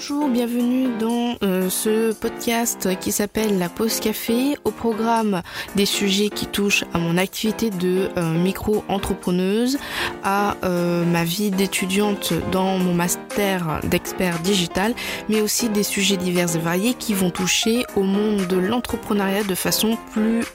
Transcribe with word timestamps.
Bonjour, 0.00 0.30
bienvenue 0.30 0.88
dans 0.98 1.36
euh, 1.42 1.68
ce 1.68 2.14
podcast 2.14 2.88
qui 3.00 3.12
s'appelle 3.12 3.58
La 3.58 3.68
Pause 3.68 4.00
Café, 4.00 4.56
au 4.64 4.70
programme 4.70 5.42
des 5.76 5.84
sujets 5.84 6.30
qui 6.30 6.46
touchent 6.46 6.84
à 6.94 6.98
mon 6.98 7.18
activité 7.18 7.68
de 7.68 8.08
euh, 8.16 8.32
micro-entrepreneuse, 8.32 9.76
à 10.24 10.56
euh, 10.64 11.04
ma 11.04 11.24
vie 11.24 11.50
d'étudiante 11.50 12.32
dans 12.50 12.78
mon 12.78 12.94
master 12.94 13.80
d'expert 13.90 14.38
digital, 14.38 14.94
mais 15.28 15.42
aussi 15.42 15.68
des 15.68 15.82
sujets 15.82 16.16
divers 16.16 16.56
et 16.56 16.60
variés 16.60 16.94
qui 16.94 17.12
vont 17.12 17.28
toucher 17.28 17.84
au 17.94 18.02
monde 18.02 18.46
de 18.46 18.56
l'entrepreneuriat 18.56 19.44
de 19.44 19.54
façon 19.54 19.98
plus 20.14 20.46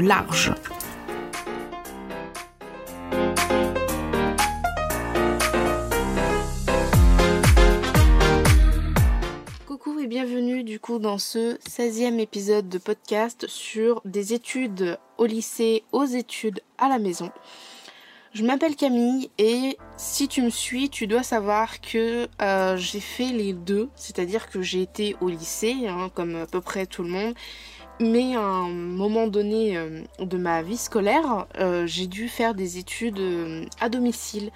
large. 0.00 0.54
Dans 10.96 11.18
ce 11.18 11.58
16e 11.58 12.18
épisode 12.18 12.70
de 12.70 12.78
podcast 12.78 13.46
sur 13.46 14.00
des 14.06 14.32
études 14.32 14.98
au 15.18 15.26
lycée, 15.26 15.84
aux 15.92 16.06
études 16.06 16.62
à 16.78 16.88
la 16.88 16.98
maison. 16.98 17.30
Je 18.32 18.42
m'appelle 18.42 18.74
Camille 18.74 19.30
et 19.36 19.76
si 19.98 20.28
tu 20.28 20.40
me 20.40 20.48
suis, 20.48 20.88
tu 20.88 21.06
dois 21.06 21.22
savoir 21.22 21.82
que 21.82 22.26
euh, 22.40 22.76
j'ai 22.78 23.00
fait 23.00 23.32
les 23.32 23.52
deux, 23.52 23.90
c'est-à-dire 23.96 24.48
que 24.48 24.62
j'ai 24.62 24.80
été 24.80 25.14
au 25.20 25.28
lycée, 25.28 25.86
hein, 25.86 26.10
comme 26.14 26.34
à 26.36 26.46
peu 26.46 26.62
près 26.62 26.86
tout 26.86 27.02
le 27.02 27.10
monde, 27.10 27.34
mais 28.00 28.34
à 28.34 28.40
un 28.40 28.70
moment 28.70 29.26
donné 29.26 29.76
euh, 29.76 30.00
de 30.20 30.38
ma 30.38 30.62
vie 30.62 30.78
scolaire, 30.78 31.46
euh, 31.58 31.86
j'ai 31.86 32.06
dû 32.06 32.28
faire 32.28 32.54
des 32.54 32.78
études 32.78 33.20
à 33.78 33.90
domicile. 33.90 34.50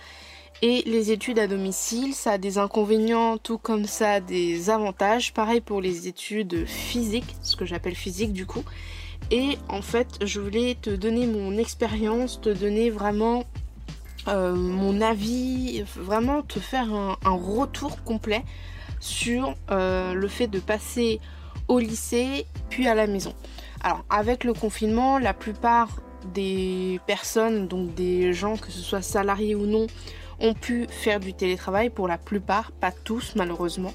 Et 0.65 0.85
les 0.87 1.11
études 1.11 1.41
à 1.41 1.49
domicile, 1.49 2.15
ça 2.15 2.33
a 2.33 2.39
des 2.39 2.57
inconvénients 2.57 3.37
tout 3.37 3.59
comme 3.59 3.85
ça 3.87 4.13
a 4.13 4.21
des 4.21 4.71
avantages. 4.71 5.35
Pareil 5.35 5.61
pour 5.61 5.81
les 5.81 6.07
études 6.07 6.67
physiques, 6.67 7.35
ce 7.43 7.57
que 7.57 7.65
j'appelle 7.65 7.97
physique 7.97 8.33
du 8.33 8.47
coup. 8.47 8.63
Et 9.33 9.59
en 9.69 9.83
fait, 9.83 10.07
je 10.25 10.39
voulais 10.39 10.77
te 10.81 10.91
donner 10.91 11.27
mon 11.27 11.59
expérience, 11.59 12.41
te 12.41 12.49
donner 12.49 12.91
vraiment 12.91 13.45
euh, 14.29 14.55
mon 14.55 15.01
avis, 15.01 15.83
vraiment 15.97 16.43
te 16.43 16.61
faire 16.61 16.93
un, 16.93 17.17
retour 17.25 18.05
complet 18.05 18.45
sur 19.01 19.57
euh, 19.73 20.15
le 20.15 20.29
fait 20.29 20.47
de 20.47 20.61
passer 20.61 21.19
au 21.67 21.81
lycée 21.81 22.47
puis 22.71 22.87
à 22.87 22.95
la 22.95 23.09
maison. 23.09 23.35
Alors 23.83 24.05
avec 24.11 24.45
le 24.45 24.55
confinement, 24.55 25.19
la 25.19 25.35
plupart 25.35 25.89
des 26.35 27.01
personnes, 27.09 27.67
donc 27.67 27.97
des 27.97 28.33
gens, 28.33 28.57
que 28.57 28.71
ce 28.71 28.81
soit 28.81 29.03
salariés 29.03 29.57
ou 29.57 29.67
non, 29.67 29.89
ont 30.43 30.55
pu 30.55 30.87
faire 30.91 31.21
du 31.21 31.33
télétravail 31.33 31.89
pour 31.89 32.09
la 32.09 32.19
plupart, 32.19 32.73
pas 32.73 32.93
tous 32.93 33.35
malheureusement. 33.37 33.95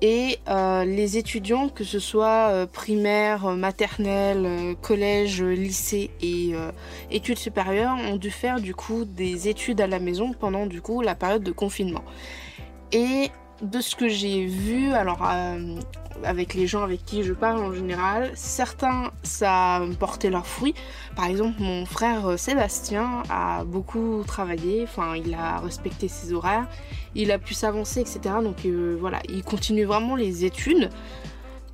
Et 0.00 0.38
euh, 0.48 0.84
les 0.84 1.16
étudiants, 1.16 1.68
que 1.68 1.82
ce 1.82 1.98
soit 1.98 2.50
euh, 2.50 2.66
primaire, 2.66 3.56
maternelle, 3.56 4.46
euh, 4.46 4.74
collège, 4.80 5.42
lycée 5.42 6.10
et 6.22 6.54
études 7.10 7.38
supérieures, 7.38 7.96
ont 7.96 8.16
dû 8.16 8.30
faire 8.30 8.60
du 8.60 8.74
coup 8.74 9.04
des 9.04 9.48
études 9.48 9.80
à 9.80 9.86
la 9.86 9.98
maison 9.98 10.32
pendant 10.32 10.66
du 10.66 10.80
coup 10.80 11.02
la 11.02 11.14
période 11.14 11.42
de 11.42 11.52
confinement. 11.52 12.04
Et 12.92 13.30
de 13.60 13.80
ce 13.80 13.96
que 13.96 14.08
j'ai 14.08 14.46
vu, 14.46 14.92
alors 14.92 15.26
avec 16.24 16.54
les 16.54 16.66
gens 16.66 16.82
avec 16.82 17.04
qui 17.04 17.22
je 17.22 17.32
parle 17.32 17.60
en 17.60 17.72
général, 17.72 18.30
certains 18.34 19.10
ça 19.22 19.82
porté 19.98 20.30
leurs 20.30 20.46
fruits. 20.46 20.74
Par 21.16 21.26
exemple, 21.26 21.60
mon 21.60 21.86
frère 21.86 22.26
euh, 22.26 22.36
Sébastien 22.36 23.22
a 23.30 23.64
beaucoup 23.64 24.22
travaillé, 24.26 24.84
enfin 24.84 25.16
il 25.16 25.34
a 25.34 25.58
respecté 25.58 26.08
ses 26.08 26.32
horaires, 26.32 26.66
il 27.14 27.30
a 27.32 27.38
pu 27.38 27.54
s'avancer, 27.54 28.00
etc. 28.00 28.20
Donc 28.42 28.64
euh, 28.64 28.96
voilà, 28.98 29.20
il 29.28 29.42
continue 29.42 29.84
vraiment 29.84 30.16
les 30.16 30.44
études. 30.44 30.90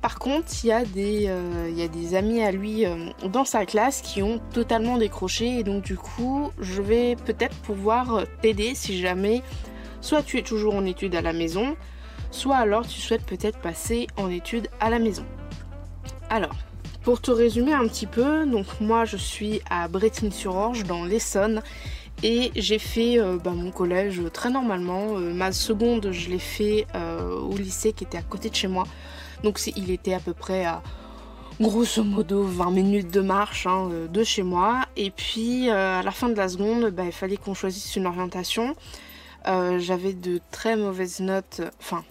Par 0.01 0.19
contre, 0.19 0.47
il 0.63 0.67
y, 0.67 0.71
a 0.71 0.85
des, 0.85 1.25
euh, 1.27 1.67
il 1.71 1.79
y 1.79 1.81
a 1.81 1.87
des 1.87 2.13
amis 2.13 2.43
à 2.43 2.51
lui 2.51 2.85
dans 3.23 3.45
sa 3.45 3.65
classe 3.65 4.01
qui 4.01 4.21
ont 4.21 4.39
totalement 4.53 4.97
décroché 4.99 5.59
et 5.59 5.63
donc 5.63 5.83
du 5.83 5.97
coup, 5.97 6.51
je 6.59 6.79
vais 6.83 7.15
peut-être 7.15 7.55
pouvoir 7.57 8.23
t'aider 8.43 8.75
si 8.75 8.99
jamais 8.99 9.41
soit 10.01 10.21
tu 10.21 10.37
es 10.37 10.43
toujours 10.43 10.75
en 10.75 10.85
études 10.85 11.15
à 11.15 11.21
la 11.21 11.33
maison, 11.33 11.75
soit 12.31 12.57
alors 12.57 12.87
tu 12.87 12.99
souhaites 12.99 13.25
peut-être 13.25 13.59
passer 13.59 14.07
en 14.17 14.29
études 14.29 14.67
à 14.79 14.89
la 14.89 14.99
maison. 14.99 15.25
Alors, 16.29 16.55
pour 17.03 17.21
te 17.21 17.29
résumer 17.29 17.73
un 17.73 17.87
petit 17.87 18.07
peu, 18.07 18.47
donc 18.47 18.65
moi 18.81 19.05
je 19.05 19.15
suis 19.15 19.61
à 19.69 19.87
Bretigny-sur-Orge 19.87 20.85
dans 20.85 21.05
l'Essonne 21.05 21.61
et 22.23 22.51
j'ai 22.55 22.79
fait 22.79 23.19
euh, 23.19 23.37
bah, 23.37 23.51
mon 23.51 23.71
collège 23.71 24.21
très 24.33 24.49
normalement. 24.49 25.17
Euh, 25.17 25.31
ma 25.31 25.51
seconde, 25.51 26.09
je 26.11 26.29
l'ai 26.29 26.39
fait 26.39 26.87
euh, 26.95 27.39
au 27.39 27.55
lycée 27.55 27.93
qui 27.93 28.05
était 28.05 28.17
à 28.17 28.23
côté 28.23 28.49
de 28.49 28.55
chez 28.55 28.67
moi. 28.67 28.85
Donc 29.43 29.61
il 29.75 29.91
était 29.91 30.13
à 30.13 30.19
peu 30.19 30.33
près 30.33 30.65
à 30.65 30.81
grosso 31.61 32.03
modo 32.03 32.43
20 32.43 32.71
minutes 32.71 33.11
de 33.11 33.21
marche 33.21 33.67
hein, 33.67 33.89
de 34.11 34.23
chez 34.23 34.41
moi. 34.43 34.85
Et 34.97 35.11
puis 35.11 35.69
à 35.69 36.01
la 36.01 36.11
fin 36.11 36.29
de 36.29 36.35
la 36.35 36.49
seconde, 36.49 36.89
bah, 36.89 37.03
il 37.05 37.11
fallait 37.11 37.37
qu'on 37.37 37.53
choisisse 37.53 37.95
une 37.95 38.07
orientation. 38.07 38.75
J'avais 39.45 40.13
de 40.13 40.39
très 40.49 40.75
mauvaises 40.75 41.19
notes, 41.19 41.61
enfin 41.79 42.03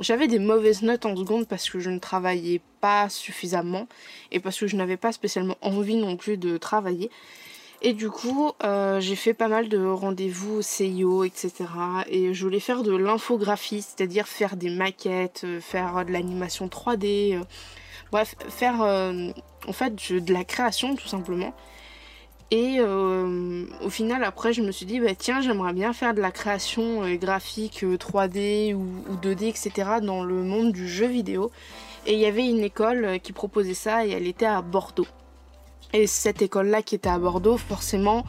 j'avais 0.00 0.26
des 0.26 0.38
mauvaises 0.38 0.82
notes 0.82 1.06
en 1.06 1.16
seconde 1.16 1.46
parce 1.46 1.68
que 1.70 1.78
je 1.78 1.90
ne 1.90 1.98
travaillais 1.98 2.60
pas 2.80 3.08
suffisamment 3.08 3.86
et 4.32 4.40
parce 4.40 4.58
que 4.58 4.66
je 4.66 4.76
n'avais 4.76 4.96
pas 4.96 5.12
spécialement 5.12 5.56
envie 5.60 5.96
non 5.96 6.16
plus 6.16 6.36
de 6.36 6.56
travailler. 6.56 7.10
Et 7.82 7.94
du 7.94 8.10
coup, 8.10 8.52
euh, 8.62 9.00
j'ai 9.00 9.16
fait 9.16 9.32
pas 9.32 9.48
mal 9.48 9.68
de 9.70 9.82
rendez-vous 9.82 10.60
CIO, 10.60 11.24
etc. 11.24 11.64
Et 12.08 12.34
je 12.34 12.44
voulais 12.44 12.60
faire 12.60 12.82
de 12.82 12.94
l'infographie, 12.94 13.80
c'est-à-dire 13.80 14.28
faire 14.28 14.56
des 14.56 14.68
maquettes, 14.68 15.42
euh, 15.44 15.60
faire 15.60 16.04
de 16.04 16.12
l'animation 16.12 16.68
3D, 16.68 17.36
euh, 17.36 17.44
bref, 18.12 18.34
faire 18.50 18.80
en 18.82 19.72
fait 19.72 20.12
de 20.12 20.32
la 20.32 20.44
création 20.44 20.94
tout 20.94 21.08
simplement. 21.08 21.54
Et 22.50 22.78
euh, 22.80 23.64
au 23.80 23.90
final, 23.90 24.24
après, 24.24 24.52
je 24.52 24.60
me 24.60 24.72
suis 24.72 24.86
dit, 24.86 24.98
bah, 24.98 25.14
tiens, 25.16 25.40
j'aimerais 25.40 25.72
bien 25.72 25.92
faire 25.92 26.14
de 26.14 26.20
la 26.20 26.32
création 26.32 27.04
euh, 27.04 27.14
graphique 27.14 27.84
3D 27.84 28.72
euh, 28.72 28.74
ou, 28.74 29.16
2D, 29.22 29.44
etc. 29.44 29.72
dans 30.02 30.24
le 30.24 30.42
monde 30.42 30.72
du 30.72 30.88
jeu 30.88 31.06
vidéo. 31.06 31.52
Et 32.06 32.14
il 32.14 32.18
y 32.18 32.26
avait 32.26 32.48
une 32.48 32.60
école 32.60 33.20
qui 33.20 33.32
proposait 33.32 33.74
ça 33.74 34.04
et 34.06 34.10
elle 34.10 34.26
était 34.26 34.46
à 34.46 34.62
Bordeaux. 34.62 35.06
Et 35.92 36.06
cette 36.06 36.42
école-là 36.42 36.82
qui 36.82 36.94
était 36.94 37.08
à 37.08 37.18
Bordeaux, 37.18 37.56
forcément, 37.56 38.24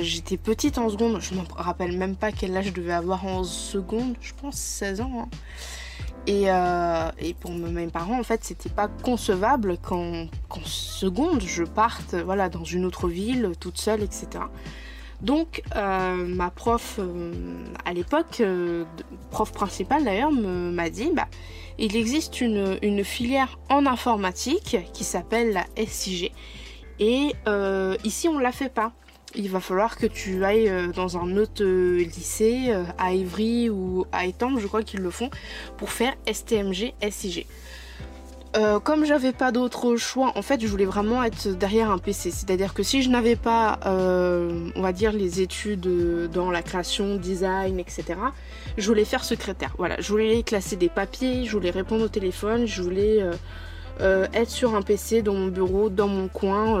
j'étais 0.00 0.38
petite 0.38 0.78
en 0.78 0.88
seconde. 0.88 1.20
Je 1.20 1.34
me 1.34 1.42
rappelle 1.56 1.96
même 1.98 2.16
pas 2.16 2.32
quel 2.32 2.56
âge 2.56 2.66
je 2.66 2.72
devais 2.72 2.94
avoir 2.94 3.26
en 3.26 3.44
seconde. 3.44 4.14
Je 4.22 4.32
pense 4.40 4.56
16 4.56 5.02
ans. 5.02 5.10
Hein. 5.24 5.28
Euh, 6.28 7.10
et, 7.18 7.34
pour 7.34 7.52
mes 7.52 7.86
parents, 7.86 8.18
en 8.18 8.22
fait, 8.22 8.42
c'était 8.42 8.68
pas 8.68 8.88
concevable 8.88 9.78
qu'en 9.78 10.28
seconde 10.64 11.42
je 11.42 11.62
parte 11.62 12.14
voilà, 12.14 12.48
dans 12.48 12.64
une 12.64 12.84
autre 12.84 13.08
ville, 13.08 13.52
toute 13.60 13.78
seule, 13.78 14.02
etc. 14.02 14.26
Donc, 15.22 15.62
euh, 15.76 16.26
ma 16.26 16.50
prof 16.50 16.96
euh, 16.98 17.32
à 17.84 17.92
l'époque, 17.92 18.42
prof 19.30 19.52
principale 19.52 20.04
d'ailleurs, 20.04 20.32
m'a 20.32 20.90
dit 20.90 21.10
bah, 21.14 21.28
il 21.78 21.96
existe 21.96 22.40
une, 22.40 23.04
filière 23.04 23.58
en 23.68 23.86
informatique 23.86 24.78
qui 24.92 25.04
s'appelle 25.04 25.52
la 25.52 25.86
SIG. 25.86 26.32
Et 26.98 27.32
ici, 28.04 28.28
on 28.28 28.38
la 28.38 28.52
fait 28.52 28.72
pas 28.72 28.92
il 29.36 29.50
va 29.50 29.60
falloir 29.60 29.96
que 29.96 30.06
tu 30.06 30.44
ailles 30.44 30.68
euh, 30.68 30.88
dans 30.88 31.18
un 31.18 31.36
autre 31.36 31.62
euh, 31.62 31.98
lycée, 31.98 32.66
euh, 32.68 32.84
à 32.98 33.12
Ivry 33.12 33.70
ou 33.70 34.06
à 34.12 34.26
Étampes, 34.26 34.58
je 34.58 34.66
crois 34.66 34.82
qu'ils 34.82 35.00
le 35.00 35.10
font, 35.10 35.30
pour 35.76 35.90
faire 35.90 36.14
STMG, 36.30 36.94
SIG. 37.10 37.46
comme 38.84 39.04
j'avais 39.04 39.32
pas 39.32 39.52
d'autre 39.52 39.96
choix, 39.96 40.32
en 40.34 40.40
fait, 40.40 40.62
je 40.62 40.66
voulais 40.66 40.86
vraiment 40.86 41.22
être 41.22 41.48
derrière 41.48 41.90
un 41.90 41.98
PC. 41.98 42.30
C'est-à-dire 42.30 42.72
que 42.72 42.82
si 42.82 43.02
je 43.02 43.10
n'avais 43.10 43.36
pas, 43.36 43.78
on 43.84 44.80
va 44.80 44.92
dire, 44.92 45.12
les 45.12 45.42
études 45.42 45.86
dans 46.32 46.50
la 46.50 46.62
création, 46.62 47.16
design, 47.16 47.78
etc., 47.78 48.04
je 48.78 48.86
voulais 48.86 49.04
faire 49.04 49.24
secrétaire. 49.24 49.74
Voilà, 49.76 50.00
je 50.00 50.08
voulais 50.08 50.42
classer 50.42 50.76
des 50.76 50.88
papiers, 50.88 51.44
je 51.44 51.52
voulais 51.52 51.70
répondre 51.70 52.04
au 52.04 52.08
téléphone, 52.08 52.64
je 52.66 52.80
voulais 52.80 53.22
être 54.00 54.50
sur 54.50 54.74
un 54.74 54.80
PC 54.80 55.20
dans 55.20 55.34
mon 55.34 55.48
bureau, 55.48 55.90
dans 55.90 56.08
mon 56.08 56.28
coin 56.28 56.80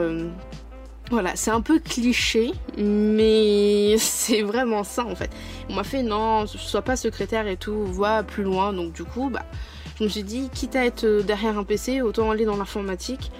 voilà, 1.10 1.36
c'est 1.36 1.50
un 1.50 1.60
peu 1.60 1.78
cliché, 1.78 2.52
mais 2.76 3.96
c'est 3.98 4.42
vraiment 4.42 4.84
ça 4.84 5.04
en 5.04 5.14
fait. 5.14 5.30
On 5.68 5.74
m'a 5.74 5.84
fait 5.84 6.02
non, 6.02 6.46
sois 6.46 6.82
pas 6.82 6.96
secrétaire 6.96 7.46
et 7.46 7.56
tout, 7.56 7.84
vois 7.86 8.22
plus 8.22 8.42
loin. 8.42 8.72
Donc 8.72 8.92
du 8.92 9.04
coup, 9.04 9.30
bah, 9.30 9.44
je 9.98 10.04
me 10.04 10.08
suis 10.08 10.24
dit, 10.24 10.50
quitte 10.52 10.76
à 10.76 10.84
être 10.84 11.22
derrière 11.22 11.58
un 11.58 11.64
PC, 11.64 12.02
autant 12.02 12.30
aller 12.30 12.44
dans 12.44 12.56
l'informatique. 12.56 13.30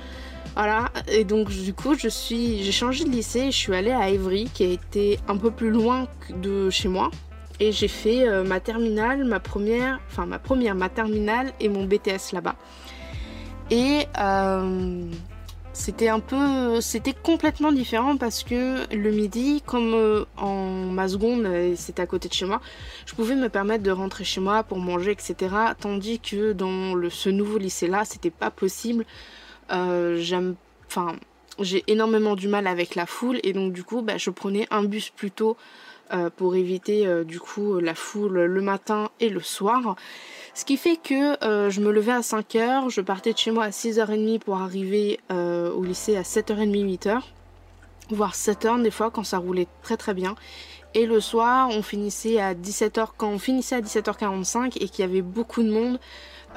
Voilà, 0.55 0.91
et 1.09 1.25
donc 1.25 1.51
du 1.51 1.75
coup, 1.75 1.95
je 1.99 2.09
suis, 2.09 2.63
j'ai 2.63 2.73
changé 2.73 3.05
de 3.05 3.11
lycée, 3.11 3.51
je 3.51 3.57
suis 3.57 3.75
allée 3.75 3.91
à 3.91 4.09
Ivry, 4.09 4.49
qui 4.55 4.65
a 4.65 4.69
été 4.69 5.19
un 5.29 5.37
peu 5.37 5.51
plus 5.51 5.71
loin 5.71 6.09
de 6.31 6.71
chez 6.71 6.89
moi, 6.89 7.11
et 7.61 7.73
j'ai 7.73 7.89
fait 7.89 8.27
euh, 8.27 8.43
ma 8.43 8.59
terminale, 8.61 9.25
ma 9.25 9.39
première, 9.39 10.01
enfin 10.11 10.25
ma 10.25 10.39
première, 10.39 10.75
ma 10.75 10.89
terminale 10.89 11.53
et 11.61 11.69
mon 11.69 11.85
BTS 11.85 12.33
là-bas. 12.33 12.57
Et 13.71 14.07
euh, 14.19 15.03
c'était 15.77 16.09
un 16.09 16.21
peu, 16.21 16.81
c'était 16.81 17.13
complètement 17.13 17.71
différent 17.71 18.17
parce 18.17 18.45
que 18.45 18.93
le 18.95 19.11
midi, 19.11 19.63
comme 19.65 19.93
euh, 19.93 20.25
en 20.39 20.71
ma 20.71 21.07
seconde, 21.07 21.47
c'était 21.77 22.01
à 22.01 22.07
côté 22.07 22.29
de 22.29 22.33
chez 22.33 22.47
moi, 22.47 22.63
je 23.05 23.15
pouvais 23.15 23.35
me 23.35 23.51
permettre 23.51 23.85
de 23.85 23.91
rentrer 23.91 24.25
chez 24.25 24.41
moi 24.41 24.63
pour 24.63 24.79
manger, 24.79 25.11
etc. 25.11 25.55
Tandis 25.79 26.19
que 26.19 26.55
dans 26.55 26.95
ce 27.11 27.29
nouveau 27.29 27.59
lycée-là, 27.59 28.07
c'était 28.07 28.31
pas 28.31 28.51
possible. 28.51 29.05
Euh, 29.71 30.17
j'aime, 30.19 30.55
j'ai 31.61 31.85
énormément 31.89 32.37
du 32.37 32.49
mal 32.49 32.67
avec 32.67 32.95
la 32.95 33.05
foule 33.05 33.39
et 33.43 33.53
donc 33.53 33.75
du 33.75 33.85
coup, 33.85 34.01
bah, 34.01 34.17
je 34.17 34.31
prenais 34.31 34.67
un 34.71 34.83
bus 34.83 35.11
plutôt 35.11 35.59
euh, 36.15 36.31
pour 36.35 36.57
éviter 36.57 37.07
du 37.25 37.39
coup 37.39 37.81
la 37.81 37.95
foule 37.95 38.45
le 38.45 38.63
matin 38.63 39.11
et 39.21 39.29
le 39.29 39.41
soir. 39.41 39.95
Ce 40.57 40.65
qui 40.65 40.79
fait 40.79 40.97
que 40.97 41.45
euh, 41.45 41.69
je 41.69 41.83
me 41.83 41.93
levais 41.93 42.13
à 42.13 42.21
5h, 42.21 42.89
je 42.89 43.03
partais 43.03 43.35
de 43.35 43.37
chez 43.37 43.51
moi 43.51 43.65
à 43.65 43.69
6h30 43.69 44.39
pour 44.39 44.57
arriver 44.57 45.21
euh, 45.31 45.71
au 45.71 45.85
lycée 45.85 46.17
à 46.17 46.23
7h30, 46.23 46.99
8h, 46.99 47.21
voire 48.09 48.33
7h 48.33 48.81
des 48.81 48.91
fois 48.91 49.11
quand 49.11 49.23
ça 49.23 49.37
roulait 49.37 49.69
très 49.83 49.99
très 49.99 50.15
bien. 50.15 50.35
Et 50.95 51.05
le 51.05 51.21
soir, 51.21 51.69
on 51.69 51.83
finissait 51.83 52.41
à 52.41 52.55
17h, 52.55 53.09
quand 53.19 53.29
on 53.29 53.39
finissait 53.39 53.75
à 53.75 53.83
17h45 53.83 54.79
et 54.81 54.89
qu'il 54.89 55.01
y 55.01 55.03
avait 55.03 55.21
beaucoup 55.21 55.63
de 55.63 55.71
monde, 55.71 56.01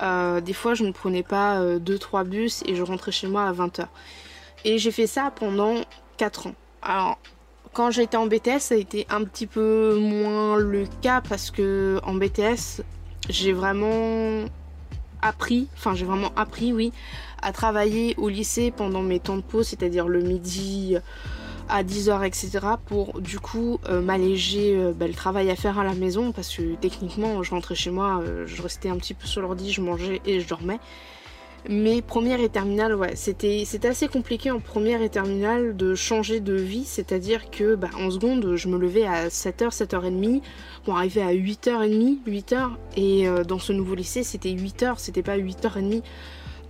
euh, 0.02 0.40
des 0.40 0.54
fois 0.54 0.76
je 0.76 0.86
ne 0.86 0.94
prenais 0.94 1.24
pas 1.24 1.62
2-3 1.62 2.24
bus 2.24 2.64
et 2.66 2.76
je 2.76 2.84
rentrais 2.84 3.12
chez 3.12 3.28
moi 3.28 3.44
à 3.44 3.52
20h. 3.52 3.86
Et 4.64 4.78
j'ai 4.78 4.92
fait 4.92 5.08
ça 5.08 5.30
pendant 5.36 5.76
4 6.16 6.48
ans. 6.48 6.56
Alors, 6.82 7.20
quand 7.74 7.92
j'étais 7.92 8.16
en 8.16 8.28
BTS, 8.28 8.60
ça 8.60 8.76
a 8.76 8.78
été 8.78 9.06
un 9.10 9.26
petit 9.26 9.46
peu 9.46 9.98
moins 10.00 10.56
le 10.56 10.86
cas 11.02 11.20
parce 11.20 11.52
que 11.52 12.00
en 12.04 12.14
BTS, 12.14 12.82
j'ai 13.30 13.54
vraiment 13.54 14.46
appris, 15.22 15.68
enfin 15.76 15.96
j'ai 15.96 16.06
vraiment 16.06 16.32
appris, 16.36 16.74
oui, 16.74 16.92
à 17.42 17.52
travailler 17.52 18.16
au 18.18 18.30
lycée 18.30 18.72
pendant 18.72 19.02
mes 19.02 19.20
temps 19.20 19.38
de 19.38 19.42
pause, 19.42 19.68
c'est-à-dire 19.68 20.08
le 20.08 20.22
midi 20.22 20.98
à 21.70 21.84
10h, 21.84 22.26
etc. 22.26 22.50
pour 22.88 23.22
du 23.22 23.40
coup 23.40 23.80
euh, 23.88 24.02
m'alléger 24.02 24.76
euh, 24.76 24.92
bah, 24.92 25.08
le 25.08 25.14
travail 25.14 25.52
à 25.52 25.56
faire 25.56 25.78
à 25.78 25.84
la 25.84 25.94
maison 25.94 26.32
parce 26.32 26.56
que 26.56 26.76
techniquement 26.76 27.44
je 27.44 27.52
rentrais 27.52 27.76
chez 27.76 27.92
moi, 27.92 28.22
euh, 28.22 28.46
je 28.48 28.62
restais 28.62 28.90
un 28.90 28.98
petit 28.98 29.14
peu 29.14 29.28
sur 29.28 29.42
l'ordi, 29.42 29.72
je 29.72 29.82
mangeais 29.82 30.20
et 30.26 30.42
je 30.42 30.48
dormais. 30.48 30.80
Mais 31.68 32.02
première 32.02 32.40
et 32.40 32.50
terminale, 32.50 32.96
ouais, 32.96 33.16
c'était 33.16 33.66
assez 33.84 34.08
compliqué 34.08 34.50
en 34.50 34.60
première 34.60 35.02
et 35.02 35.10
terminale 35.10 35.76
de 35.76 35.94
changer 35.94 36.40
de 36.40 36.54
vie, 36.54 36.86
c'est-à-dire 36.86 37.52
que 37.52 37.76
bah, 37.76 37.90
en 37.98 38.10
seconde, 38.10 38.56
je 38.56 38.68
me 38.70 38.78
levais 38.78 39.06
à 39.06 39.28
7h, 39.28 39.76
7h30 39.76 40.42
pour 40.86 40.98
arriver 40.98 41.22
à 41.22 41.34
8h30, 41.34 42.20
8h, 42.26 42.70
et 42.96 43.28
euh, 43.28 43.44
dans 43.44 43.60
ce 43.60 43.74
nouveau 43.74 43.96
lycée, 43.96 44.24
c'était 44.24 44.50
8h, 44.50 44.96
c'était 44.98 45.22
pas 45.22 45.38
8h30. 45.38 46.02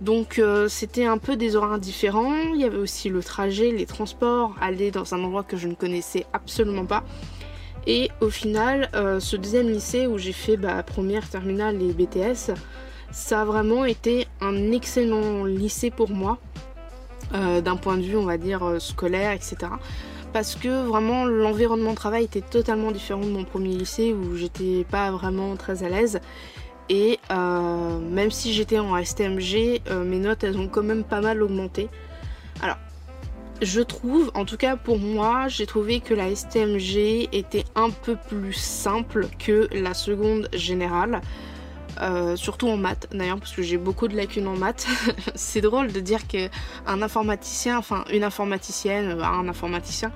Donc 0.00 0.38
euh, 0.38 0.66
c'était 0.66 1.04
un 1.04 1.18
peu 1.18 1.36
des 1.36 1.56
horaires 1.56 1.78
différents, 1.78 2.54
il 2.54 2.60
y 2.60 2.64
avait 2.64 2.78
aussi 2.78 3.10
le 3.10 3.22
trajet, 3.22 3.70
les 3.70 3.86
transports, 3.86 4.56
aller 4.60 4.90
dans 4.90 5.14
un 5.14 5.22
endroit 5.22 5.44
que 5.44 5.56
je 5.56 5.68
ne 5.68 5.74
connaissais 5.74 6.26
absolument 6.32 6.86
pas. 6.86 7.04
Et 7.86 8.10
au 8.20 8.30
final, 8.30 8.90
euh, 8.94 9.20
ce 9.20 9.36
deuxième 9.36 9.68
lycée 9.68 10.06
où 10.06 10.18
j'ai 10.18 10.32
fait 10.32 10.56
bah, 10.56 10.82
première, 10.82 11.28
terminale 11.28 11.80
et 11.82 11.92
BTS, 11.92 12.52
ça 13.10 13.42
a 13.42 13.44
vraiment 13.44 13.84
été 13.84 14.26
un 14.40 14.72
excellent 14.72 15.44
lycée 15.44 15.90
pour 15.90 16.10
moi, 16.10 16.38
euh, 17.34 17.60
d'un 17.60 17.76
point 17.76 17.96
de 17.96 18.02
vue, 18.02 18.16
on 18.16 18.24
va 18.24 18.38
dire, 18.38 18.64
euh, 18.64 18.78
scolaire, 18.78 19.32
etc. 19.32 19.56
Parce 20.32 20.54
que 20.54 20.86
vraiment, 20.86 21.24
l'environnement 21.24 21.90
de 21.90 21.96
travail 21.96 22.24
était 22.24 22.40
totalement 22.40 22.92
différent 22.92 23.20
de 23.20 23.30
mon 23.30 23.44
premier 23.44 23.70
lycée 23.70 24.12
où 24.12 24.36
j'étais 24.36 24.84
pas 24.88 25.10
vraiment 25.10 25.56
très 25.56 25.82
à 25.82 25.88
l'aise. 25.88 26.20
Et 26.88 27.18
euh, 27.30 27.98
même 27.98 28.30
si 28.30 28.52
j'étais 28.52 28.78
en 28.78 28.96
STMG, 29.02 29.80
mes 30.04 30.18
notes, 30.18 30.42
elles 30.44 30.58
ont 30.58 30.68
quand 30.68 30.82
même 30.82 31.04
pas 31.04 31.20
mal 31.20 31.42
augmenté. 31.42 31.88
Alors, 32.62 32.78
je 33.62 33.80
trouve, 33.80 34.30
en 34.34 34.44
tout 34.44 34.56
cas 34.56 34.76
pour 34.76 34.98
moi, 34.98 35.48
j'ai 35.48 35.66
trouvé 35.66 36.00
que 36.00 36.14
la 36.14 36.34
STMG 36.34 37.28
était 37.32 37.64
un 37.74 37.90
peu 37.90 38.16
plus 38.16 38.54
simple 38.54 39.26
que 39.38 39.68
la 39.72 39.94
seconde 39.94 40.48
générale. 40.52 41.20
Euh, 42.00 42.36
surtout 42.36 42.68
en 42.68 42.76
maths 42.76 43.08
d'ailleurs 43.12 43.38
parce 43.38 43.52
que 43.52 43.62
j'ai 43.62 43.76
beaucoup 43.76 44.08
de 44.08 44.16
lacunes 44.16 44.46
en 44.46 44.56
maths. 44.56 44.86
c'est 45.34 45.60
drôle 45.60 45.92
de 45.92 46.00
dire 46.00 46.26
qu'un 46.26 46.48
informaticien, 46.86 47.78
enfin 47.78 48.04
une 48.12 48.24
informaticienne, 48.24 49.18
euh, 49.18 49.24
un 49.24 49.48
informaticien 49.48 50.12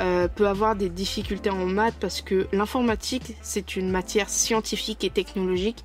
euh, 0.00 0.28
peut 0.28 0.46
avoir 0.46 0.76
des 0.76 0.88
difficultés 0.88 1.50
en 1.50 1.66
maths 1.66 1.94
parce 2.00 2.20
que 2.20 2.46
l'informatique 2.52 3.36
c'est 3.40 3.76
une 3.76 3.90
matière 3.90 4.28
scientifique 4.28 5.04
et 5.04 5.10
technologique 5.10 5.84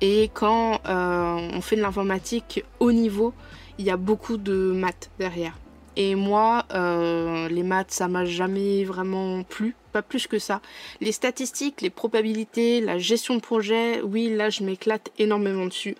et 0.00 0.30
quand 0.34 0.80
on 0.86 1.60
fait 1.62 1.76
de 1.76 1.80
l'informatique 1.80 2.64
haut 2.80 2.92
niveau, 2.92 3.32
il 3.78 3.86
y 3.86 3.90
a 3.90 3.96
beaucoup 3.96 4.36
de 4.36 4.72
maths 4.72 5.10
derrière. 5.18 5.58
Et 5.96 6.14
moi, 6.14 6.66
les 6.74 7.62
maths, 7.62 7.92
ça 7.92 8.06
m'a 8.06 8.26
jamais 8.26 8.84
vraiment 8.84 9.42
plu, 9.42 9.74
plus 10.02 10.26
que 10.26 10.38
ça. 10.38 10.60
Les 11.00 11.12
statistiques, 11.12 11.80
les 11.80 11.90
probabilités, 11.90 12.80
la 12.80 12.98
gestion 12.98 13.36
de 13.36 13.40
projet, 13.40 14.00
oui, 14.02 14.34
là, 14.34 14.50
je 14.50 14.62
m'éclate 14.62 15.10
énormément 15.18 15.66
dessus. 15.66 15.96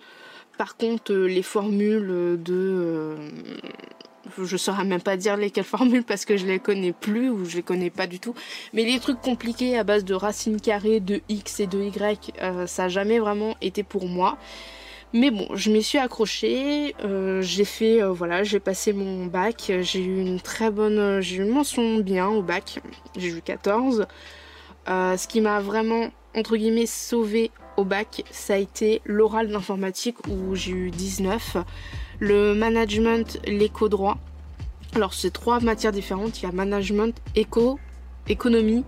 Par 0.57 0.77
contre, 0.77 1.13
euh, 1.13 1.27
les 1.27 1.43
formules 1.43 2.41
de... 2.41 2.53
Euh, 2.53 3.29
je 4.43 4.57
saurais 4.57 4.83
même 4.83 5.01
pas 5.01 5.15
dire 5.15 5.37
lesquelles 5.37 5.63
formules 5.77 6.03
parce 6.03 6.25
que 6.25 6.35
je 6.35 6.45
les 6.45 6.59
connais 6.59 6.93
plus 6.93 7.29
ou 7.29 7.45
je 7.45 7.57
les 7.57 7.63
connais 7.63 7.89
pas 7.89 8.07
du 8.07 8.19
tout. 8.19 8.33
Mais 8.73 8.83
les 8.83 8.99
trucs 8.99 9.21
compliqués 9.21 9.77
à 9.77 9.83
base 9.83 10.03
de 10.03 10.13
racines 10.13 10.59
carrées, 10.59 10.99
de 10.99 11.21
x 11.29 11.59
et 11.59 11.67
de 11.67 11.81
y, 11.81 12.67
ça 12.67 12.85
a 12.85 12.89
jamais 12.89 13.19
vraiment 13.19 13.55
été 13.61 13.83
pour 13.83 14.07
moi. 14.07 14.37
Mais 15.13 15.31
bon, 15.31 15.47
je 15.55 15.71
m'y 15.71 15.81
suis 15.81 15.97
accrochée, 15.97 16.93
euh, 17.05 17.41
j'ai 17.41 17.63
fait, 17.63 18.03
euh, 18.03 18.11
voilà, 18.11 18.43
j'ai 18.43 18.59
passé 18.59 18.91
mon 18.91 19.25
bac, 19.25 19.71
j'ai 19.79 20.03
eu 20.03 20.19
une 20.19 20.41
très 20.41 20.69
bonne, 20.69 21.21
j'ai 21.21 21.37
eu 21.37 21.43
une 21.43 21.53
mention 21.53 21.99
bien 21.99 22.27
au 22.27 22.41
bac, 22.41 22.81
j'ai 23.15 23.29
eu 23.29 23.41
14. 23.41 24.05
Euh, 24.89 25.15
ce 25.15 25.27
qui 25.29 25.39
m'a 25.39 25.61
vraiment, 25.61 26.09
entre 26.35 26.57
guillemets, 26.57 26.85
sauvé 26.85 27.51
au 27.77 27.85
bac, 27.85 28.25
ça 28.31 28.55
a 28.55 28.57
été 28.57 29.01
l'oral 29.05 29.47
d'informatique 29.47 30.27
où 30.27 30.55
j'ai 30.55 30.71
eu 30.71 30.91
19, 30.91 31.55
le 32.19 32.53
management, 32.53 33.39
l'éco-droit. 33.47 34.17
Alors 34.93 35.13
c'est 35.13 35.31
trois 35.31 35.61
matières 35.61 35.93
différentes, 35.93 36.41
il 36.41 36.45
y 36.45 36.49
a 36.49 36.51
management, 36.51 37.15
éco, 37.33 37.79
économie 38.27 38.83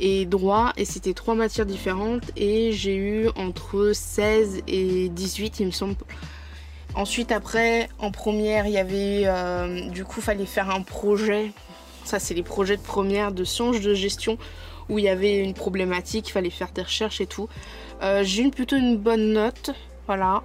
et 0.00 0.24
droit 0.24 0.72
et 0.76 0.84
c'était 0.84 1.14
trois 1.14 1.34
matières 1.34 1.66
différentes 1.66 2.32
et 2.36 2.72
j'ai 2.72 2.96
eu 2.96 3.28
entre 3.36 3.92
16 3.92 4.62
et 4.66 5.08
18 5.10 5.60
il 5.60 5.66
me 5.66 5.70
semble. 5.70 5.96
Ensuite 6.94 7.30
après 7.30 7.88
en 7.98 8.10
première 8.10 8.66
il 8.66 8.72
y 8.72 8.78
avait 8.78 9.22
euh, 9.26 9.88
du 9.90 10.04
coup 10.04 10.20
fallait 10.20 10.46
faire 10.46 10.70
un 10.70 10.82
projet, 10.82 11.52
ça 12.04 12.18
c'est 12.18 12.34
les 12.34 12.42
projets 12.42 12.76
de 12.76 12.82
première 12.82 13.30
de 13.30 13.44
sciences 13.44 13.80
de 13.80 13.94
gestion 13.94 14.38
où 14.88 14.98
il 14.98 15.04
y 15.04 15.08
avait 15.08 15.38
une 15.38 15.54
problématique, 15.54 16.28
il 16.28 16.32
fallait 16.32 16.50
faire 16.50 16.72
des 16.72 16.82
recherches 16.82 17.20
et 17.20 17.26
tout. 17.26 17.48
Euh, 18.02 18.24
j'ai 18.24 18.42
eu 18.42 18.50
plutôt 18.50 18.76
une 18.76 18.96
bonne 18.96 19.34
note, 19.34 19.70
voilà. 20.06 20.42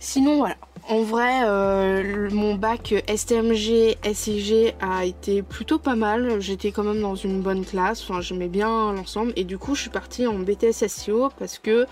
Sinon 0.00 0.36
voilà, 0.36 0.56
en 0.88 1.02
vrai, 1.02 1.44
euh, 1.46 2.28
mon 2.30 2.56
bac 2.56 2.94
STMG, 3.08 3.96
SIG 4.12 4.74
a 4.80 5.04
été 5.06 5.42
plutôt 5.42 5.78
pas 5.78 5.96
mal. 5.96 6.40
J'étais 6.40 6.72
quand 6.72 6.84
même 6.84 7.00
dans 7.00 7.14
une 7.14 7.40
bonne 7.40 7.64
classe, 7.64 8.02
enfin 8.02 8.20
j'aimais 8.20 8.48
bien 8.48 8.92
l'ensemble. 8.92 9.32
Et 9.36 9.44
du 9.44 9.56
coup, 9.56 9.74
je 9.74 9.82
suis 9.82 9.90
partie 9.90 10.26
en 10.26 10.38
BTS 10.38 10.86
SEO 10.88 11.30
parce 11.38 11.58
que 11.58 11.86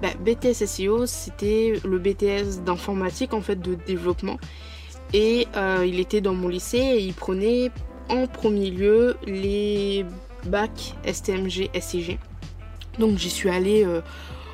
bah, 0.00 0.10
BTS 0.24 0.64
SEO, 0.64 1.06
c'était 1.06 1.80
le 1.84 1.98
BTS 1.98 2.62
d'informatique, 2.64 3.34
en 3.34 3.40
fait, 3.40 3.60
de 3.60 3.74
développement. 3.74 4.38
Et 5.12 5.48
euh, 5.56 5.84
il 5.86 5.98
était 5.98 6.20
dans 6.20 6.34
mon 6.34 6.46
lycée 6.46 6.78
et 6.78 7.00
il 7.00 7.14
prenait 7.14 7.72
en 8.08 8.28
premier 8.28 8.70
lieu 8.70 9.16
les 9.26 10.06
bacs 10.46 10.94
STMG, 11.04 11.70
SIG. 11.80 12.18
Donc 12.98 13.18
j'y 13.18 13.30
suis 13.30 13.50
allée... 13.50 13.84
Euh, 13.84 14.00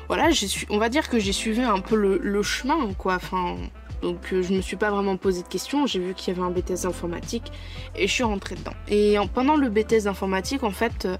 voilà, 0.07 0.29
on 0.69 0.77
va 0.77 0.89
dire 0.89 1.09
que 1.09 1.19
j'ai 1.19 1.33
suivi 1.33 1.61
un 1.61 1.79
peu 1.79 1.95
le, 1.95 2.43
chemin, 2.43 2.93
quoi. 2.97 3.15
Enfin, 3.15 3.57
donc 4.01 4.31
euh, 4.31 4.41
je 4.41 4.53
me 4.53 4.61
suis 4.61 4.77
pas 4.77 4.89
vraiment 4.89 5.17
posé 5.17 5.43
de 5.43 5.47
questions. 5.47 5.85
J'ai 5.85 5.99
vu 5.99 6.13
qu'il 6.13 6.33
y 6.33 6.37
avait 6.37 6.45
un 6.45 6.51
BTS 6.51 6.85
informatique 6.85 7.51
et 7.95 8.07
je 8.07 8.13
suis 8.13 8.23
rentrée 8.23 8.55
dedans. 8.55 8.73
Et 8.87 9.17
pendant 9.33 9.55
le 9.55 9.69
BTS 9.69 10.03
d'informatique, 10.03 10.63
en 10.63 10.71
fait, 10.71 11.05
euh, 11.05 11.17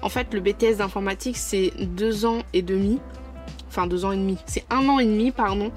en 0.00 0.08
fait, 0.08 0.32
le 0.32 0.40
BTS 0.40 0.78
d'informatique 0.78 1.36
c'est 1.36 1.72
deux 1.78 2.24
ans 2.24 2.42
et 2.54 2.62
demi, 2.62 3.00
enfin 3.68 3.86
deux 3.86 4.04
ans 4.04 4.12
et 4.12 4.16
demi, 4.16 4.38
c'est 4.46 4.64
un 4.70 4.88
an 4.88 4.98
et 4.98 5.04
demi, 5.04 5.30
pardon, 5.30 5.70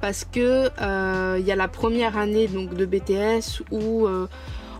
parce 0.00 0.24
que 0.24 0.70
euh, 0.80 1.36
il 1.40 1.46
y 1.46 1.52
a 1.52 1.56
la 1.56 1.68
première 1.68 2.16
année 2.16 2.46
donc 2.46 2.74
de 2.74 2.86
BTS 2.86 3.62
où 3.72 4.06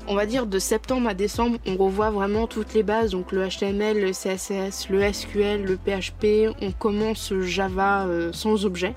on 0.09 0.15
va 0.15 0.25
dire 0.25 0.47
de 0.47 0.59
septembre 0.59 1.09
à 1.09 1.15
décembre, 1.15 1.59
on 1.67 1.77
revoit 1.77 2.11
vraiment 2.11 2.47
toutes 2.47 2.73
les 2.73 2.83
bases, 2.83 3.11
donc 3.11 3.31
le 3.31 3.47
HTML, 3.47 4.01
le 4.01 4.13
CSS, 4.13 4.89
le 4.89 5.13
SQL, 5.13 5.63
le 5.63 5.77
PHP, 5.77 6.57
on 6.63 6.73
commence 6.73 7.35
Java 7.43 8.07
euh, 8.07 8.33
sans 8.33 8.65
objet. 8.65 8.95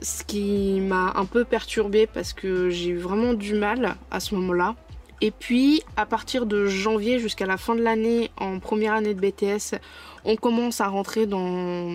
Ce 0.00 0.22
qui 0.22 0.80
m'a 0.80 1.12
un 1.16 1.26
peu 1.26 1.44
perturbé 1.44 2.06
parce 2.06 2.32
que 2.32 2.70
j'ai 2.70 2.90
eu 2.90 2.98
vraiment 2.98 3.34
du 3.34 3.54
mal 3.54 3.96
à 4.10 4.20
ce 4.20 4.36
moment-là. 4.36 4.76
Et 5.20 5.32
puis, 5.32 5.82
à 5.96 6.06
partir 6.06 6.46
de 6.46 6.66
janvier 6.66 7.18
jusqu'à 7.18 7.44
la 7.44 7.58
fin 7.58 7.74
de 7.74 7.82
l'année, 7.82 8.30
en 8.38 8.58
première 8.60 8.94
année 8.94 9.12
de 9.12 9.20
BTS, 9.20 9.78
on 10.24 10.36
commence 10.36 10.80
à 10.80 10.86
rentrer 10.86 11.26
dans, 11.26 11.90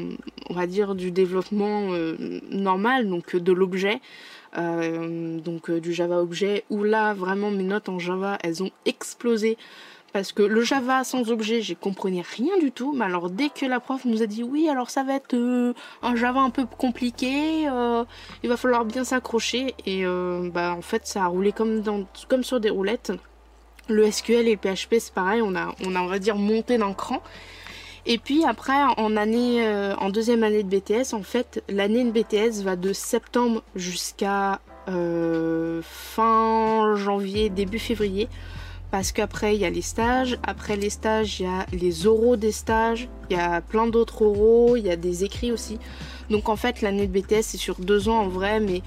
on 0.50 0.54
va 0.54 0.68
dire, 0.68 0.94
du 0.94 1.10
développement 1.10 1.94
euh, 1.94 2.42
normal, 2.52 3.10
donc 3.10 3.36
de 3.36 3.52
l'objet. 3.52 4.02
Donc 4.56 5.72
du 5.72 5.94
Java 5.94 6.22
objet, 6.22 6.64
où 6.70 6.84
là 6.84 7.14
vraiment 7.14 7.52
mes 7.52 7.64
notes 7.64 7.90
en 7.90 8.00
Java 8.00 8.38
elles 8.42 8.64
ont 8.64 8.72
explosé 8.86 9.58
parce 10.16 10.32
que 10.32 10.44
le 10.44 10.62
Java 10.62 11.04
sans 11.04 11.30
objet, 11.30 11.62
j'y 11.62 11.76
comprenais 11.76 12.24
rien 12.38 12.58
du 12.58 12.72
tout. 12.72 12.94
Mais 12.94 13.04
alors 13.04 13.30
dès 13.30 13.50
que 13.50 13.66
la 13.66 13.82
prof 13.82 14.06
nous 14.06 14.22
a 14.22 14.28
dit 14.28 14.44
oui, 14.44 14.70
alors 14.70 14.90
ça 14.90 15.04
va 15.04 15.16
être 15.16 15.34
euh, 15.34 15.74
un 16.02 16.16
Java 16.16 16.40
un 16.40 16.52
peu 16.52 16.66
compliqué, 16.66 17.68
euh, 17.68 18.06
il 18.42 18.48
va 18.48 18.56
falloir 18.56 18.86
bien 18.86 19.04
s'accrocher. 19.04 19.76
Et 19.86 20.06
euh, 20.06 20.50
bah 20.54 20.74
en 20.74 20.82
fait 20.82 21.06
ça 21.06 21.26
a 21.26 21.28
roulé 21.28 21.52
comme, 21.52 21.82
dans, 21.82 22.06
comme 22.30 22.46
sur 22.46 22.62
des 22.62 22.70
roulettes. 22.70 23.12
Le 23.90 24.10
SQL 24.10 24.48
et 24.48 24.52
le 24.54 24.58
PHP 24.58 25.00
c'est 25.00 25.14
pareil, 25.14 25.42
on 25.42 25.54
a, 25.54 25.76
on 25.86 25.94
a 25.98 26.00
on 26.00 26.08
va 26.08 26.18
dire 26.18 26.38
monté 26.38 26.78
d'un 26.78 26.94
cran. 26.94 27.22
Et 28.06 28.18
puis 28.18 28.46
après, 28.46 28.84
en 28.98 29.18
année, 29.18 29.68
en 30.00 30.10
deuxième 30.10 30.44
année 30.44 30.64
de 30.64 30.70
BTS, 30.70 31.14
en 31.14 31.24
fait, 31.24 31.64
l'année 31.70 32.04
de 32.04 32.12
BTS 32.12 32.62
va 32.64 32.76
de 32.76 32.94
septembre 32.94 33.64
jusqu'à 33.76 34.60
fin 35.82 36.96
janvier, 36.96 37.50
début 37.50 37.80
février. 37.80 38.30
Parce 38.92 39.12
qu'après 39.12 39.56
il 39.56 39.62
y 39.62 39.66
a 39.66 39.70
les 39.70 39.82
stages, 39.82 40.38
après 40.44 40.78
les 40.78 40.90
stages 40.90 41.40
il 41.40 41.44
y 41.44 41.50
a 41.50 41.66
les 41.74 42.08
oraux 42.08 42.38
des 42.38 42.52
stages, 42.52 43.10
il 43.30 43.36
y 43.36 43.40
a 43.40 43.60
plein 43.60 43.88
d'autres 43.88 44.22
oraux, 44.22 44.78
il 44.78 44.86
y 44.86 44.90
a 44.90 44.96
des 44.96 45.24
écrits 45.24 45.52
aussi. 45.52 45.80
Donc 46.30 46.50
en 46.50 46.56
fait 46.56 46.82
l'année 46.82 47.08
de 47.08 47.20
BTS 47.20 47.42
c'est 47.42 47.58
sur 47.58 47.76
deux 47.76 48.10
ans 48.10 48.22
en 48.22 48.28
vrai, 48.28 48.60
mais 48.60 48.82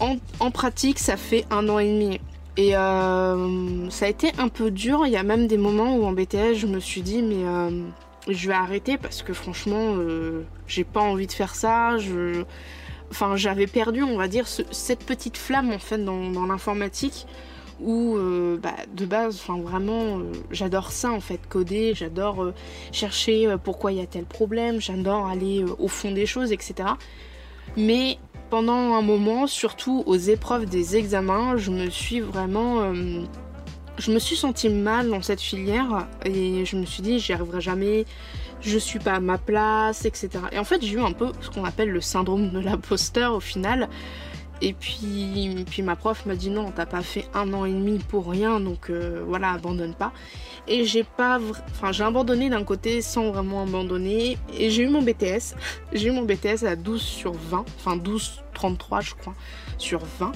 en, 0.00 0.50
pratique 0.50 0.98
ça 0.98 1.16
fait 1.16 1.44
un 1.50 1.68
an 1.68 1.78
et 1.78 1.92
demi. 1.92 2.20
Et 2.56 2.76
euh, 2.76 3.90
ça 3.90 4.06
a 4.06 4.08
été 4.08 4.32
un 4.38 4.48
peu 4.48 4.70
dur, 4.70 5.06
il 5.06 5.12
y 5.12 5.16
a 5.16 5.22
même 5.22 5.46
des 5.46 5.58
moments 5.58 5.96
où 5.96 6.04
en 6.06 6.12
BTS 6.12 6.54
je 6.54 6.66
me 6.66 6.80
suis 6.80 7.02
dit 7.02 7.22
mais 7.22 7.44
euh, 7.44 7.82
je 8.34 8.48
vais 8.48 8.54
arrêter 8.54 8.98
parce 8.98 9.22
que 9.22 9.32
franchement 9.32 9.94
euh, 9.96 10.42
j'ai 10.66 10.84
pas 10.84 11.00
envie 11.00 11.26
de 11.26 11.32
faire 11.32 11.54
ça. 11.54 11.96
Enfin 13.10 13.36
j'avais 13.36 13.66
perdu 13.66 14.02
on 14.02 14.16
va 14.16 14.28
dire 14.28 14.46
cette 14.46 15.04
petite 15.04 15.36
flamme 15.36 15.72
en 15.72 15.78
fait 15.78 15.98
dans 15.98 16.46
l'informatique 16.46 17.26
où 17.80 18.16
euh, 18.16 18.56
bah, 18.56 18.74
de 18.92 19.06
base, 19.06 19.36
enfin 19.36 19.60
vraiment, 19.60 20.18
euh, 20.18 20.32
j'adore 20.50 20.90
ça 20.90 21.12
en 21.12 21.20
fait, 21.20 21.40
coder, 21.48 21.94
j'adore 21.94 22.52
chercher 22.90 23.54
pourquoi 23.62 23.92
il 23.92 23.98
y 23.98 24.00
a 24.00 24.06
tel 24.06 24.24
problème, 24.24 24.80
j'adore 24.80 25.28
aller 25.28 25.64
au 25.78 25.86
fond 25.86 26.10
des 26.10 26.26
choses, 26.26 26.50
etc. 26.50 26.88
Mais 27.76 28.18
pendant 28.50 28.94
un 28.94 29.02
moment, 29.02 29.46
surtout 29.46 30.02
aux 30.06 30.16
épreuves 30.16 30.66
des 30.66 30.96
examens, 30.96 31.56
je 31.56 31.70
me 31.70 31.88
suis 31.88 32.18
vraiment, 32.18 32.92
je 33.98 34.12
me 34.12 34.18
suis 34.18 34.36
sentie 34.36 34.68
mal 34.68 35.10
dans 35.10 35.22
cette 35.22 35.40
filière 35.40 36.06
et 36.24 36.64
je 36.64 36.76
me 36.76 36.86
suis 36.86 37.02
dit 37.02 37.18
j'y 37.18 37.32
arriverai 37.32 37.60
jamais, 37.60 38.06
je 38.60 38.78
suis 38.78 38.98
pas 38.98 39.14
à 39.14 39.20
ma 39.20 39.38
place, 39.38 40.04
etc. 40.04 40.30
Et 40.52 40.58
en 40.58 40.64
fait, 40.64 40.84
j'ai 40.84 40.94
eu 40.94 41.00
un 41.00 41.12
peu 41.12 41.32
ce 41.40 41.50
qu'on 41.50 41.64
appelle 41.64 41.90
le 41.90 42.00
syndrome 42.00 42.50
de 42.50 42.58
l'imposteur 42.60 43.34
au 43.34 43.40
final. 43.40 43.88
Et 44.60 44.72
puis, 44.72 45.64
ma 45.84 45.94
prof 45.94 46.26
m'a 46.26 46.34
dit 46.34 46.50
non, 46.50 46.72
t'as 46.72 46.86
pas 46.86 47.02
fait 47.02 47.28
un 47.32 47.52
an 47.52 47.64
et 47.64 47.70
demi 47.70 47.98
pour 47.98 48.28
rien, 48.28 48.58
donc 48.58 48.90
euh, 48.90 49.22
voilà, 49.24 49.52
abandonne 49.52 49.94
pas. 49.94 50.12
Et 50.66 50.84
j'ai 50.84 51.04
pas, 51.04 51.38
enfin 51.70 51.92
j'ai 51.92 52.02
abandonné 52.02 52.50
d'un 52.50 52.64
côté 52.64 53.00
sans 53.00 53.30
vraiment 53.30 53.62
abandonner. 53.62 54.36
Et 54.52 54.70
j'ai 54.70 54.82
eu 54.82 54.88
mon 54.88 55.02
BTS, 55.02 55.54
j'ai 55.92 56.08
eu 56.08 56.10
mon 56.10 56.22
BTS 56.22 56.64
à 56.66 56.74
12 56.74 57.00
sur 57.00 57.32
20, 57.32 57.64
enfin 57.78 57.96
12, 57.96 58.42
33 58.54 59.00
je 59.00 59.14
crois, 59.14 59.34
sur 59.78 60.00
20. 60.18 60.32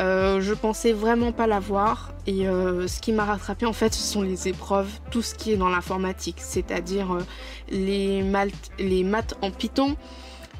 Euh, 0.00 0.40
je 0.40 0.54
pensais 0.54 0.92
vraiment 0.92 1.30
pas 1.30 1.46
l'avoir 1.46 2.12
et 2.26 2.48
euh, 2.48 2.88
ce 2.88 3.00
qui 3.00 3.12
m'a 3.12 3.24
rattrapé 3.24 3.64
en 3.64 3.72
fait 3.72 3.94
ce 3.94 4.02
sont 4.02 4.22
les 4.22 4.48
épreuves, 4.48 4.88
tout 5.12 5.22
ce 5.22 5.36
qui 5.36 5.52
est 5.52 5.56
dans 5.56 5.68
l'informatique, 5.68 6.38
c'est-à-dire 6.38 7.18
les, 7.70 8.24
les 8.80 9.04
maths 9.04 9.34
en 9.40 9.52
Python, 9.52 9.96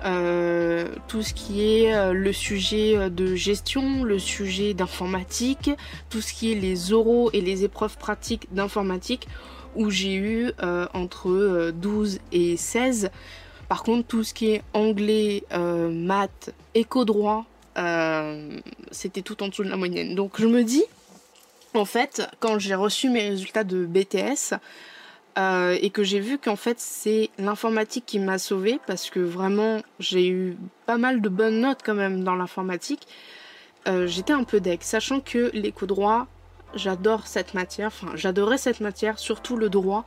euh, 0.05 0.89
tout 1.09 1.23
ce 1.23 1.33
qui 1.33 1.63
est 1.63 1.95
euh, 1.95 2.13
le 2.13 2.33
sujet 2.33 2.95
euh, 2.97 3.09
de 3.09 3.35
gestion, 3.35 4.05
le 4.05 4.19
sujet 4.19 4.75
d'informatique, 4.75 5.71
tout 6.11 6.21
ce 6.21 6.35
qui 6.35 6.53
est 6.53 6.57
les 6.57 6.93
oraux 6.93 7.31
et 7.33 7.41
les 7.41 7.65
épreuves 7.65 7.97
pratiques 7.97 8.49
d'informatique 8.53 9.29
où 9.77 9.91
j'ai 9.91 10.15
eu 10.15 10.53
entre 10.93 11.73
12 11.73 12.21
et 12.31 12.57
16. 12.57 13.11
Par 13.69 13.83
contre, 13.83 14.07
tout 14.07 14.23
ce 14.23 14.33
qui 14.33 14.53
est 14.53 14.63
anglais, 14.73 15.43
maths, 15.51 16.55
éco-droit, 16.77 17.45
c'était 18.91 19.23
tout 19.23 19.43
en 19.43 19.49
dessous 19.49 19.65
de 19.65 19.71
la 19.71 19.77
moyenne. 19.77 20.15
Donc 20.15 20.41
je 20.41 20.47
me 20.47 20.63
dis, 20.63 20.85
en 21.75 21.85
fait, 21.85 22.23
quand 22.41 22.59
j'ai 22.59 22.75
reçu 22.75 23.11
mes 23.11 23.29
résultats 23.29 23.65
de 23.65 23.85
BTS, 23.85 24.55
euh, 25.37 25.77
et 25.81 25.91
que 25.91 26.05
j'ai 26.05 26.21
vu 26.21 26.39
qu'en 26.39 26.55
fait 26.55 26.79
c'est 26.79 27.29
l'informatique 27.39 28.07
qui 28.07 28.21
m'a 28.21 28.39
sauvée 28.39 28.79
parce 28.87 29.11
que 29.11 29.19
vraiment 29.19 29.83
j'ai 29.99 30.29
eu 30.29 30.57
pas 30.87 30.97
mal 30.97 31.21
de 31.21 31.29
bonnes 31.29 31.61
notes 31.61 31.81
quand 31.85 31.95
même 31.95 32.23
dans 32.23 32.37
l'informatique. 32.37 33.09
Euh, 33.89 34.07
j'étais 34.07 34.33
un 34.33 34.45
peu 34.45 34.61
deck, 34.61 34.85
sachant 34.85 35.19
que 35.19 35.51
l'éco-droit, 35.53 36.29
j'adore 36.77 37.27
cette 37.27 37.53
matière, 37.53 37.89
enfin 37.89 38.13
j'adorais 38.15 38.59
cette 38.59 38.79
matière, 38.79 39.19
surtout 39.19 39.57
le 39.57 39.71
droit. 39.71 40.05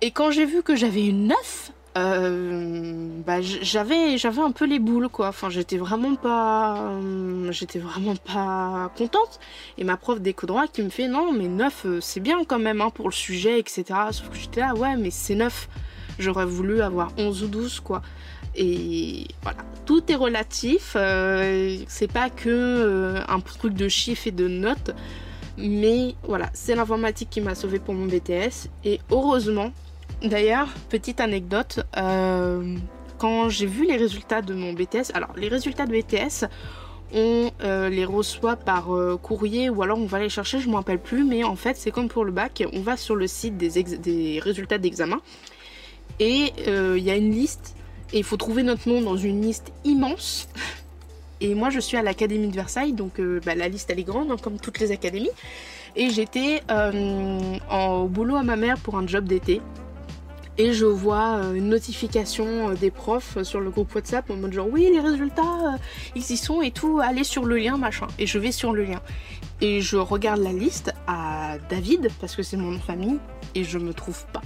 Et 0.00 0.10
quand 0.10 0.32
j'ai 0.32 0.44
vu 0.44 0.64
que 0.64 0.74
j'avais 0.74 1.06
une 1.06 1.28
9, 1.28 1.70
euh, 1.98 3.20
bah, 3.26 3.40
j'avais 3.40 4.16
j'avais 4.16 4.40
un 4.40 4.52
peu 4.52 4.64
les 4.64 4.78
boules 4.78 5.08
quoi. 5.08 5.28
Enfin 5.28 5.50
j'étais 5.50 5.76
vraiment 5.76 6.14
pas 6.14 6.76
euh, 6.78 7.50
j'étais 7.50 7.80
vraiment 7.80 8.14
pas 8.14 8.92
contente. 8.96 9.40
Et 9.76 9.84
ma 9.84 9.96
prof 9.96 10.20
d'éco 10.20 10.46
droit 10.46 10.68
qui 10.68 10.82
me 10.82 10.90
fait 10.90 11.08
non 11.08 11.32
mais 11.32 11.48
9 11.48 11.82
euh, 11.86 12.00
c'est 12.00 12.20
bien 12.20 12.44
quand 12.44 12.60
même 12.60 12.80
hein, 12.80 12.90
pour 12.90 13.08
le 13.08 13.14
sujet 13.14 13.58
etc 13.58 13.84
sauf 14.12 14.28
que 14.30 14.36
j'étais 14.36 14.60
là 14.60 14.74
ouais 14.74 14.96
mais 14.96 15.10
c'est 15.10 15.34
9 15.34 15.68
j'aurais 16.20 16.46
voulu 16.46 16.80
avoir 16.80 17.12
11 17.18 17.42
ou 17.44 17.48
12 17.48 17.80
quoi. 17.80 18.02
Et 18.54 19.26
voilà. 19.42 19.58
Tout 19.84 20.12
est 20.12 20.16
relatif 20.16 20.96
c'est 21.88 22.12
pas 22.12 22.30
que 22.30 23.16
un 23.28 23.40
truc 23.40 23.74
de 23.74 23.88
chiffres 23.88 24.28
et 24.28 24.32
de 24.32 24.46
notes. 24.46 24.94
Mais 25.58 26.14
voilà 26.22 26.50
c'est 26.52 26.76
l'informatique 26.76 27.30
qui 27.30 27.40
m'a 27.40 27.56
sauvé 27.56 27.80
pour 27.80 27.94
mon 27.94 28.06
BTS 28.06 28.68
et 28.84 29.00
heureusement 29.10 29.72
D'ailleurs, 30.22 30.68
petite 30.90 31.18
anecdote, 31.20 31.80
euh, 31.96 32.76
quand 33.16 33.48
j'ai 33.48 33.64
vu 33.64 33.86
les 33.86 33.96
résultats 33.96 34.42
de 34.42 34.52
mon 34.52 34.74
BTS, 34.74 35.12
alors 35.14 35.30
les 35.36 35.48
résultats 35.48 35.86
de 35.86 35.92
BTS, 35.92 36.44
on 37.14 37.50
euh, 37.62 37.88
les 37.88 38.04
reçoit 38.04 38.56
par 38.56 38.94
euh, 38.94 39.16
courrier 39.16 39.70
ou 39.70 39.82
alors 39.82 39.98
on 39.98 40.04
va 40.04 40.18
les 40.18 40.28
chercher, 40.28 40.60
je 40.60 40.66
ne 40.66 40.72
me 40.72 40.76
rappelle 40.76 40.98
plus, 40.98 41.24
mais 41.24 41.42
en 41.42 41.56
fait 41.56 41.76
c'est 41.78 41.90
comme 41.90 42.08
pour 42.08 42.26
le 42.26 42.32
bac, 42.32 42.62
on 42.74 42.80
va 42.80 42.98
sur 42.98 43.16
le 43.16 43.26
site 43.26 43.56
des, 43.56 43.82
des 43.82 44.40
résultats 44.40 44.76
d'examen 44.76 45.20
et 46.18 46.52
il 46.66 47.02
y 47.02 47.10
a 47.10 47.16
une 47.16 47.30
liste 47.30 47.74
et 48.12 48.18
il 48.18 48.24
faut 48.24 48.36
trouver 48.36 48.62
notre 48.62 48.88
nom 48.88 49.00
dans 49.00 49.16
une 49.16 49.40
liste 49.40 49.72
immense. 49.84 50.48
Et 51.42 51.54
moi 51.54 51.70
je 51.70 51.80
suis 51.80 51.96
à 51.96 52.02
l'académie 52.02 52.48
de 52.48 52.54
Versailles, 52.54 52.92
donc 52.92 53.18
bah, 53.46 53.54
la 53.54 53.68
liste 53.68 53.88
elle 53.88 53.98
est 53.98 54.04
grande 54.04 54.30
hein, 54.30 54.36
comme 54.42 54.60
toutes 54.60 54.78
les 54.78 54.92
académies. 54.92 55.30
Et 55.96 56.10
j'étais 56.10 56.60
au 56.68 58.08
boulot 58.08 58.36
à 58.36 58.42
ma 58.42 58.56
mère 58.56 58.76
pour 58.76 58.98
un 58.98 59.06
job 59.06 59.24
d'été 59.24 59.62
et 60.60 60.74
je 60.74 60.84
vois 60.84 61.38
euh, 61.38 61.54
une 61.54 61.70
notification 61.70 62.68
euh, 62.68 62.74
des 62.74 62.90
profs 62.90 63.42
sur 63.44 63.60
le 63.60 63.70
groupe 63.70 63.94
WhatsApp 63.94 64.28
en 64.28 64.36
mode 64.36 64.52
genre 64.52 64.68
oui 64.70 64.90
les 64.92 65.00
résultats 65.00 65.42
euh, 65.42 65.78
ils 66.14 66.30
y 66.30 66.36
sont 66.36 66.60
et 66.60 66.70
tout, 66.70 67.00
allez 67.02 67.24
sur 67.24 67.46
le 67.46 67.56
lien 67.56 67.78
machin. 67.78 68.06
Et 68.18 68.26
je 68.26 68.38
vais 68.38 68.52
sur 68.52 68.74
le 68.74 68.84
lien. 68.84 69.00
Et 69.62 69.80
je 69.80 69.96
regarde 69.96 70.40
la 70.40 70.52
liste 70.52 70.92
à 71.06 71.56
David 71.70 72.10
parce 72.20 72.36
que 72.36 72.42
c'est 72.42 72.58
mon 72.58 72.72
nom 72.72 72.76
de 72.76 72.82
famille 72.82 73.18
et 73.54 73.64
je 73.64 73.78
me 73.78 73.94
trouve 73.94 74.26
pas. 74.34 74.42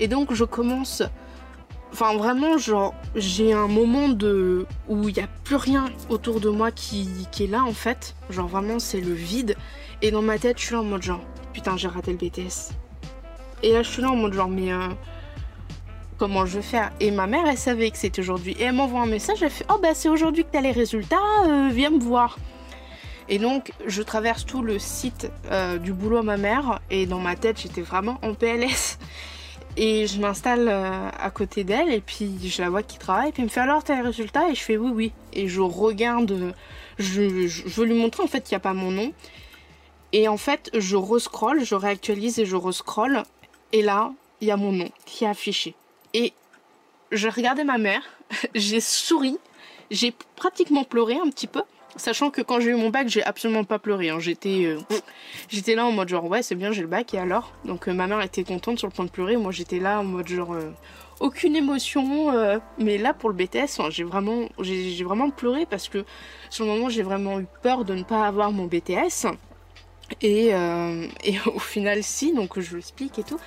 Et 0.00 0.08
donc 0.08 0.34
je 0.34 0.44
commence 0.44 1.04
Enfin 1.92 2.16
vraiment 2.16 2.58
genre 2.58 2.92
j'ai 3.14 3.52
un 3.52 3.68
moment 3.68 4.08
de 4.08 4.66
où 4.88 5.08
il 5.08 5.14
n'y 5.14 5.22
a 5.22 5.28
plus 5.44 5.54
rien 5.54 5.84
autour 6.08 6.40
de 6.40 6.48
moi 6.48 6.72
qui, 6.72 7.08
qui, 7.30 7.44
est 7.44 7.46
là 7.46 7.62
en 7.62 7.72
fait. 7.72 8.16
Genre 8.28 8.48
vraiment 8.48 8.80
c'est 8.80 9.00
le 9.00 9.12
vide. 9.12 9.54
Et 10.02 10.10
dans 10.10 10.22
ma 10.22 10.36
tête 10.36 10.58
je 10.58 10.64
suis 10.64 10.74
là 10.74 10.80
en 10.80 10.84
mode 10.84 11.02
genre 11.02 11.22
putain 11.52 11.76
j'ai 11.76 11.86
raté 11.86 12.10
le 12.10 12.18
BTS. 12.18 12.72
Et 13.62 13.72
là 13.72 13.84
je 13.84 13.88
suis 13.88 14.02
là 14.02 14.10
en 14.10 14.16
mode 14.16 14.32
genre 14.32 14.48
mais 14.48 14.72
comment 16.18 16.46
je 16.46 16.56
vais 16.58 16.62
faire 16.62 16.92
Et 17.00 17.10
ma 17.10 17.26
mère, 17.26 17.46
elle 17.46 17.58
savait 17.58 17.90
que 17.90 17.98
c'était 17.98 18.20
aujourd'hui. 18.20 18.56
Et 18.58 18.64
elle 18.64 18.74
m'envoie 18.74 19.00
un 19.00 19.06
message, 19.06 19.42
elle 19.42 19.50
fait 19.50 19.66
Oh 19.70 19.78
bah 19.82 19.94
c'est 19.94 20.08
aujourd'hui 20.08 20.44
que 20.44 20.50
t'as 20.52 20.60
les 20.60 20.72
résultats, 20.72 21.16
euh, 21.46 21.70
viens 21.72 21.90
me 21.90 22.00
voir. 22.00 22.38
Et 23.28 23.38
donc, 23.38 23.72
je 23.86 24.02
traverse 24.02 24.44
tout 24.44 24.62
le 24.62 24.78
site 24.78 25.30
euh, 25.50 25.78
du 25.78 25.92
boulot 25.92 26.18
à 26.18 26.22
ma 26.22 26.36
mère, 26.36 26.80
et 26.90 27.06
dans 27.06 27.20
ma 27.20 27.36
tête, 27.36 27.60
j'étais 27.60 27.80
vraiment 27.80 28.18
en 28.22 28.34
PLS. 28.34 28.98
Et 29.76 30.06
je 30.06 30.20
m'installe 30.20 30.68
euh, 30.68 31.08
à 31.18 31.30
côté 31.30 31.64
d'elle, 31.64 31.92
et 31.92 32.00
puis 32.00 32.38
je 32.48 32.62
la 32.62 32.70
vois 32.70 32.82
qui 32.82 32.96
travaille, 32.98 33.30
et 33.30 33.32
puis 33.32 33.42
elle 33.42 33.48
me 33.48 33.50
fait 33.50 33.60
alors 33.60 33.82
t'as 33.82 33.96
les 33.96 34.02
résultats? 34.02 34.48
Et 34.48 34.54
je 34.54 34.60
fais 34.60 34.76
oui, 34.76 34.90
oui. 34.94 35.12
Et 35.32 35.48
je 35.48 35.60
regarde, 35.60 36.54
je, 36.98 37.22
veux 37.70 37.84
lui 37.84 37.94
montrer 37.94 38.22
en 38.22 38.28
fait 38.28 38.42
qu'il 38.42 38.52
n'y 38.52 38.58
a 38.58 38.60
pas 38.60 38.72
mon 38.72 38.92
nom. 38.92 39.12
Et 40.12 40.28
en 40.28 40.36
fait, 40.36 40.70
je 40.74 40.94
rescroll, 40.94 41.64
je 41.64 41.74
réactualise 41.74 42.38
et 42.38 42.46
je 42.46 42.54
rescroll. 42.54 43.24
Et 43.72 43.82
là, 43.82 44.12
il 44.40 44.46
y 44.46 44.52
a 44.52 44.56
mon 44.56 44.70
nom 44.70 44.88
qui 45.06 45.24
est 45.24 45.28
affiché. 45.28 45.74
Et 46.14 46.32
je 47.10 47.28
regardais 47.28 47.64
ma 47.64 47.76
mère, 47.76 48.02
j'ai 48.54 48.80
souri, 48.80 49.36
j'ai 49.90 50.14
pratiquement 50.36 50.84
pleuré 50.84 51.16
un 51.16 51.28
petit 51.28 51.48
peu. 51.48 51.62
Sachant 51.96 52.30
que 52.30 52.42
quand 52.42 52.58
j'ai 52.58 52.70
eu 52.70 52.74
mon 52.74 52.90
bac, 52.90 53.08
j'ai 53.08 53.22
absolument 53.22 53.62
pas 53.62 53.78
pleuré. 53.78 54.10
Hein. 54.10 54.18
J'étais, 54.18 54.64
euh, 54.64 55.74
là 55.76 55.86
en 55.86 55.92
mode 55.92 56.08
genre 56.08 56.24
ouais 56.24 56.42
c'est 56.42 56.56
bien 56.56 56.72
j'ai 56.72 56.82
le 56.82 56.88
bac 56.88 57.14
et 57.14 57.18
alors? 57.18 57.52
Donc 57.64 57.86
ma 57.86 58.08
mère 58.08 58.20
était 58.20 58.42
contente 58.42 58.78
sur 58.78 58.88
le 58.88 58.92
point 58.92 59.04
de 59.04 59.10
pleurer. 59.10 59.36
Moi 59.36 59.52
j'étais 59.52 59.78
là 59.78 60.00
en 60.00 60.04
mode 60.04 60.26
genre 60.26 60.56
aucune 61.20 61.54
émotion. 61.54 62.32
mais 62.78 62.98
là 62.98 63.14
pour 63.14 63.30
le 63.30 63.36
BTS, 63.36 63.80
j'ai 63.90 64.02
vraiment, 64.02 64.48
vraiment 64.58 65.30
pleuré 65.30 65.66
parce 65.66 65.88
que 65.88 66.04
sur 66.50 66.64
le 66.64 66.72
moment 66.72 66.88
j'ai 66.88 67.04
vraiment 67.04 67.38
eu 67.38 67.46
peur 67.62 67.84
de 67.84 67.94
ne 67.94 68.02
pas 68.02 68.26
avoir 68.26 68.50
mon 68.50 68.66
BTS. 68.66 69.26
Et, 70.20 70.48
et 70.48 71.38
au 71.46 71.60
final 71.60 72.02
si, 72.02 72.32
donc 72.32 72.58
je 72.58 72.74
l'explique 72.74 73.20
et 73.20 73.24
tout. 73.24 73.38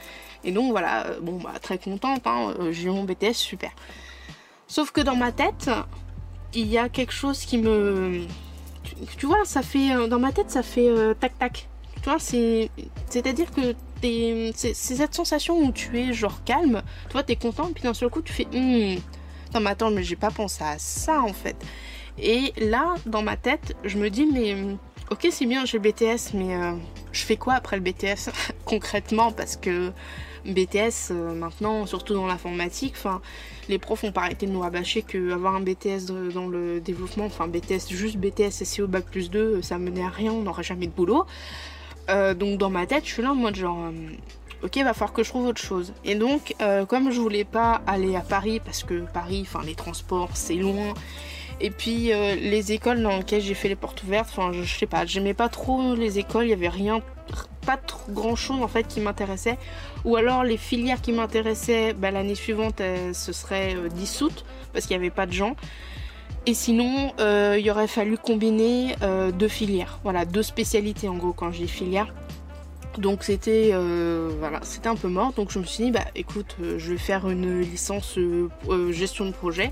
Et 0.47 0.53
donc 0.53 0.71
voilà, 0.71 1.07
euh, 1.07 1.19
bon 1.21 1.39
bah 1.39 1.51
très 1.61 1.77
contente, 1.77 2.21
hein, 2.25 2.53
euh, 2.59 2.71
j'ai 2.71 2.87
eu 2.87 2.89
mon 2.89 3.03
BTS, 3.03 3.33
super. 3.33 3.69
Sauf 4.65 4.91
que 4.91 5.01
dans 5.01 5.17
ma 5.17 5.33
tête, 5.33 5.69
il 6.53 6.67
y 6.67 6.77
a 6.77 6.87
quelque 6.87 7.11
chose 7.11 7.41
qui 7.41 7.57
me... 7.57 8.21
Tu, 9.17 9.25
vois, 9.25 9.43
ça 9.43 9.61
fait... 9.61 9.93
Euh, 9.93 10.07
dans 10.07 10.19
ma 10.19 10.31
tête, 10.31 10.49
ça 10.49 10.63
fait 10.63 10.89
tac 11.19 11.37
tac. 11.37 11.67
Tu 11.95 12.03
vois, 12.09 12.17
c'est... 12.17 12.71
C'est-à-dire 13.09 13.51
que 13.51 13.75
c'est 14.01 14.73
cette 14.73 15.13
sensation 15.13 15.59
où 15.59 15.73
tu 15.73 15.99
es 15.99 16.13
genre 16.13 16.41
calme, 16.45 16.81
tu 17.07 17.11
vois, 17.11 17.23
t'es 17.23 17.35
content, 17.35 17.69
puis 17.73 17.83
d'un 17.83 17.93
seul 17.93 18.09
coup 18.09 18.21
tu 18.21 18.31
fais... 18.31 18.47
Hum, 18.53 18.95
non 19.53 19.59
mais 19.59 19.71
attends, 19.71 19.91
mais 19.91 20.03
j'ai 20.03 20.15
pas 20.15 20.31
pensé 20.31 20.63
à 20.63 20.77
ça 20.77 21.21
en 21.21 21.33
fait. 21.33 21.57
Et 22.17 22.53
là, 22.57 22.95
dans 23.05 23.21
ma 23.21 23.35
tête, 23.35 23.75
je 23.83 23.97
me 23.97 24.09
dis, 24.09 24.25
mais 24.25 24.55
ok, 25.11 25.27
c'est 25.29 25.45
bien, 25.45 25.65
j'ai 25.65 25.77
le 25.77 25.91
BTS, 25.91 26.35
mais 26.35 26.55
je 27.11 27.25
fais 27.25 27.35
quoi 27.35 27.55
après 27.55 27.75
le 27.75 27.81
BTS 27.81 28.29
concrètement? 28.65 29.33
Parce 29.33 29.57
que 29.57 29.91
BTS 30.47 31.11
euh, 31.11 31.33
maintenant, 31.33 31.85
surtout 31.85 32.13
dans 32.13 32.25
l'informatique, 32.25 32.95
les 33.69 33.77
profs 33.77 34.03
ont 34.03 34.11
pas 34.11 34.21
arrêté 34.21 34.45
de 34.45 34.51
nous 34.51 34.61
rabâcher 34.61 35.01
qu'avoir 35.01 35.55
un 35.55 35.61
BTS 35.61 36.05
dans 36.33 36.47
le 36.47 36.79
développement, 36.79 37.25
enfin 37.25 37.47
BTS, 37.47 37.89
juste 37.89 38.17
BTS 38.17 38.63
SEO 38.63 38.87
Bac 38.87 39.05
plus 39.05 39.29
2, 39.29 39.61
ça 39.61 39.77
menait 39.77 40.03
à 40.03 40.09
rien, 40.09 40.31
on 40.31 40.43
n'aurait 40.43 40.63
jamais 40.63 40.87
de 40.87 40.91
boulot. 40.91 41.25
Euh, 42.09 42.33
donc 42.33 42.57
dans 42.57 42.69
ma 42.69 42.85
tête, 42.85 43.05
je 43.05 43.11
suis 43.11 43.21
là 43.21 43.31
en 43.31 43.35
mode 43.35 43.55
genre, 43.55 43.77
euh, 43.77 44.65
ok, 44.65 44.77
va 44.77 44.93
falloir 44.93 45.13
que 45.13 45.23
je 45.23 45.29
trouve 45.29 45.47
autre 45.47 45.61
chose. 45.61 45.93
Et 46.05 46.15
donc, 46.15 46.55
comme 46.87 47.11
je 47.11 47.19
voulais 47.19 47.43
pas 47.43 47.81
aller 47.85 48.15
à 48.15 48.21
Paris, 48.21 48.61
parce 48.63 48.83
que 48.83 49.01
Paris, 49.13 49.41
enfin 49.41 49.61
les 49.65 49.75
transports, 49.75 50.29
c'est 50.33 50.55
loin, 50.55 50.93
et 51.59 51.71
puis 51.71 52.11
les 52.11 52.71
écoles 52.71 53.01
dans 53.01 53.17
lesquelles 53.17 53.41
j'ai 53.41 53.53
fait 53.53 53.67
les 53.67 53.75
portes 53.75 54.01
ouvertes, 54.03 54.29
enfin 54.31 54.53
je, 54.53 54.63
je 54.63 54.77
sais 54.77 54.85
pas, 54.85 55.05
j'aimais 55.05 55.33
pas 55.33 55.49
trop 55.49 55.93
les 55.95 56.19
écoles, 56.19 56.45
il 56.45 56.49
y 56.51 56.53
avait 56.53 56.69
rien 56.69 57.01
pas 57.67 57.75
trop 57.75 58.11
grand 58.13 58.37
chose 58.37 58.63
en 58.63 58.69
fait 58.69 58.87
qui 58.87 59.01
m'intéressait. 59.01 59.57
Ou 60.05 60.15
alors 60.15 60.43
les 60.43 60.55
filières 60.55 61.01
qui 61.01 61.11
m'intéressaient, 61.11 61.93
bah, 61.93 62.11
l'année 62.11 62.33
suivante, 62.33 62.81
ce 63.13 63.33
serait 63.33 63.75
euh, 63.75 63.89
dissoute 63.89 64.45
parce 64.71 64.85
qu'il 64.85 64.97
n'y 64.97 65.03
avait 65.03 65.13
pas 65.13 65.25
de 65.25 65.33
gens. 65.33 65.55
Et 66.45 66.53
sinon, 66.53 67.11
euh, 67.19 67.57
il 67.59 67.69
aurait 67.69 67.89
fallu 67.89 68.17
combiner 68.17 68.95
euh, 69.01 69.31
deux 69.31 69.49
filières. 69.49 69.99
Voilà, 70.03 70.23
deux 70.23 70.43
spécialités 70.43 71.09
en 71.09 71.15
gros 71.15 71.33
quand 71.33 71.51
je 71.51 71.65
filière. 71.65 72.13
Donc 72.97 73.23
c'était 73.23 73.73
voilà, 74.39 74.59
c'était 74.63 74.87
un 74.87 74.95
peu 74.95 75.07
mort. 75.07 75.33
Donc 75.33 75.51
je 75.51 75.59
me 75.59 75.65
suis 75.65 75.83
dit 75.83 75.91
bah 75.91 76.05
écoute, 76.15 76.55
je 76.77 76.93
vais 76.93 76.97
faire 76.97 77.29
une 77.29 77.59
licence 77.59 78.17
gestion 78.89 79.27
de 79.27 79.33
projet 79.33 79.71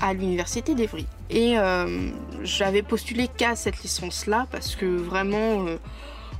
à 0.00 0.14
l'université 0.14 0.74
d'Evry. 0.74 1.06
Et 1.30 1.54
j'avais 2.42 2.82
postulé 2.82 3.28
qu'à 3.28 3.54
cette 3.54 3.80
licence 3.84 4.26
là 4.26 4.48
parce 4.50 4.74
que 4.74 4.84
vraiment 4.84 5.64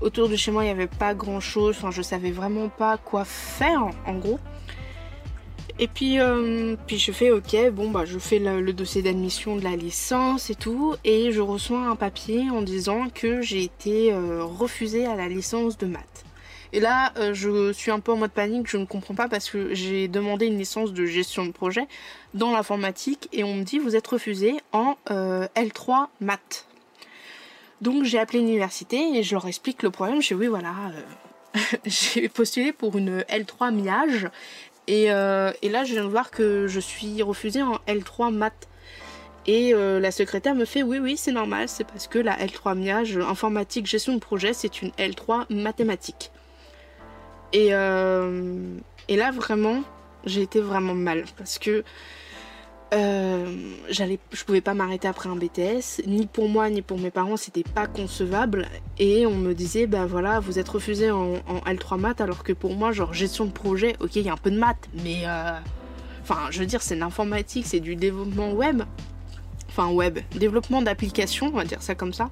Autour 0.00 0.28
de 0.28 0.36
chez 0.36 0.50
moi, 0.50 0.64
il 0.64 0.66
n'y 0.66 0.72
avait 0.72 0.86
pas 0.86 1.14
grand 1.14 1.40
chose. 1.40 1.76
Enfin, 1.78 1.90
je 1.90 2.02
savais 2.02 2.30
vraiment 2.30 2.68
pas 2.68 2.98
quoi 2.98 3.24
faire, 3.24 3.88
en 4.06 4.14
gros. 4.14 4.38
Et 5.78 5.88
puis, 5.88 6.18
euh, 6.20 6.74
je 6.88 7.12
fais 7.12 7.30
ok, 7.30 7.70
bon 7.70 7.90
bah 7.90 8.06
je 8.06 8.18
fais 8.18 8.38
le, 8.38 8.72
dossier 8.72 9.02
d'admission 9.02 9.56
de 9.56 9.62
la 9.62 9.76
licence 9.76 10.48
et 10.48 10.54
tout, 10.54 10.94
et 11.04 11.32
je 11.32 11.42
reçois 11.42 11.80
un 11.80 11.96
papier 11.96 12.48
en 12.50 12.62
disant 12.62 13.08
que 13.14 13.42
j'ai 13.42 13.62
été 13.62 14.10
euh, 14.10 14.42
refusée 14.42 15.04
à 15.04 15.14
la 15.16 15.28
licence 15.28 15.76
de 15.76 15.84
maths. 15.84 16.24
Et 16.72 16.80
là, 16.80 17.12
euh, 17.18 17.34
je 17.34 17.72
suis 17.72 17.90
un 17.90 18.00
peu 18.00 18.12
en 18.12 18.16
mode 18.16 18.30
panique, 18.30 18.70
je 18.70 18.78
ne 18.78 18.86
comprends 18.86 19.14
pas 19.14 19.28
parce 19.28 19.50
que 19.50 19.74
j'ai 19.74 20.08
demandé 20.08 20.46
une 20.46 20.56
licence 20.56 20.94
de 20.94 21.04
gestion 21.04 21.44
de 21.44 21.52
projet 21.52 21.86
dans 22.32 22.52
l'informatique 22.52 23.28
et 23.34 23.44
on 23.44 23.54
me 23.54 23.62
dit 23.62 23.78
vous 23.78 23.96
êtes 23.96 24.06
refusé 24.06 24.54
en 24.72 24.96
L3 25.10 26.06
maths. 26.20 26.65
Donc 27.80 28.04
j'ai 28.04 28.18
appelé 28.18 28.40
l'université 28.40 29.18
et 29.18 29.22
je 29.22 29.34
leur 29.34 29.46
explique 29.46 29.82
le 29.82 29.90
problème. 29.90 30.22
Je 30.22 30.28
dis 30.28 30.34
oui 30.34 30.46
voilà, 30.46 30.74
euh, 30.94 31.60
j'ai 31.84 32.28
postulé 32.28 32.72
pour 32.72 32.96
une 32.96 33.20
L3 33.20 33.74
miage 33.74 34.28
et, 34.86 35.12
euh, 35.12 35.52
et, 35.62 35.68
là 35.68 35.84
je 35.84 35.92
viens 35.92 36.04
de 36.04 36.08
voir 36.08 36.30
que 36.30 36.66
je 36.68 36.80
suis 36.80 37.22
refusée 37.22 37.62
en 37.62 37.76
L3 37.86 38.32
maths. 38.32 38.68
Et 39.48 39.74
euh, 39.74 40.00
la 40.00 40.10
secrétaire 40.10 40.56
me 40.56 40.64
fait 40.64 40.82
oui 40.82 40.98
oui 40.98 41.16
c'est 41.16 41.32
normal, 41.32 41.68
c'est 41.68 41.84
parce 41.84 42.08
que 42.08 42.18
la 42.18 42.36
L3 42.36 42.76
miage 42.76 43.16
informatique 43.18 43.86
gestion 43.86 44.14
de 44.14 44.18
projet 44.18 44.52
c'est 44.52 44.82
une 44.82 44.90
L3 44.92 45.52
mathématique. 45.52 46.30
Et, 47.52 47.68
et 47.68 49.16
là 49.16 49.30
vraiment 49.30 49.82
j'ai 50.24 50.42
été 50.42 50.60
vraiment 50.60 50.94
mal 50.94 51.24
parce 51.38 51.58
que 51.58 51.84
euh, 52.94 53.46
je 53.90 54.44
pouvais 54.44 54.60
pas 54.60 54.74
m'arrêter 54.74 55.08
après 55.08 55.28
un 55.28 55.34
BTS, 55.34 56.06
ni 56.06 56.26
pour 56.26 56.48
moi 56.48 56.70
ni 56.70 56.82
pour 56.82 56.98
mes 56.98 57.10
parents, 57.10 57.36
c'était 57.36 57.64
pas 57.64 57.86
concevable. 57.86 58.68
Et 58.98 59.26
on 59.26 59.34
me 59.34 59.54
disait, 59.54 59.86
bah 59.86 60.06
voilà, 60.06 60.38
vous 60.40 60.58
êtes 60.58 60.68
refusé 60.68 61.10
en, 61.10 61.36
L3 61.66 61.98
maths, 61.98 62.20
alors 62.20 62.44
que 62.44 62.52
pour 62.52 62.74
moi, 62.74 62.92
genre 62.92 63.12
gestion 63.12 63.46
de 63.46 63.50
projet, 63.50 63.96
ok, 64.00 64.16
il 64.16 64.22
y 64.22 64.28
a 64.28 64.32
un 64.32 64.36
peu 64.36 64.50
de 64.50 64.58
maths, 64.58 64.88
mais 65.02 65.22
euh, 65.24 65.58
enfin, 66.22 66.38
je 66.50 66.60
veux 66.60 66.66
dire, 66.66 66.82
c'est 66.82 66.96
l'informatique, 66.96 67.66
c'est 67.66 67.80
du 67.80 67.96
développement 67.96 68.52
web, 68.52 68.82
enfin 69.68 69.88
web, 69.88 70.20
développement 70.36 70.80
d'applications, 70.80 71.48
on 71.48 71.56
va 71.56 71.64
dire 71.64 71.82
ça 71.82 71.94
comme 71.96 72.12
ça. 72.12 72.30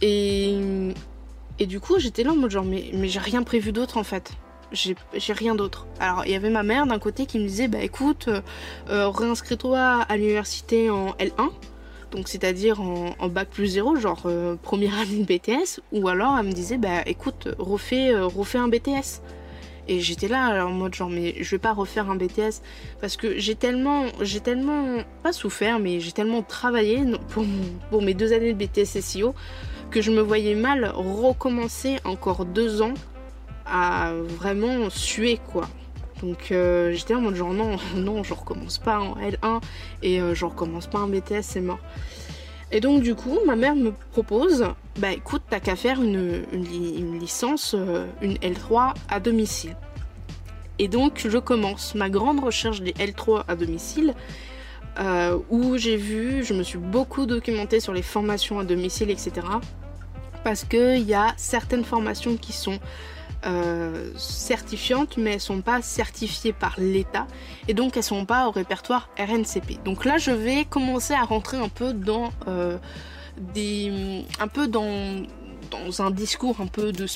Et, 0.00 0.54
et 1.58 1.66
du 1.66 1.80
coup, 1.80 1.98
j'étais 1.98 2.22
là 2.22 2.32
en 2.32 2.36
mode 2.36 2.52
genre, 2.52 2.64
mais, 2.64 2.90
mais 2.94 3.08
j'ai 3.08 3.18
rien 3.18 3.42
prévu 3.42 3.72
d'autre 3.72 3.98
en 3.98 4.04
fait 4.04 4.32
j'ai 4.72 5.32
rien 5.32 5.54
d'autre. 5.54 5.86
Alors 5.98 6.24
il 6.26 6.32
y 6.32 6.34
avait 6.34 6.50
ma 6.50 6.62
mère 6.62 6.86
d'un 6.86 6.98
côté 6.98 7.26
qui 7.26 7.38
me 7.38 7.46
disait 7.46 7.68
bah 7.68 7.82
écoute, 7.82 8.28
euh, 8.28 8.40
euh, 8.88 9.08
réinscris-toi 9.08 9.78
à 9.78 10.16
l'université 10.16 10.90
en 10.90 11.10
L1, 11.12 11.50
donc 12.12 12.28
c'est-à-dire 12.28 12.80
en, 12.80 13.28
bac 13.28 13.48
plus 13.50 13.66
0, 13.66 13.96
genre 13.96 14.22
euh, 14.26 14.56
première 14.56 14.98
année 14.98 15.18
de 15.18 15.24
BTS, 15.24 15.80
ou 15.92 16.08
alors 16.08 16.36
elle 16.38 16.46
me 16.46 16.52
disait 16.52 16.78
bah 16.78 17.02
écoute, 17.06 17.48
refais, 17.58 18.14
refais 18.14 18.58
un 18.58 18.68
BTS. 18.68 19.22
Et 19.88 19.98
j'étais 19.98 20.28
là 20.28 20.66
en 20.66 20.70
mode 20.70 20.94
genre 20.94 21.10
mais 21.10 21.34
je 21.42 21.50
vais 21.50 21.58
pas 21.58 21.72
refaire 21.72 22.10
un 22.10 22.14
BTS 22.14 22.62
parce 23.00 23.16
que 23.16 23.38
j'ai 23.38 23.56
tellement, 23.56 24.04
j'ai 24.20 24.38
tellement, 24.38 24.98
pas 25.24 25.32
souffert 25.32 25.80
mais 25.80 25.98
j'ai 25.98 26.12
tellement 26.12 26.42
travaillé 26.42 27.02
pour, 27.30 27.44
pour 27.90 28.00
mes 28.00 28.14
deux 28.14 28.32
années 28.32 28.52
de 28.52 28.64
BTS 28.64 29.00
SEO 29.00 29.34
que 29.90 30.00
je 30.00 30.12
me 30.12 30.20
voyais 30.20 30.54
mal 30.54 30.92
recommencer 30.94 31.96
encore 32.04 32.44
deux 32.44 32.82
ans 32.82 32.94
vraiment 34.38 34.90
suer 34.90 35.38
quoi. 35.52 35.68
Donc 36.22 36.52
euh, 36.52 36.92
j'étais 36.92 37.14
en 37.14 37.20
mode 37.20 37.34
genre 37.34 37.52
non, 37.52 37.76
non, 37.96 38.22
je 38.22 38.34
recommence 38.34 38.78
pas 38.78 39.00
en 39.00 39.16
L1 39.16 39.60
et 40.02 40.20
euh, 40.20 40.34
je 40.34 40.44
recommence 40.44 40.86
pas 40.86 40.98
en 41.00 41.08
BTS, 41.08 41.42
c'est 41.42 41.60
mort. 41.60 41.80
Et 42.72 42.80
donc 42.80 43.02
du 43.02 43.14
coup, 43.14 43.38
ma 43.46 43.56
mère 43.56 43.74
me 43.74 43.92
propose, 44.12 44.66
bah 44.98 45.12
écoute, 45.12 45.42
t'as 45.50 45.58
qu'à 45.58 45.74
faire 45.74 46.00
une, 46.00 46.44
une, 46.52 47.18
licence, 47.18 47.74
euh, 47.76 48.06
une 48.22 48.34
L3 48.34 48.94
à 49.08 49.18
domicile. 49.18 49.76
Et 50.78 50.86
donc 50.86 51.26
je 51.26 51.38
commence 51.38 51.94
ma 51.94 52.08
grande 52.08 52.42
recherche 52.42 52.80
des 52.80 52.92
L3 52.92 53.44
à 53.48 53.56
domicile, 53.56 54.14
où 55.48 55.78
j'ai 55.78 55.96
vu, 55.96 56.44
je 56.44 56.52
me 56.52 56.62
suis 56.62 56.78
beaucoup 56.78 57.24
documentée 57.24 57.80
sur 57.80 57.94
les 57.94 58.02
formations 58.02 58.58
à 58.58 58.64
domicile, 58.64 59.10
etc. 59.10 59.32
Parce 60.44 60.64
qu'il 60.64 61.02
y 61.02 61.14
a 61.14 61.32
certaines 61.36 61.84
formations 61.84 62.36
qui 62.36 62.52
sont 62.52 62.78
euh, 63.46 64.12
certifiantes, 64.16 65.16
mais 65.16 65.34
elles 65.34 65.40
sont 65.40 65.62
pas 65.62 65.80
certifiées 65.82 66.52
par 66.52 66.74
l'État 66.78 67.26
et 67.68 67.74
donc 67.74 67.96
elles 67.96 68.02
sont 68.02 68.26
pas 68.26 68.48
au 68.48 68.50
répertoire 68.50 69.08
RNCP. 69.18 69.82
Donc 69.84 70.04
là, 70.04 70.18
je 70.18 70.30
vais 70.30 70.64
commencer 70.64 71.14
à 71.14 71.22
rentrer 71.22 71.56
un 71.56 71.70
peu 71.70 71.92
dans 71.92 72.32
euh, 72.48 72.76
un 75.98 76.10
discours 76.10 76.60
un 76.60 76.66
peu 76.66 76.92
de, 76.92 77.06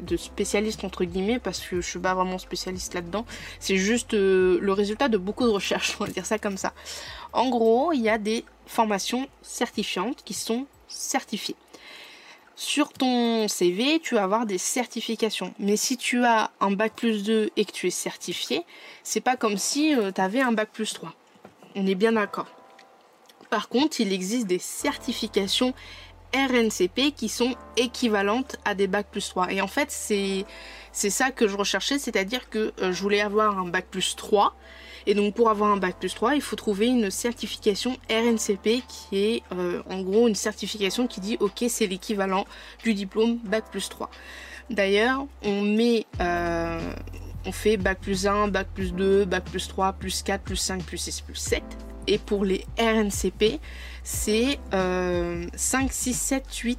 de, 0.00 0.16
spécialiste 0.16 0.84
entre 0.84 1.04
guillemets 1.04 1.38
parce 1.38 1.60
que 1.60 1.80
je 1.80 1.86
suis 1.86 1.98
pas 1.98 2.14
vraiment 2.14 2.38
spécialiste 2.38 2.94
là-dedans. 2.94 3.26
C'est 3.60 3.76
juste 3.76 4.14
euh, 4.14 4.58
le 4.60 4.72
résultat 4.72 5.08
de 5.08 5.18
beaucoup 5.18 5.44
de 5.44 5.50
recherches, 5.50 5.96
on 6.00 6.04
va 6.04 6.10
dire 6.10 6.26
ça 6.26 6.38
comme 6.38 6.56
ça. 6.56 6.72
En 7.32 7.48
gros, 7.48 7.92
il 7.92 8.00
y 8.00 8.08
a 8.08 8.18
des 8.18 8.44
formations 8.66 9.26
certifiantes 9.42 10.22
qui 10.24 10.34
sont 10.34 10.66
certifiées. 10.88 11.56
Sur 12.56 12.92
ton 12.92 13.48
CV, 13.48 13.98
tu 13.98 14.14
vas 14.14 14.22
avoir 14.22 14.46
des 14.46 14.58
certifications. 14.58 15.52
Mais 15.58 15.76
si 15.76 15.96
tu 15.96 16.24
as 16.24 16.52
un 16.60 16.70
bac 16.70 16.92
plus 16.94 17.24
2 17.24 17.50
et 17.56 17.64
que 17.64 17.72
tu 17.72 17.88
es 17.88 17.90
certifié, 17.90 18.62
c'est 19.02 19.20
pas 19.20 19.36
comme 19.36 19.58
si 19.58 19.94
euh, 19.94 20.12
tu 20.12 20.20
avais 20.20 20.40
un 20.40 20.52
bac 20.52 20.70
plus 20.72 20.92
3. 20.92 21.12
On 21.74 21.86
est 21.86 21.96
bien 21.96 22.12
d'accord. 22.12 22.46
Par 23.50 23.68
contre, 23.68 24.00
il 24.00 24.12
existe 24.12 24.46
des 24.46 24.60
certifications 24.60 25.74
RNCP 26.34 27.12
qui 27.14 27.28
sont 27.28 27.54
équivalentes 27.76 28.56
à 28.64 28.74
des 28.74 28.86
bac 28.86 29.06
plus 29.10 29.28
3. 29.28 29.52
Et 29.52 29.60
en 29.60 29.66
fait, 29.66 29.90
c'est 29.90 30.44
c'est 30.92 31.10
ça 31.10 31.30
que 31.30 31.48
je 31.48 31.56
recherchais, 31.56 31.98
c'est-à-dire 31.98 32.48
que 32.50 32.72
euh, 32.80 32.92
je 32.92 33.02
voulais 33.02 33.20
avoir 33.20 33.58
un 33.58 33.66
bac 33.66 33.86
plus 33.90 34.16
3. 34.16 34.54
Et 35.06 35.14
donc 35.14 35.34
pour 35.34 35.50
avoir 35.50 35.70
un 35.70 35.76
bac 35.76 35.96
plus 35.98 36.14
3, 36.14 36.34
il 36.34 36.40
faut 36.40 36.56
trouver 36.56 36.86
une 36.86 37.10
certification 37.10 37.96
RNCP 38.10 38.82
qui 38.88 39.16
est 39.18 39.42
euh, 39.52 39.82
en 39.90 40.00
gros 40.00 40.28
une 40.28 40.34
certification 40.34 41.06
qui 41.06 41.20
dit 41.20 41.36
ok 41.40 41.64
c'est 41.68 41.86
l'équivalent 41.86 42.46
du 42.82 42.94
diplôme 42.94 43.38
bac 43.38 43.64
plus 43.70 43.88
3. 43.88 44.10
D'ailleurs, 44.70 45.26
on 45.42 45.60
met 45.60 46.06
euh, 46.20 46.94
on 47.44 47.52
fait 47.52 47.76
bac 47.76 47.98
plus 48.00 48.26
1, 48.26 48.48
bac 48.48 48.68
plus 48.74 48.94
2, 48.94 49.24
bac 49.26 49.44
plus 49.44 49.68
3, 49.68 49.92
plus 49.92 50.22
4, 50.22 50.42
plus 50.42 50.56
5, 50.56 50.82
plus 50.82 50.98
6, 50.98 51.20
plus 51.20 51.34
7. 51.34 51.62
Et 52.06 52.18
pour 52.18 52.44
les 52.44 52.64
RNCP, 52.78 53.60
c'est 54.02 54.58
5, 54.70 55.92
6, 55.92 56.14
7, 56.14 56.56
8... 56.56 56.78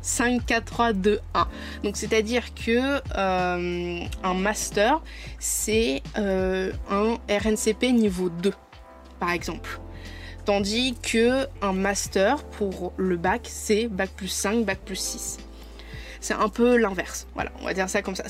5, 0.00 0.46
4, 0.46 0.64
3, 0.64 0.92
2, 0.92 1.20
1. 1.34 1.48
Donc 1.82 1.96
c'est-à-dire 1.96 2.54
que 2.54 3.00
euh, 3.16 4.04
un 4.22 4.34
master, 4.34 5.02
c'est 5.38 6.02
euh, 6.16 6.72
un 6.90 7.18
RNCP 7.28 7.92
niveau 7.92 8.28
2, 8.30 8.52
par 9.20 9.30
exemple. 9.32 9.80
Tandis 10.44 10.94
que 11.02 11.46
un 11.60 11.72
master 11.72 12.44
pour 12.44 12.92
le 12.96 13.16
bac, 13.16 13.42
c'est 13.44 13.88
bac 13.88 14.10
plus 14.16 14.28
5, 14.28 14.64
bac 14.64 14.78
plus 14.84 14.96
6 14.96 15.38
c'est 16.18 16.34
un 16.34 16.48
peu 16.48 16.76
l'inverse. 16.76 17.28
Voilà, 17.34 17.52
on 17.60 17.66
va 17.66 17.74
dire 17.74 17.88
ça 17.88 18.02
comme 18.02 18.16
ça. 18.16 18.24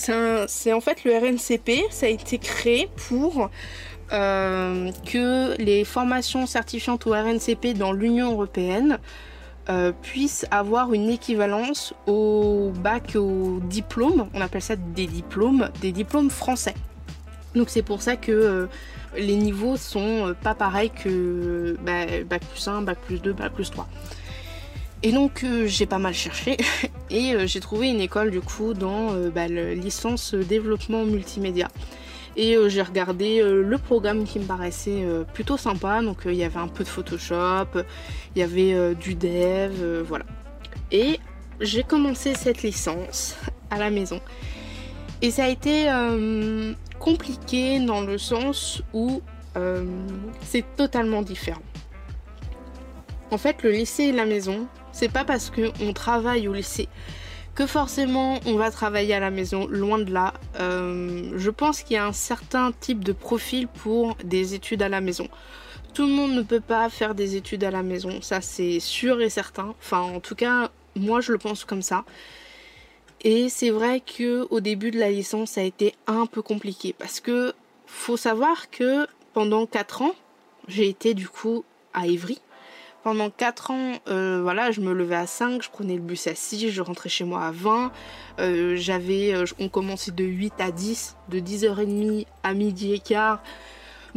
C'est 0.49 0.73
en 0.75 0.81
fait 0.83 1.05
le 1.05 1.17
RNCP, 1.17 1.87
ça 1.91 2.05
a 2.05 2.09
été 2.11 2.37
créé 2.37 2.91
pour 3.09 3.49
euh, 4.13 4.91
que 5.05 5.61
les 5.61 5.85
formations 5.85 6.47
certifiantes 6.47 7.07
au 7.07 7.13
RNCP 7.13 7.75
dans 7.77 7.93
l'Union 7.93 8.33
européenne 8.33 8.99
euh, 9.69 9.93
puissent 10.03 10.47
avoir 10.51 10.93
une 10.93 11.11
équivalence 11.11 11.93
au 12.07 12.73
bac, 12.81 13.17
au 13.17 13.61
diplôme, 13.65 14.29
on 14.33 14.41
appelle 14.41 14.63
ça 14.63 14.77
des 14.77 15.07
diplômes, 15.07 15.71
des 15.81 15.91
diplômes 15.91 16.31
français. 16.31 16.75
Donc 17.57 17.71
c'est 17.71 17.83
pour 17.83 18.01
ça 18.01 18.17
que 18.17 18.31
euh, 18.31 18.67
les 19.17 19.35
niveaux 19.35 19.77
sont 19.77 20.35
pas 20.43 20.55
pareils 20.55 20.91
que 20.91 21.77
bah, 21.85 22.05
bac 22.29 22.45
plus 22.45 22.69
1, 22.69 22.83
bac 22.83 22.99
plus 23.07 23.21
2, 23.21 23.33
bac 23.33 23.53
plus 23.55 23.71
3. 23.71 23.89
Et 25.03 25.13
donc 25.13 25.45
j'ai 25.67 25.87
pas 25.87 25.99
mal 25.99 26.15
cherché 26.15 26.57
et 27.11 27.35
j'ai 27.47 27.61
trouvé 27.61 27.89
une 27.89 28.01
école 28.01 28.31
du 28.31 28.41
coup 28.41 28.73
dans 28.73 29.15
euh, 29.15 29.31
bah, 29.31 29.49
le 29.49 29.75
licence 29.75 30.35
développement 30.35 31.05
multimédia. 31.05 31.69
Et 32.37 32.57
j'ai 32.69 32.83
regardé 32.83 33.43
le 33.43 33.79
programme 33.79 34.25
qui 34.25 34.39
me 34.39 34.45
paraissait 34.45 35.07
plutôt 35.33 35.57
sympa. 35.57 36.03
Donc 36.03 36.19
il 36.27 36.35
y 36.35 36.45
avait 36.45 36.59
un 36.59 36.69
peu 36.69 36.85
de 36.85 36.89
Photoshop, 36.89 37.81
il 38.35 38.41
y 38.41 38.43
avait 38.43 38.95
du 38.95 39.15
dev, 39.15 40.03
voilà. 40.03 40.27
Et 40.93 41.19
j'ai 41.61 41.83
commencé 41.83 42.35
cette 42.35 42.63
licence 42.63 43.37
à 43.71 43.79
la 43.79 43.91
maison. 43.91 44.21
Et 45.23 45.31
ça 45.31 45.45
a 45.45 45.49
été 45.49 45.89
compliqué 46.99 47.81
dans 47.81 48.03
le 48.03 48.19
sens 48.19 48.83
où 48.93 49.23
c'est 50.43 50.65
totalement 50.77 51.23
différent. 51.23 51.63
En 53.31 53.39
fait, 53.39 53.63
le 53.63 53.71
lycée 53.71 54.05
et 54.05 54.13
la 54.13 54.27
maison, 54.27 54.67
c'est 54.93 55.11
pas 55.11 55.25
parce 55.25 55.51
qu'on 55.51 55.93
travaille 55.95 56.49
au 56.49 56.53
lycée 56.53 56.89
que 57.55 57.67
forcément 57.67 58.39
on 58.45 58.57
va 58.57 58.71
travailler 58.71 59.15
à 59.15 59.21
la 59.21 59.31
maison, 59.31 59.67
loin 59.67 59.99
de 59.99 60.13
là. 60.13 60.35
Euh, 60.61 61.33
je 61.37 61.51
pense 61.51 61.83
qu'il 61.83 61.95
y 61.95 61.99
a 61.99 62.07
un 62.07 62.13
certain 62.13 62.73
type 62.73 63.05
de 63.05 63.13
profil 63.13 63.69
pour 63.69 64.17
des 64.25 64.55
études 64.55 64.83
à 64.83 64.89
la 64.89 65.01
maison. 65.01 65.29
Tout 65.95 66.07
le 66.07 66.13
monde 66.13 66.33
ne 66.33 66.43
peut 66.43 66.61
pas 66.61 66.89
faire 66.91 67.15
des 67.15 67.37
études 67.37 67.65
à 67.65 67.71
la 67.71 67.83
maison, 67.83 68.21
ça 68.21 68.41
c'est 68.41 68.81
sûr 68.81 69.21
et 69.21 69.31
certain. 69.31 69.75
Enfin, 69.81 70.01
en 70.01 70.21
tout 70.21 70.35
cas, 70.35 70.71
moi 70.95 71.21
je 71.21 71.33
le 71.33 71.39
pense 71.39 71.65
comme 71.65 71.83
ça. 71.83 72.05
Et 73.23 73.49
c'est 73.49 73.71
vrai 73.71 74.01
que 74.01 74.47
au 74.51 74.61
début 74.61 74.91
de 74.91 74.99
la 74.99 75.11
licence, 75.11 75.53
ça 75.53 75.63
a 75.63 75.65
été 75.65 75.95
un 76.07 76.27
peu 76.27 76.43
compliqué 76.43 76.95
parce 76.97 77.21
que 77.21 77.55
faut 77.87 78.17
savoir 78.17 78.71
que 78.71 79.07
pendant 79.33 79.67
4 79.67 80.03
ans, 80.03 80.15
j'ai 80.69 80.89
été 80.89 81.15
du 81.15 81.29
coup 81.29 81.65
à 81.95 82.07
Évry 82.07 82.39
pendant 83.07 83.31
4 83.31 83.71
ans, 83.71 83.93
euh, 84.09 84.41
voilà, 84.43 84.73
je 84.73 84.81
me 84.81 84.93
levais 84.93 85.15
à 85.15 85.29
5, 85.29 85.63
je 85.63 85.71
prenais 85.71 85.95
le 85.95 86.01
bus 86.01 86.27
à 86.27 86.35
6, 86.35 86.71
je 86.71 86.83
rentrais 86.83 87.09
chez 87.09 87.23
moi 87.23 87.45
à 87.45 87.53
20. 87.53 87.93
Euh, 88.41 88.75
j'avais, 88.75 89.33
euh, 89.33 89.45
on 89.61 89.69
commençait 89.69 90.11
de 90.11 90.25
8 90.25 90.55
à 90.59 90.73
10, 90.73 91.15
de 91.29 91.39
10h30 91.39 92.27
à 92.43 92.53
midi 92.53 92.95
et 92.95 92.99
quart, 92.99 93.45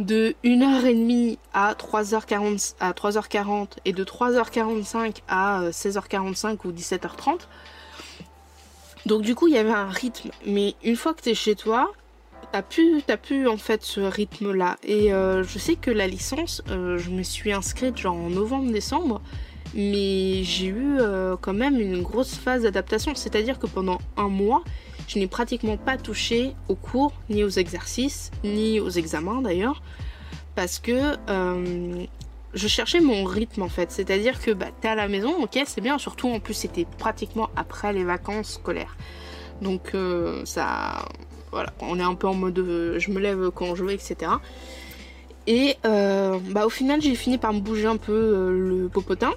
de 0.00 0.34
1h30 0.42 1.38
à 1.54 1.74
3h40, 1.74 2.74
à 2.80 2.90
3h40 2.90 3.68
et 3.84 3.92
de 3.92 4.02
3h45 4.02 5.18
à 5.28 5.70
16h45 5.70 6.58
ou 6.64 6.72
17h30. 6.72 7.42
Donc 9.06 9.22
du 9.22 9.36
coup, 9.36 9.46
il 9.46 9.54
y 9.54 9.58
avait 9.58 9.70
un 9.70 9.88
rythme. 9.88 10.30
Mais 10.46 10.74
une 10.82 10.96
fois 10.96 11.14
que 11.14 11.22
tu 11.22 11.28
es 11.28 11.34
chez 11.36 11.54
toi, 11.54 11.92
t'as 12.52 13.16
pu 13.16 13.46
en 13.46 13.56
fait 13.56 13.82
ce 13.82 14.00
rythme-là. 14.00 14.76
Et 14.82 15.12
euh, 15.12 15.42
je 15.42 15.58
sais 15.58 15.76
que 15.76 15.90
la 15.90 16.06
licence, 16.06 16.62
euh, 16.70 16.98
je 16.98 17.10
me 17.10 17.22
suis 17.22 17.52
inscrite 17.52 17.96
genre 17.96 18.16
en 18.16 18.30
novembre-décembre, 18.30 19.20
mais 19.74 20.42
j'ai 20.42 20.66
eu 20.66 20.98
euh, 20.98 21.36
quand 21.40 21.52
même 21.52 21.80
une 21.80 22.02
grosse 22.02 22.34
phase 22.34 22.62
d'adaptation. 22.62 23.14
C'est-à-dire 23.14 23.58
que 23.58 23.66
pendant 23.66 23.98
un 24.16 24.28
mois, 24.28 24.62
je 25.08 25.18
n'ai 25.18 25.26
pratiquement 25.26 25.76
pas 25.76 25.96
touché 25.96 26.54
aux 26.68 26.74
cours, 26.74 27.12
ni 27.28 27.44
aux 27.44 27.48
exercices, 27.48 28.30
ni 28.44 28.80
aux 28.80 28.90
examens 28.90 29.42
d'ailleurs, 29.42 29.82
parce 30.54 30.78
que 30.78 31.16
je 32.52 32.66
cherchais 32.66 33.00
mon 33.00 33.24
rythme 33.24 33.62
en 33.62 33.68
fait. 33.68 33.92
C'est-à-dire 33.92 34.40
que 34.40 34.50
bah, 34.50 34.66
t'es 34.80 34.88
à 34.88 34.94
la 34.96 35.08
maison, 35.08 35.42
ok, 35.42 35.60
c'est 35.66 35.80
bien, 35.80 35.98
surtout 35.98 36.28
en 36.28 36.40
plus 36.40 36.54
c'était 36.54 36.86
pratiquement 36.98 37.48
après 37.56 37.92
les 37.92 38.04
vacances 38.04 38.54
scolaires. 38.54 38.96
Donc 39.62 39.94
ça 40.44 41.04
voilà, 41.50 41.72
on 41.80 41.98
est 41.98 42.02
un 42.02 42.14
peu 42.14 42.28
en 42.28 42.34
mode 42.34 42.58
euh, 42.58 42.98
je 42.98 43.10
me 43.10 43.20
lève 43.20 43.50
quand 43.54 43.74
je 43.74 43.84
veux, 43.84 43.92
etc. 43.92 44.32
Et 45.46 45.76
euh, 45.84 46.38
bah, 46.50 46.66
au 46.66 46.70
final, 46.70 47.00
j'ai 47.00 47.14
fini 47.14 47.38
par 47.38 47.52
me 47.52 47.60
bouger 47.60 47.86
un 47.86 47.96
peu 47.96 48.12
euh, 48.12 48.50
le 48.82 48.88
popotin. 48.88 49.32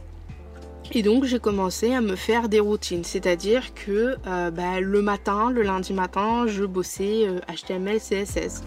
Et 0.92 1.02
donc 1.02 1.24
j'ai 1.24 1.40
commencé 1.40 1.94
à 1.94 2.02
me 2.02 2.16
faire 2.16 2.50
des 2.50 2.60
routines, 2.60 3.04
c'est-à-dire 3.04 3.74
que 3.74 4.16
bah, 4.26 4.80
le 4.80 5.02
matin, 5.02 5.50
le 5.50 5.64
lundi 5.64 5.94
matin, 5.94 6.46
je 6.46 6.66
bossais 6.66 7.26
HTML, 7.48 8.00
CSS. 8.00 8.64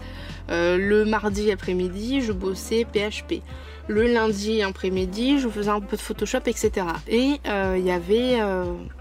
le 0.49 1.03
mardi 1.03 1.51
après-midi, 1.51 2.21
je 2.21 2.33
bossais 2.33 2.85
PHP. 2.85 3.43
Le 3.87 4.11
lundi 4.11 4.61
après-midi, 4.63 5.39
je 5.39 5.47
faisais 5.47 5.69
un 5.69 5.79
peu 5.79 5.95
de 5.95 6.01
Photoshop, 6.01 6.39
etc. 6.47 6.87
Et 7.07 7.39
il 7.45 7.85
y 7.85 7.91
avait 7.91 8.39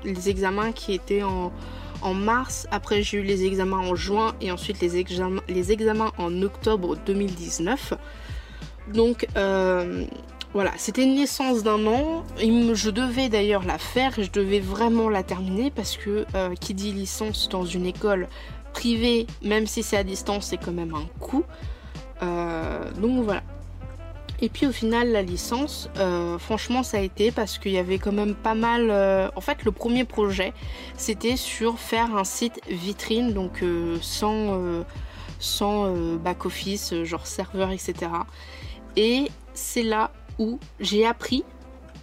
les 0.05 0.29
examens 0.29 0.71
qui 0.71 0.93
étaient 0.93 1.25
en, 1.25 1.53
en 2.07 2.15
mars, 2.15 2.69
après 2.71 3.03
j'ai 3.03 3.19
eu 3.19 3.23
les 3.23 3.45
examens 3.45 3.79
en 3.79 3.97
juin 3.97 4.35
et 4.41 4.53
ensuite 4.53 4.81
les, 4.81 4.97
examens, 4.97 5.43
les 5.49 5.73
examens 5.73 6.13
en 6.19 6.41
octobre 6.43 6.97
2019. 7.05 7.95
Donc 8.95 9.27
euh, 9.37 10.05
voilà, 10.55 10.71
c'était 10.77 11.03
une 11.03 11.17
licence 11.17 11.65
d'un 11.65 11.85
an. 11.87 12.25
Je 12.39 12.91
devais 12.91 13.29
d'ailleurs 13.29 13.65
la 13.65 13.79
faire, 13.79 14.13
je 14.17 14.31
devais 14.31 14.61
vraiment 14.61 15.09
la 15.09 15.25
terminer 15.25 15.73
parce 15.73 15.97
que 15.97 16.25
euh, 16.37 16.55
qui 16.55 16.75
dit 16.75 16.93
licence 16.93 17.49
dans 17.49 17.65
une 17.65 17.87
école 17.87 18.29
privée, 18.73 19.27
même 19.43 19.67
si 19.67 19.83
c'est 19.83 19.97
à 19.97 20.05
distance, 20.05 20.47
c'est 20.47 20.59
quand 20.59 20.73
même 20.73 20.95
un 20.95 21.07
coût. 21.19 21.45
Euh, 22.23 22.93
donc 22.93 23.25
voilà, 23.25 23.43
et 24.43 24.49
puis 24.49 24.67
au 24.67 24.73
final, 24.73 25.13
la 25.13 25.23
licence, 25.23 25.89
euh, 25.97 26.39
franchement, 26.39 26.83
ça 26.83 26.99
a 26.99 27.01
été 27.01 27.31
parce 27.31 27.59
qu'il 27.59 27.73
y 27.73 27.79
avait 27.79 27.99
quand 27.99 28.13
même 28.13 28.35
pas 28.35 28.55
mal. 28.55 28.91
Euh, 28.91 29.29
en 29.35 29.41
fait, 29.41 29.65
le 29.65 29.73
premier 29.73 30.05
projet, 30.05 30.53
c'était 30.97 31.37
sur 31.37 31.79
faire 31.79 32.15
un 32.17 32.25
site 32.25 32.61
vitrine, 32.69 33.33
donc 33.33 33.63
euh, 33.63 33.97
sans, 34.03 34.61
sans 35.39 35.93
back-office, 36.17 37.03
genre 37.05 37.27
serveur, 37.27 37.71
etc. 37.71 37.95
Et 38.97 39.31
c'est 39.55 39.83
là 39.83 40.11
où 40.39 40.59
j'ai 40.81 41.07
appris, 41.07 41.45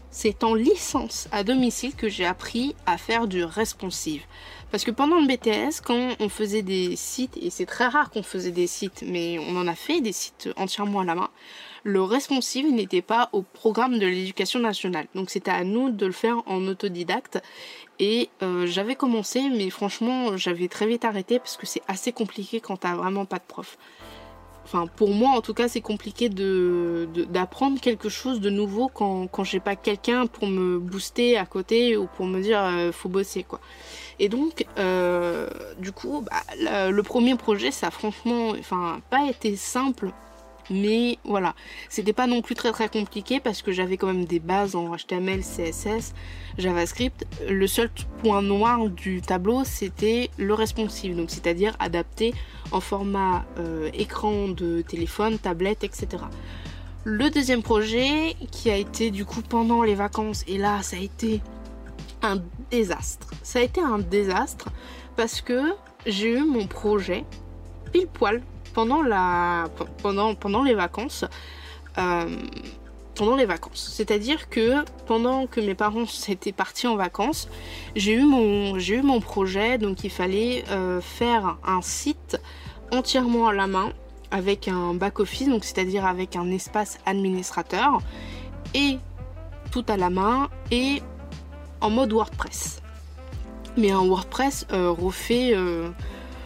c'est 0.10 0.44
en 0.44 0.56
licence 0.56 1.28
à 1.32 1.44
domicile 1.44 1.96
que 1.96 2.10
j'ai 2.10 2.26
appris 2.26 2.76
à 2.86 2.98
faire 2.98 3.28
du 3.28 3.44
responsive. 3.44 4.22
Parce 4.72 4.84
que 4.84 4.92
pendant 4.92 5.20
le 5.20 5.28
BTS, 5.28 5.82
quand 5.84 6.16
on 6.20 6.30
faisait 6.30 6.64
des 6.64 6.96
sites, 6.96 7.38
et 7.38 7.52
c'est 7.52 7.68
très 7.68 7.88
rare 7.88 8.10
qu'on 8.10 8.24
faisait 8.24 8.52
des 8.52 8.66
sites, 8.66 9.04
mais 9.08 9.38
on 9.38 9.56
en 9.56 9.68
a 9.68 9.76
fait 9.76 10.02
des 10.02 10.12
sites 10.12 10.50
entièrement 10.56 11.02
à 11.02 11.06
la 11.06 11.14
main, 11.14 11.30
le 11.84 12.02
responsive 12.02 12.72
n'était 12.72 13.02
pas 13.02 13.30
au 13.34 13.42
programme 13.42 14.00
de 14.00 14.08
l'éducation 14.08 14.60
nationale. 14.60 15.08
Donc 15.16 15.30
c'était 15.30 15.52
à 15.52 15.64
nous 15.64 15.92
de 15.92 16.06
le 16.06 16.12
faire 16.12 16.38
en 16.48 16.66
autodidacte. 16.68 17.42
Et 18.00 18.30
euh, 18.42 18.66
j'avais 18.66 18.96
commencé, 18.96 19.50
mais 19.50 19.70
franchement, 19.70 20.38
j'avais 20.38 20.68
très 20.68 20.88
vite 20.88 21.06
arrêté 21.06 21.40
parce 21.40 21.58
que 21.58 21.66
c'est 21.66 21.84
assez 21.88 22.12
compliqué 22.12 22.60
quand 22.60 22.78
t'as 22.78 22.96
vraiment 22.96 23.26
pas 23.26 23.38
de 23.38 23.44
prof. 23.48 23.78
Enfin, 24.66 24.88
pour 24.88 25.10
moi, 25.10 25.32
en 25.32 25.42
tout 25.42 25.54
cas, 25.54 25.68
c'est 25.68 25.82
compliqué 25.82 26.30
de, 26.30 27.10
d'apprendre 27.30 27.82
quelque 27.82 28.08
chose 28.08 28.40
de 28.40 28.50
nouveau 28.50 28.88
quand, 28.88 29.28
quand 29.28 29.44
j'ai 29.44 29.60
pas 29.60 29.76
quelqu'un 29.76 30.26
pour 30.26 30.48
me 30.48 30.80
booster 30.80 31.38
à 31.38 31.46
côté 31.46 31.98
ou 31.98 32.08
pour 32.08 32.26
me 32.26 32.42
dire 32.42 32.64
euh, 32.64 32.94
faut 32.94 33.10
bosser 33.10 33.44
quoi. 33.44 33.60
Et 34.20 34.30
donc, 34.30 34.66
euh, 34.80 35.50
du 35.80 35.92
coup, 35.92 36.24
bah, 36.26 36.90
le 36.90 37.02
premier 37.02 37.36
projet, 37.36 37.72
ça 37.72 37.88
a 37.88 37.92
franchement, 37.92 38.52
enfin, 38.58 39.02
pas 39.10 39.28
été 39.30 39.58
simple 39.58 40.14
Mais 40.70 41.18
voilà, 41.24 41.56
c'était 41.90 42.14
pas 42.14 42.28
non 42.28 42.42
plus 42.42 42.56
très 42.56 42.72
très 42.72 42.88
compliqué 42.88 43.40
parce 43.40 43.62
que 43.62 43.72
j'avais 43.72 43.98
quand 43.98 44.08
même 44.08 44.26
des 44.26 44.40
bases 44.40 44.76
en 44.76 44.96
HTML, 44.96 45.42
CSS, 45.42 46.14
JavaScript. 46.58 47.26
Le 47.48 47.68
seul 47.68 47.90
point 48.22 48.42
noir 48.42 48.90
du 48.90 49.22
tableau, 49.22 49.64
c'était 49.66 50.30
le 50.38 50.54
responsive, 50.54 51.16
donc 51.16 51.30
c'est-à-dire 51.30 51.76
adapté 51.80 52.34
en 52.72 52.80
format 52.80 53.46
euh, 53.60 53.90
écran 53.94 54.48
de 54.48 54.82
téléphone, 54.82 55.38
tablette, 55.38 55.84
etc. 55.84 56.24
Le 57.04 57.30
deuxième 57.30 57.62
projet 57.62 58.36
qui 58.52 58.70
a 58.70 58.78
été 58.78 59.12
du 59.12 59.26
coup 59.26 59.42
pendant 59.42 59.84
les 59.84 59.96
vacances, 59.96 60.44
et 60.48 60.58
là 60.58 60.82
ça 60.82 60.96
a 60.96 61.00
été 61.00 61.42
un 62.22 62.42
désastre. 62.72 63.32
Ça 63.44 63.60
a 63.60 63.62
été 63.62 63.82
un 63.82 64.00
désastre 64.00 64.70
parce 65.18 65.42
que 65.42 65.74
j'ai 66.06 66.38
eu 66.38 66.44
mon 66.44 66.66
projet 66.66 67.26
pile 67.92 68.08
poil 68.08 68.42
pendant, 68.74 69.02
la, 69.02 69.66
pendant, 70.02 70.36
pendant 70.36 70.64
les 70.64 70.74
vacances. 70.74 71.26
Euh, 71.98 72.26
pendant 73.16 73.36
les 73.36 73.46
vacances. 73.46 73.92
C'est-à-dire 73.94 74.50
que 74.50 74.84
pendant 75.06 75.46
que 75.46 75.62
mes 75.62 75.76
parents 75.76 76.06
étaient 76.28 76.52
partis 76.52 76.88
en 76.88 76.96
vacances, 76.96 77.48
j'ai 77.96 78.14
eu 78.14 78.24
mon, 78.24 78.80
j'ai 78.80 78.96
eu 78.96 79.02
mon 79.02 79.20
projet, 79.20 79.78
donc 79.78 80.04
il 80.04 80.10
fallait 80.10 80.64
euh, 80.72 81.00
faire 81.02 81.58
un 81.64 81.82
site 81.82 82.40
entièrement 82.92 83.48
à 83.48 83.54
la 83.54 83.68
main 83.68 83.94
avec 84.32 84.68
un 84.68 84.96
back-office, 84.96 85.48
donc 85.48 85.64
c'est-à-dire 85.64 86.06
avec 86.06 86.36
un 86.36 86.50
espace 86.50 87.00
administrateur 87.06 88.00
et 88.74 88.98
tout 89.72 89.86
à 89.88 89.98
la 89.98 90.10
main 90.10 90.50
et 90.72 91.02
en 91.82 91.92
mode 91.92 92.14
WordPress. 92.14 92.82
Mais 93.78 93.92
un 93.92 94.06
WordPress 94.06 94.66
euh, 94.72 94.90
refait 94.90 95.54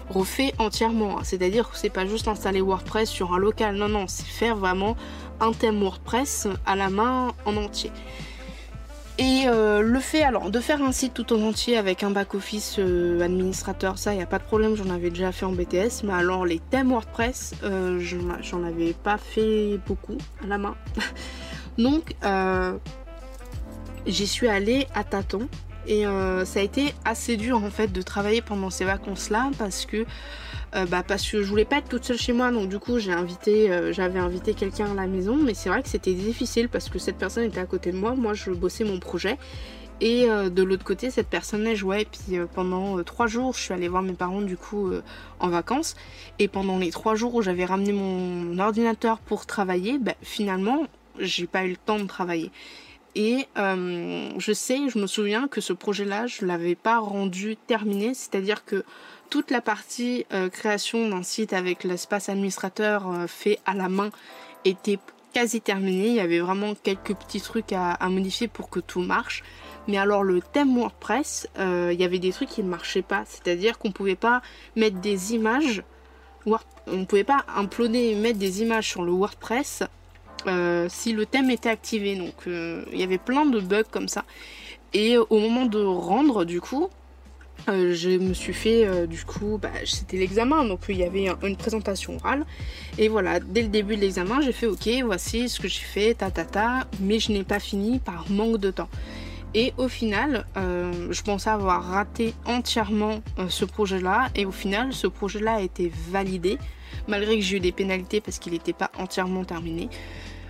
refait 0.09 0.53
entièrement. 0.57 1.23
C'est-à-dire 1.23 1.69
que 1.69 1.77
c'est 1.77 1.89
pas 1.89 2.05
juste 2.05 2.27
installer 2.27 2.61
WordPress 2.61 3.09
sur 3.09 3.33
un 3.33 3.37
local, 3.37 3.75
non, 3.75 3.89
non, 3.89 4.05
c'est 4.07 4.25
faire 4.25 4.55
vraiment 4.55 4.95
un 5.39 5.51
thème 5.51 5.81
WordPress 5.81 6.47
à 6.65 6.75
la 6.75 6.89
main 6.89 7.33
en 7.45 7.57
entier. 7.57 7.91
Et 9.19 9.45
euh, 9.47 9.81
le 9.81 9.99
fait 9.99 10.21
alors 10.21 10.51
de 10.51 10.59
faire 10.59 10.81
un 10.83 10.91
site 10.91 11.15
tout 11.15 11.33
en 11.33 11.41
entier 11.41 11.75
avec 11.75 12.03
un 12.03 12.11
back-office 12.11 12.75
euh, 12.77 13.19
administrateur, 13.21 13.97
ça, 13.97 14.13
il 14.13 14.21
a 14.21 14.27
pas 14.27 14.37
de 14.37 14.43
problème, 14.43 14.75
j'en 14.75 14.91
avais 14.91 15.09
déjà 15.09 15.31
fait 15.31 15.45
en 15.45 15.53
BTS. 15.53 16.03
Mais 16.03 16.13
alors 16.13 16.45
les 16.45 16.59
thèmes 16.59 16.91
WordPress, 16.91 17.55
euh, 17.63 17.99
j'en 18.41 18.63
avais 18.63 18.93
pas 18.93 19.17
fait 19.17 19.79
beaucoup 19.87 20.17
à 20.43 20.47
la 20.47 20.59
main. 20.59 20.75
Donc 21.79 22.15
j'y 24.05 24.27
suis 24.27 24.47
allée 24.47 24.87
à 24.93 25.03
tâtons 25.03 25.47
et 25.87 26.05
euh, 26.05 26.43
ça 26.43 26.59
a 26.59 26.63
été 26.63 26.93
assez 27.05 27.37
dur 27.37 27.63
en 27.63 27.69
fait 27.69 27.87
de 27.87 28.01
travailler 28.01 28.41
pendant 28.41 28.69
ces 28.69 28.83
vacances 28.83 29.29
là 29.29 29.49
parce 29.57 29.85
que 29.85 30.05
euh, 30.75 30.85
bah, 30.85 31.01
parce 31.07 31.29
que 31.29 31.41
je 31.41 31.47
voulais 31.47 31.65
pas 31.65 31.77
être 31.77 31.87
toute 31.87 32.03
seule 32.03 32.17
chez 32.17 32.33
moi. 32.33 32.51
Donc 32.51 32.67
du 32.67 32.77
coup 32.77 32.99
j'ai 32.99 33.13
invité 33.13 33.71
euh, 33.71 33.93
j'avais 33.93 34.19
invité 34.19 34.53
quelqu'un 34.53 34.91
à 34.91 34.93
la 34.93 35.07
maison. 35.07 35.37
Mais 35.37 35.53
c'est 35.53 35.69
vrai 35.69 35.81
que 35.81 35.89
c'était 35.89 36.13
difficile 36.13 36.67
parce 36.67 36.89
que 36.89 36.99
cette 36.99 37.17
personne 37.17 37.45
était 37.45 37.59
à 37.59 37.65
côté 37.65 37.91
de 37.91 37.97
moi. 37.97 38.15
Moi 38.15 38.33
je 38.33 38.51
bossais 38.51 38.83
mon 38.83 38.99
projet. 38.99 39.37
Et 39.99 40.27
de 40.27 40.61
l'autre 40.61 40.83
côté 40.83 41.09
cette 41.09 41.27
personne 41.27 41.65
elle 41.65 41.75
jouait 41.75 42.03
et 42.03 42.05
puis 42.05 42.37
pendant 42.53 43.01
trois 43.01 43.25
jours 43.25 43.53
je 43.55 43.61
suis 43.61 43.73
allée 43.73 43.87
voir 43.87 44.03
mes 44.03 44.13
parents 44.13 44.41
du 44.41 44.55
coup 44.55 44.91
en 45.39 45.49
vacances. 45.49 45.95
Et 46.37 46.47
pendant 46.47 46.77
les 46.77 46.91
trois 46.91 47.15
jours 47.15 47.33
où 47.33 47.41
j'avais 47.41 47.65
ramené 47.65 47.93
mon 47.93 48.59
ordinateur 48.59 49.17
pour 49.17 49.47
travailler 49.47 49.97
bah, 49.97 50.13
finalement 50.21 50.83
j'ai 51.17 51.47
pas 51.47 51.63
eu 51.65 51.71
le 51.71 51.77
temps 51.77 51.97
de 51.97 52.05
travailler 52.05 52.51
et 53.17 53.47
euh, 53.57 54.29
je 54.37 54.51
sais, 54.53 54.89
je 54.89 54.99
me 54.99 55.07
souviens 55.07 55.47
que 55.47 55.59
ce 55.59 55.73
projet-là, 55.73 56.27
je 56.27 56.43
ne 56.43 56.49
l'avais 56.49 56.75
pas 56.75 56.99
rendu 56.99 57.57
terminé, 57.57 58.13
c'est-à-dire 58.13 58.63
que 58.63 58.85
toute 59.31 59.49
la 59.49 59.59
partie 59.59 60.27
euh, 60.33 60.49
création 60.49 61.09
d'un 61.09 61.23
site 61.23 61.51
avec 61.51 61.83
l'espace 61.83 62.29
administrateur 62.29 63.09
euh, 63.09 63.25
fait 63.25 63.57
à 63.65 63.73
la 63.73 63.89
main 63.89 64.11
était 64.65 64.99
quasi 65.33 65.61
terminée. 65.61 66.09
Il 66.09 66.13
y 66.13 66.19
avait 66.19 66.37
vraiment 66.37 66.75
quelques 66.75 67.15
petits 67.15 67.41
trucs 67.41 67.73
à, 67.73 67.97
modifier 68.07 68.47
pour 68.47 68.69
que 68.69 68.79
tout 68.79 69.01
marche. 69.01 69.43
Mais 69.87 69.97
alors 69.97 70.23
le 70.23 70.39
thème 70.39 70.77
WordPress, 70.77 71.47
il 71.57 71.99
y 71.99 72.03
avait 72.03 72.19
des 72.19 72.31
trucs 72.31 72.49
qui 72.49 72.61
ne 72.61 72.69
marchaient 72.69 73.01
pas. 73.01 73.23
C'est-à-dire 73.25 73.79
qu'on 73.79 73.87
ne 73.87 73.93
pouvait 73.93 74.15
pas 74.15 74.41
mettre 74.75 74.99
des 74.99 75.33
images, 75.33 75.81
on 76.45 76.57
ne 76.97 77.05
pouvait 77.05 77.23
pas 77.23 77.45
uploader 77.57 77.99
et 77.99 78.15
mettre 78.15 78.39
des 78.39 78.61
images 78.61 78.89
sur 78.89 79.03
le 79.03 79.11
WordPress 79.11 79.83
euh, 80.47 80.87
si 80.89 81.13
le 81.13 81.25
thème 81.25 81.49
était 81.49 81.69
activé. 81.69 82.15
Donc 82.15 82.33
euh, 82.47 82.83
il 82.91 82.99
y 82.99 83.03
avait 83.03 83.17
plein 83.17 83.45
de 83.45 83.59
bugs 83.59 83.83
comme 83.89 84.07
ça. 84.07 84.25
Et 84.93 85.17
au 85.17 85.39
moment 85.39 85.65
de 85.65 85.83
rendre, 85.83 86.45
du 86.45 86.61
coup, 86.61 86.89
euh, 87.69 87.93
je 87.93 88.11
me 88.11 88.33
suis 88.33 88.53
fait, 88.53 89.07
du 89.07 89.25
coup, 89.25 89.59
bah, 89.61 89.69
c'était 89.83 90.15
l'examen, 90.17 90.63
donc 90.63 90.81
il 90.87 90.97
y 90.97 91.03
avait 91.03 91.27
une 91.43 91.57
présentation 91.57 92.15
orale. 92.15 92.45
Et 92.97 93.09
voilà, 93.09 93.39
dès 93.39 93.63
le 93.63 93.67
début 93.67 93.97
de 93.97 94.01
l'examen, 94.01 94.39
j'ai 94.39 94.53
fait 94.53 94.67
ok, 94.67 94.87
voici 95.03 95.49
ce 95.49 95.59
que 95.59 95.67
j'ai 95.67 95.81
fait, 95.81 96.13
ta 96.13 96.31
ta 96.31 96.45
ta, 96.45 96.87
mais 97.01 97.19
je 97.19 97.33
n'ai 97.33 97.43
pas 97.43 97.59
fini 97.59 97.99
par 97.99 98.29
manque 98.29 98.59
de 98.59 98.71
temps. 98.71 98.89
Et 99.53 99.73
au 99.77 99.89
final, 99.89 100.45
je 100.55 101.21
pensais 101.21 101.49
avoir 101.49 101.83
raté 101.83 102.33
entièrement 102.45 103.21
ce 103.49 103.65
projet-là. 103.65 104.29
Et 104.35 104.45
au 104.45 104.51
final, 104.51 104.93
ce 104.93 105.07
projet-là 105.07 105.55
a 105.55 105.61
été 105.61 105.91
validé, 106.09 106.57
malgré 107.07 107.35
que 107.35 107.41
j'ai 107.41 107.57
eu 107.57 107.59
des 107.59 107.71
pénalités 107.71 108.21
parce 108.21 108.39
qu'il 108.39 108.53
n'était 108.53 108.73
pas 108.73 108.91
entièrement 108.97 109.43
terminé. 109.43 109.89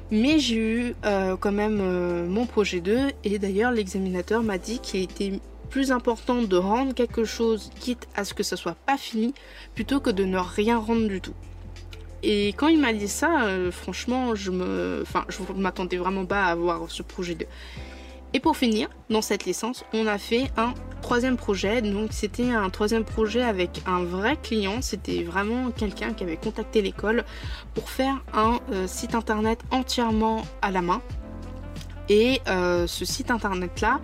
Mais 0.10 0.39
j'ai 0.39 0.56
eu 0.56 0.96
euh, 1.06 1.36
quand 1.38 1.52
même 1.52 1.80
euh, 1.82 2.28
mon 2.28 2.46
projet 2.46 2.80
2 2.80 3.12
et 3.26 3.39
d'ailleurs 3.39 3.72
l'examinateur 3.72 4.41
m'a 4.41 4.58
dit 4.58 4.80
qu'il 4.80 5.02
était 5.02 5.34
plus 5.70 5.91
important 5.91 6.41
de 6.41 6.56
rendre 6.56 6.93
quelque 6.93 7.26
chose 7.26 7.72
quitte 7.80 8.08
à 8.15 8.24
ce 8.24 8.34
que 8.34 8.41
ça 8.41 8.56
soit 8.56 8.78
pas 8.86 8.98
fini 8.98 9.34
plutôt 9.76 10.00
que 10.00 10.10
de 10.10 10.24
ne 10.24 10.38
rien 10.38 10.78
rendre 10.78 11.08
du 11.08 11.20
tout. 11.20 11.34
Et 12.24 12.50
quand 12.50 12.67
il 12.67 12.80
m'a 12.80 12.93
dit 12.93 13.08
ça, 13.08 13.43
euh, 13.43 13.70
franchement, 13.70 14.34
je 14.34 14.50
me, 14.50 15.04
enfin, 15.04 15.26
m'attendais 15.56 15.98
vraiment 15.98 16.26
pas 16.26 16.46
à 16.46 16.52
avoir 16.52 16.89
ce 16.89 17.04
projet 17.04 17.36
2. 17.36 17.46
Et 18.34 18.40
pour 18.40 18.58
finir, 18.58 18.90
dans 19.10 19.22
cette 19.22 19.46
licence, 19.46 19.86
on 19.94 20.06
a 20.06 20.18
fait 20.18 20.52
un 20.58 20.74
troisième 21.02 21.38
projet. 21.38 21.82
Donc 21.82 22.10
c'était 22.12 22.52
un 22.52 22.70
troisième 22.70 23.06
projet 23.06 23.42
avec 23.42 23.82
un 23.86 24.04
vrai 24.04 24.38
client. 24.42 24.82
C'était 24.82 25.24
vraiment 25.24 25.72
quelqu'un 25.72 26.13
qui 26.13 26.24
avait 26.24 26.38
contacté 26.38 26.82
l'école 26.82 27.24
pour 27.74 27.90
faire 27.90 28.22
un 28.34 28.60
euh, 28.72 28.88
site 28.88 29.16
internet 29.16 29.60
entièrement 29.72 30.46
à 30.62 30.72
la 30.72 30.82
main. 30.82 31.02
Et 32.10 32.42
euh, 32.48 32.88
ce 32.88 33.06
site 33.06 33.32
internet 33.32 33.82
là, 33.82 34.00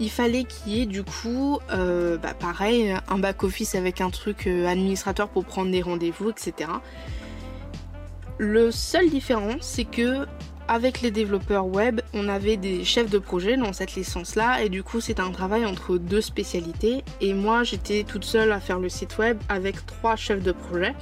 il 0.00 0.10
fallait 0.10 0.44
qu'il 0.44 0.72
y 0.72 0.82
ait 0.82 0.86
du 0.86 1.02
coup, 1.02 1.58
euh, 1.72 2.16
bah, 2.18 2.34
pareil, 2.34 2.94
un 3.08 3.18
back-office 3.18 3.74
avec 3.74 4.00
un 4.00 4.10
truc 4.10 4.46
administrateur 4.46 5.28
pour 5.28 5.44
prendre 5.44 5.72
des 5.72 5.82
rendez-vous, 5.82 6.30
etc. 6.30 6.70
Le 8.38 8.70
seul 8.70 9.10
différent, 9.10 9.56
c'est 9.60 9.84
que 9.84 10.26
avec 10.68 11.00
les 11.00 11.10
développeurs 11.10 11.66
web, 11.66 12.02
on 12.12 12.28
avait 12.28 12.58
des 12.58 12.84
chefs 12.84 13.08
de 13.08 13.18
projet 13.18 13.56
dans 13.56 13.72
cette 13.72 13.94
licence-là 13.94 14.62
et 14.62 14.68
du 14.68 14.82
coup 14.82 15.00
c'était 15.00 15.22
un 15.22 15.30
travail 15.30 15.64
entre 15.64 15.96
deux 15.96 16.20
spécialités. 16.20 17.02
Et 17.22 17.32
moi 17.32 17.64
j'étais 17.64 18.04
toute 18.04 18.24
seule 18.24 18.52
à 18.52 18.60
faire 18.60 18.78
le 18.78 18.90
site 18.90 19.16
web 19.16 19.38
avec 19.48 19.86
trois 19.86 20.14
chefs 20.14 20.42
de 20.42 20.52
projet 20.52 20.94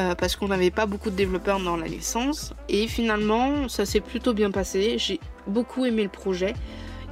euh, 0.00 0.16
parce 0.16 0.34
qu'on 0.34 0.48
n'avait 0.48 0.72
pas 0.72 0.86
beaucoup 0.86 1.10
de 1.10 1.14
développeurs 1.16 1.60
dans 1.60 1.76
la 1.76 1.86
licence. 1.86 2.54
Et 2.68 2.88
finalement 2.88 3.68
ça 3.68 3.86
s'est 3.86 4.00
plutôt 4.00 4.34
bien 4.34 4.50
passé, 4.50 4.98
j'ai 4.98 5.20
beaucoup 5.46 5.86
aimé 5.86 6.02
le 6.02 6.08
projet. 6.08 6.54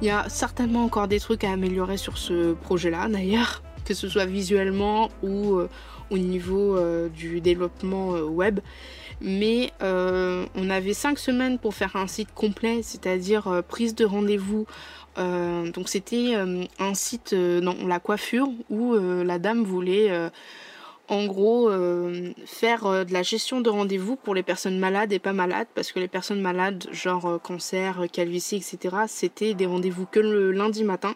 Il 0.01 0.07
y 0.07 0.11
a 0.11 0.27
certainement 0.27 0.83
encore 0.83 1.07
des 1.07 1.21
trucs 1.21 1.45
à 1.45 1.51
améliorer 1.51 1.95
sur 1.95 2.17
ce 2.17 2.51
projet-là 2.53 3.07
d'ailleurs, 3.07 3.63
que 3.85 3.93
ce 3.93 4.09
soit 4.09 4.25
visuellement 4.25 5.09
ou 5.23 5.55
euh, 5.55 5.69
au 6.09 6.17
niveau 6.17 6.75
euh, 6.75 7.07
du 7.07 7.39
développement 7.39 8.09
web 8.09 8.59
mais 9.21 9.71
euh, 9.83 10.45
on 10.55 10.69
avait 10.69 10.93
cinq 10.93 11.19
semaines 11.19 11.59
pour 11.59 11.75
faire 11.75 11.95
un 11.95 12.07
site 12.07 12.33
complet, 12.33 12.81
c'est-à-dire 12.81 13.47
euh, 13.47 13.61
prise 13.61 13.95
de 13.95 14.03
rendez-vous. 14.03 14.65
Euh, 15.17 15.69
donc 15.71 15.89
c'était 15.89 16.35
un 16.79 16.93
site 16.93 17.35
dans 17.35 17.75
la 17.85 17.99
coiffure 17.99 18.47
où 18.69 18.95
la 18.95 19.39
dame 19.39 19.63
voulait 19.63 20.09
en 21.09 21.25
gros 21.25 21.69
faire 22.45 23.05
de 23.05 23.11
la 23.11 23.21
gestion 23.21 23.59
de 23.59 23.69
rendez-vous 23.69 24.15
pour 24.15 24.33
les 24.33 24.43
personnes 24.43 24.79
malades 24.79 25.11
et 25.11 25.19
pas 25.19 25.33
malades 25.33 25.67
parce 25.75 25.91
que 25.91 25.99
les 25.99 26.07
personnes 26.07 26.39
malades 26.39 26.87
genre 26.93 27.41
cancer, 27.43 28.05
calvitie, 28.13 28.55
etc. 28.55 28.95
c'était 29.07 29.53
des 29.53 29.65
rendez-vous 29.65 30.05
que 30.05 30.21
le 30.21 30.53
lundi 30.53 30.85
matin 30.85 31.13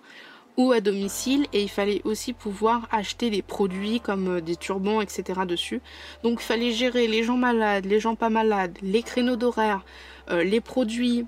ou 0.57 0.71
à 0.71 0.81
domicile 0.81 1.47
et 1.53 1.61
il 1.61 1.69
fallait 1.69 2.01
aussi 2.03 2.33
pouvoir 2.33 2.87
acheter 2.91 3.29
des 3.29 3.41
produits 3.41 3.99
comme 3.99 4.37
euh, 4.37 4.41
des 4.41 4.55
turbans 4.55 5.01
etc 5.01 5.41
dessus. 5.47 5.81
Donc 6.23 6.39
il 6.41 6.45
fallait 6.45 6.71
gérer 6.71 7.07
les 7.07 7.23
gens 7.23 7.37
malades 7.37 7.85
les 7.85 7.99
gens 7.99 8.15
pas 8.15 8.29
malades 8.29 8.77
les 8.81 9.03
créneaux 9.03 9.35
d'horaire 9.35 9.83
euh, 10.31 10.43
les 10.43 10.61
produits 10.61 11.25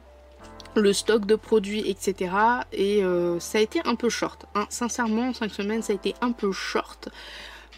le 0.75 0.93
stock 0.93 1.25
de 1.25 1.35
produits 1.35 1.89
etc 1.89 2.31
et 2.71 3.03
euh, 3.03 3.39
ça 3.39 3.57
a 3.57 3.61
été 3.61 3.81
un 3.85 3.95
peu 3.95 4.09
short 4.09 4.45
hein. 4.55 4.65
sincèrement 4.69 5.33
5 5.33 5.51
semaines 5.51 5.81
ça 5.81 5.93
a 5.93 5.95
été 5.95 6.13
un 6.21 6.31
peu 6.31 6.51
short. 6.51 7.09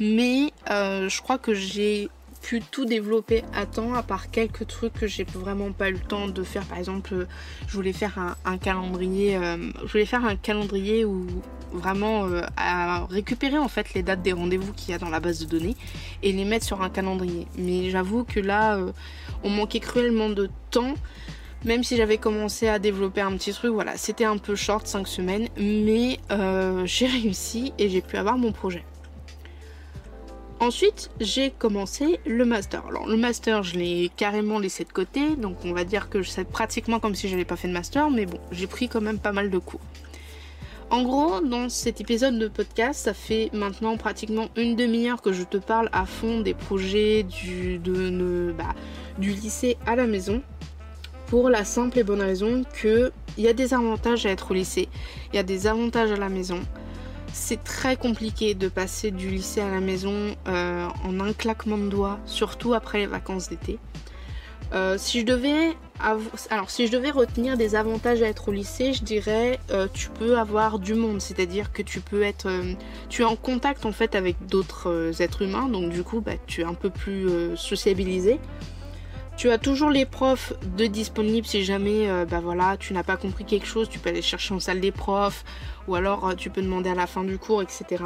Mais 0.01 0.53
je 0.69 1.21
crois 1.21 1.37
que 1.37 1.53
j'ai 1.53 2.09
pu 2.41 2.61
tout 2.61 2.85
développer 2.85 3.43
à 3.53 3.65
temps, 3.65 3.93
à 3.93 4.03
part 4.03 4.31
quelques 4.31 4.67
trucs 4.67 4.93
que 4.93 5.07
j'ai 5.07 5.23
vraiment 5.23 5.71
pas 5.71 5.89
eu 5.89 5.93
le 5.93 5.99
temps 5.99 6.27
de 6.27 6.43
faire. 6.43 6.65
Par 6.65 6.77
exemple, 6.77 7.27
je 7.67 7.73
voulais 7.73 7.93
faire 7.93 8.35
un, 8.45 8.57
calendrier, 8.57 9.35
euh, 9.35 9.57
je 9.85 9.91
voulais 9.91 10.05
faire 10.05 10.25
un 10.25 10.35
calendrier 10.35 11.05
où 11.05 11.25
vraiment 11.71 12.25
euh, 12.25 12.41
à 12.57 13.05
récupérer 13.05 13.59
en 13.59 13.67
fait 13.67 13.93
les 13.93 14.01
dates 14.01 14.23
des 14.23 14.33
rendez-vous 14.33 14.73
qu'il 14.73 14.89
y 14.89 14.93
a 14.93 14.97
dans 14.97 15.09
la 15.09 15.19
base 15.19 15.39
de 15.39 15.45
données 15.45 15.75
et 16.23 16.31
les 16.31 16.45
mettre 16.45 16.65
sur 16.65 16.81
un 16.81 16.89
calendrier. 16.89 17.47
Mais 17.57 17.89
j'avoue 17.89 18.23
que 18.23 18.39
là, 18.39 18.77
euh, 18.77 18.91
on 19.43 19.49
manquait 19.49 19.79
cruellement 19.79 20.29
de 20.29 20.49
temps. 20.71 20.95
Même 21.65 21.83
si 21.83 21.97
j'avais 21.97 22.17
commencé 22.17 22.69
à 22.69 22.79
développer 22.79 23.19
un 23.19 23.33
petit 23.33 23.51
truc, 23.51 23.73
voilà, 23.73 23.97
c'était 23.97 24.23
un 24.23 24.37
peu 24.37 24.55
short, 24.55 24.87
5 24.87 25.05
semaines, 25.05 25.49
mais 25.57 26.17
j'ai 26.85 27.07
réussi 27.07 27.73
et 27.77 27.89
j'ai 27.89 28.01
pu 28.01 28.15
avoir 28.15 28.37
mon 28.37 28.53
projet. 28.53 28.85
Ensuite, 30.61 31.09
j'ai 31.21 31.51
commencé 31.51 32.19
le 32.25 32.43
master. 32.43 32.85
Alors, 32.87 33.07
le 33.07 33.15
master, 33.15 33.63
je 33.63 33.79
l'ai 33.79 34.11
carrément 34.17 34.59
laissé 34.59 34.83
de 34.83 34.91
côté, 34.91 35.37
donc 35.37 35.55
on 35.63 35.71
va 35.71 35.85
dire 35.85 36.09
que 36.09 36.21
c'est 36.21 36.43
pratiquement 36.43 36.99
comme 36.99 37.15
si 37.15 37.29
je 37.29 37.33
n'avais 37.33 37.45
pas 37.45 37.55
fait 37.55 37.69
de 37.69 37.73
master, 37.73 38.09
mais 38.09 38.25
bon, 38.25 38.39
j'ai 38.51 38.67
pris 38.67 38.89
quand 38.89 38.99
même 38.99 39.19
pas 39.19 39.31
mal 39.31 39.49
de 39.49 39.57
cours. 39.57 39.79
En 40.89 41.03
gros, 41.03 41.39
dans 41.39 41.69
cet 41.69 42.01
épisode 42.01 42.37
de 42.37 42.49
podcast, 42.49 42.99
ça 43.05 43.13
fait 43.13 43.49
maintenant 43.53 43.95
pratiquement 43.95 44.49
une 44.57 44.75
demi-heure 44.75 45.21
que 45.21 45.31
je 45.31 45.43
te 45.43 45.57
parle 45.57 45.87
à 45.93 46.05
fond 46.05 46.41
des 46.41 46.53
projets 46.53 47.23
du, 47.23 47.79
bah, 48.57 48.75
du 49.17 49.31
lycée 49.31 49.77
à 49.85 49.95
la 49.95 50.07
maison. 50.07 50.41
Pour 51.27 51.49
la 51.49 51.63
simple 51.63 51.99
et 51.99 52.03
bonne 52.03 52.21
raison 52.21 52.63
qu'il 52.81 53.11
y 53.37 53.47
a 53.47 53.53
des 53.53 53.73
avantages 53.73 54.25
à 54.25 54.31
être 54.31 54.51
au 54.51 54.55
lycée, 54.55 54.89
il 55.31 55.35
y 55.37 55.39
a 55.39 55.43
des 55.43 55.67
avantages 55.67 56.11
à 56.11 56.17
la 56.17 56.27
maison 56.27 56.59
c'est 57.33 57.63
très 57.63 57.95
compliqué 57.95 58.53
de 58.53 58.67
passer 58.67 59.11
du 59.11 59.29
lycée 59.29 59.61
à 59.61 59.69
la 59.69 59.79
maison 59.79 60.35
euh, 60.47 60.87
en 61.03 61.19
un 61.19 61.33
claquement 61.33 61.77
de 61.77 61.89
doigts, 61.89 62.19
surtout 62.25 62.73
après 62.73 62.99
les 62.99 63.07
vacances 63.07 63.49
d'été. 63.49 63.79
Euh, 64.71 64.97
si 64.99 65.21
je 65.21 65.25
devais 65.25 65.75
retenir 67.09 67.57
des 67.57 67.75
avantages 67.75 68.21
à 68.21 68.27
être 68.27 68.49
au 68.49 68.51
lycée, 68.51 68.93
je 68.93 69.03
dirais 69.03 69.59
euh, 69.71 69.87
tu 69.91 70.09
peux 70.09 70.37
avoir 70.37 70.77
du 70.77 70.93
monde, 70.93 71.21
c'est-à-dire 71.21 71.71
que 71.71 71.81
tu 71.81 72.01
peux 72.01 72.21
être 72.21 72.49
tu 73.09 73.23
es 73.23 73.25
en 73.25 73.35
contact 73.35 73.85
en 73.85 73.91
fait 73.91 74.13
avec 74.13 74.45
d'autres 74.45 75.21
êtres 75.21 75.41
humains, 75.41 75.69
donc 75.69 75.89
du 75.89 76.03
coup 76.03 76.21
bah, 76.21 76.33
tu 76.45 76.61
es 76.61 76.65
un 76.65 76.75
peu 76.75 76.91
plus 76.91 77.55
sociabilisé. 77.55 78.39
Tu 79.39 79.49
as 79.49 79.57
toujours 79.57 79.89
les 79.89 80.05
profs 80.05 80.51
de 80.75 80.85
disponibles 80.85 81.47
si 81.47 81.63
jamais 81.63 82.09
bah 82.29 82.41
voilà, 82.41 82.75
tu 82.75 82.91
n'as 82.91 83.03
pas 83.03 83.15
compris 83.15 83.45
quelque 83.45 83.65
chose, 83.65 83.87
tu 83.87 83.97
peux 83.97 84.09
aller 84.09 84.21
chercher 84.21 84.53
en 84.53 84.59
salle 84.59 84.81
des 84.81 84.91
profs 84.91 85.45
ou 85.89 85.95
alors 85.95 86.29
euh, 86.29 86.35
tu 86.35 86.49
peux 86.49 86.61
demander 86.61 86.89
à 86.89 86.95
la 86.95 87.07
fin 87.07 87.23
du 87.23 87.37
cours, 87.37 87.61
etc. 87.61 88.03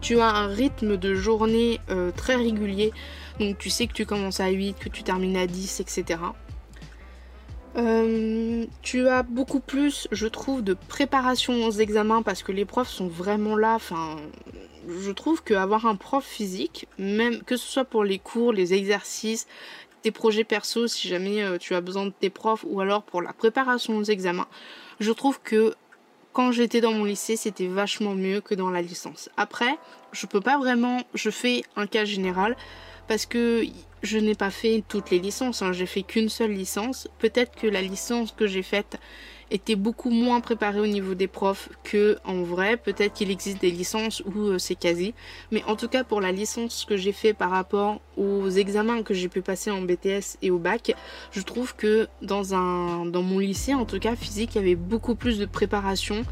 Tu 0.00 0.20
as 0.20 0.28
un 0.28 0.46
rythme 0.46 0.96
de 0.96 1.14
journée 1.14 1.80
euh, 1.90 2.12
très 2.14 2.36
régulier, 2.36 2.92
donc 3.40 3.58
tu 3.58 3.70
sais 3.70 3.86
que 3.86 3.94
tu 3.94 4.06
commences 4.06 4.40
à 4.40 4.50
8, 4.50 4.78
que 4.78 4.88
tu 4.88 5.02
termines 5.02 5.36
à 5.36 5.46
10, 5.46 5.80
etc. 5.80 6.20
Euh, 7.76 8.64
tu 8.82 9.08
as 9.08 9.22
beaucoup 9.22 9.60
plus, 9.60 10.06
je 10.12 10.26
trouve, 10.26 10.62
de 10.62 10.74
préparation 10.74 11.66
aux 11.66 11.72
examens 11.72 12.22
parce 12.22 12.42
que 12.42 12.52
les 12.52 12.64
profs 12.64 12.88
sont 12.88 13.08
vraiment 13.08 13.56
là. 13.56 13.78
Je 15.02 15.10
trouve 15.10 15.42
qu'avoir 15.42 15.86
un 15.86 15.96
prof 15.96 16.24
physique, 16.24 16.86
même 16.98 17.42
que 17.42 17.56
ce 17.56 17.66
soit 17.66 17.84
pour 17.84 18.04
les 18.04 18.18
cours, 18.18 18.52
les 18.52 18.72
exercices, 18.72 19.46
projets 20.10 20.44
perso, 20.44 20.86
si 20.86 21.08
jamais 21.08 21.58
tu 21.58 21.74
as 21.74 21.80
besoin 21.80 22.06
de 22.06 22.12
tes 22.18 22.30
profs, 22.30 22.64
ou 22.68 22.80
alors 22.80 23.02
pour 23.02 23.22
la 23.22 23.32
préparation 23.32 23.96
aux 23.96 24.04
examens, 24.04 24.48
je 25.00 25.12
trouve 25.12 25.40
que 25.40 25.74
quand 26.36 26.52
j'étais 26.52 26.82
dans 26.82 26.92
mon 26.92 27.04
lycée, 27.04 27.34
c'était 27.36 27.66
vachement 27.66 28.14
mieux 28.14 28.42
que 28.42 28.54
dans 28.54 28.68
la 28.68 28.82
licence. 28.82 29.30
Après, 29.38 29.78
je 30.12 30.26
peux 30.26 30.42
pas 30.42 30.58
vraiment, 30.58 31.00
je 31.14 31.30
fais 31.30 31.62
un 31.76 31.86
cas 31.86 32.04
général 32.04 32.56
parce 33.08 33.24
que 33.24 33.64
je 34.02 34.18
n'ai 34.18 34.34
pas 34.34 34.50
fait 34.50 34.84
toutes 34.86 35.10
les 35.10 35.18
licences, 35.18 35.62
hein. 35.62 35.72
j'ai 35.72 35.86
fait 35.86 36.02
qu'une 36.02 36.28
seule 36.28 36.52
licence. 36.52 37.08
Peut-être 37.18 37.58
que 37.58 37.66
la 37.66 37.80
licence 37.80 38.32
que 38.32 38.46
j'ai 38.46 38.62
faite 38.62 38.98
était 39.50 39.76
beaucoup 39.76 40.10
moins 40.10 40.40
préparé 40.40 40.80
au 40.80 40.86
niveau 40.86 41.14
des 41.14 41.28
profs 41.28 41.68
que 41.84 42.18
en 42.24 42.42
vrai. 42.42 42.76
Peut-être 42.76 43.14
qu'il 43.14 43.30
existe 43.30 43.60
des 43.60 43.70
licences 43.70 44.22
où 44.26 44.40
euh, 44.40 44.58
c'est 44.58 44.74
quasi. 44.74 45.14
Mais 45.50 45.62
en 45.64 45.76
tout 45.76 45.88
cas, 45.88 46.04
pour 46.04 46.20
la 46.20 46.32
licence 46.32 46.84
que 46.84 46.96
j'ai 46.96 47.12
fait 47.12 47.32
par 47.32 47.50
rapport 47.50 48.00
aux 48.16 48.48
examens 48.48 49.02
que 49.02 49.14
j'ai 49.14 49.28
pu 49.28 49.42
passer 49.42 49.70
en 49.70 49.82
BTS 49.82 50.38
et 50.42 50.50
au 50.50 50.58
bac, 50.58 50.94
je 51.32 51.40
trouve 51.40 51.76
que 51.76 52.08
dans, 52.22 52.54
un, 52.54 53.06
dans 53.06 53.22
mon 53.22 53.38
lycée, 53.38 53.74
en 53.74 53.84
tout 53.84 53.98
cas 53.98 54.16
physique, 54.16 54.54
il 54.54 54.58
y 54.58 54.60
avait 54.60 54.74
beaucoup 54.74 55.14
plus 55.14 55.38
de 55.38 55.46
préparation. 55.46 56.24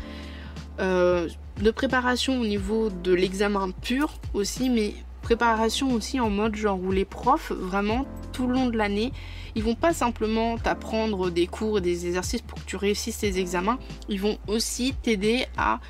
Euh, 0.81 1.29
de 1.63 1.71
préparation 1.71 2.41
au 2.41 2.45
niveau 2.45 2.91
de 2.91 3.15
l'examen 3.15 3.71
pur 3.71 4.15
aussi, 4.33 4.71
mais 4.71 4.95
préparation 5.25 5.91
aussi 5.93 6.21
en 6.21 6.29
mode 6.29 6.55
genre 6.55 6.79
où 6.79 6.93
les 6.93 7.07
profs, 7.07 7.51
vraiment, 7.51 8.05
tout 8.33 8.47
le 8.47 8.53
long 8.53 8.67
de 8.67 8.77
l'année, 8.77 9.11
ils 9.55 9.63
vont 9.65 9.75
pas 9.75 9.95
simplement 9.95 10.59
t'apprendre 10.59 11.31
des 11.31 11.47
cours 11.47 11.79
et 11.79 11.81
des 11.81 12.07
exercices 12.07 12.43
pour 12.43 12.59
que 12.59 12.67
tu 12.67 12.77
réussisses 12.77 13.19
tes 13.19 13.39
examens, 13.39 13.79
ils 14.11 14.21
vont 14.21 14.37
aussi 14.49 14.95
t'aider 15.03 15.47
à 15.57 15.81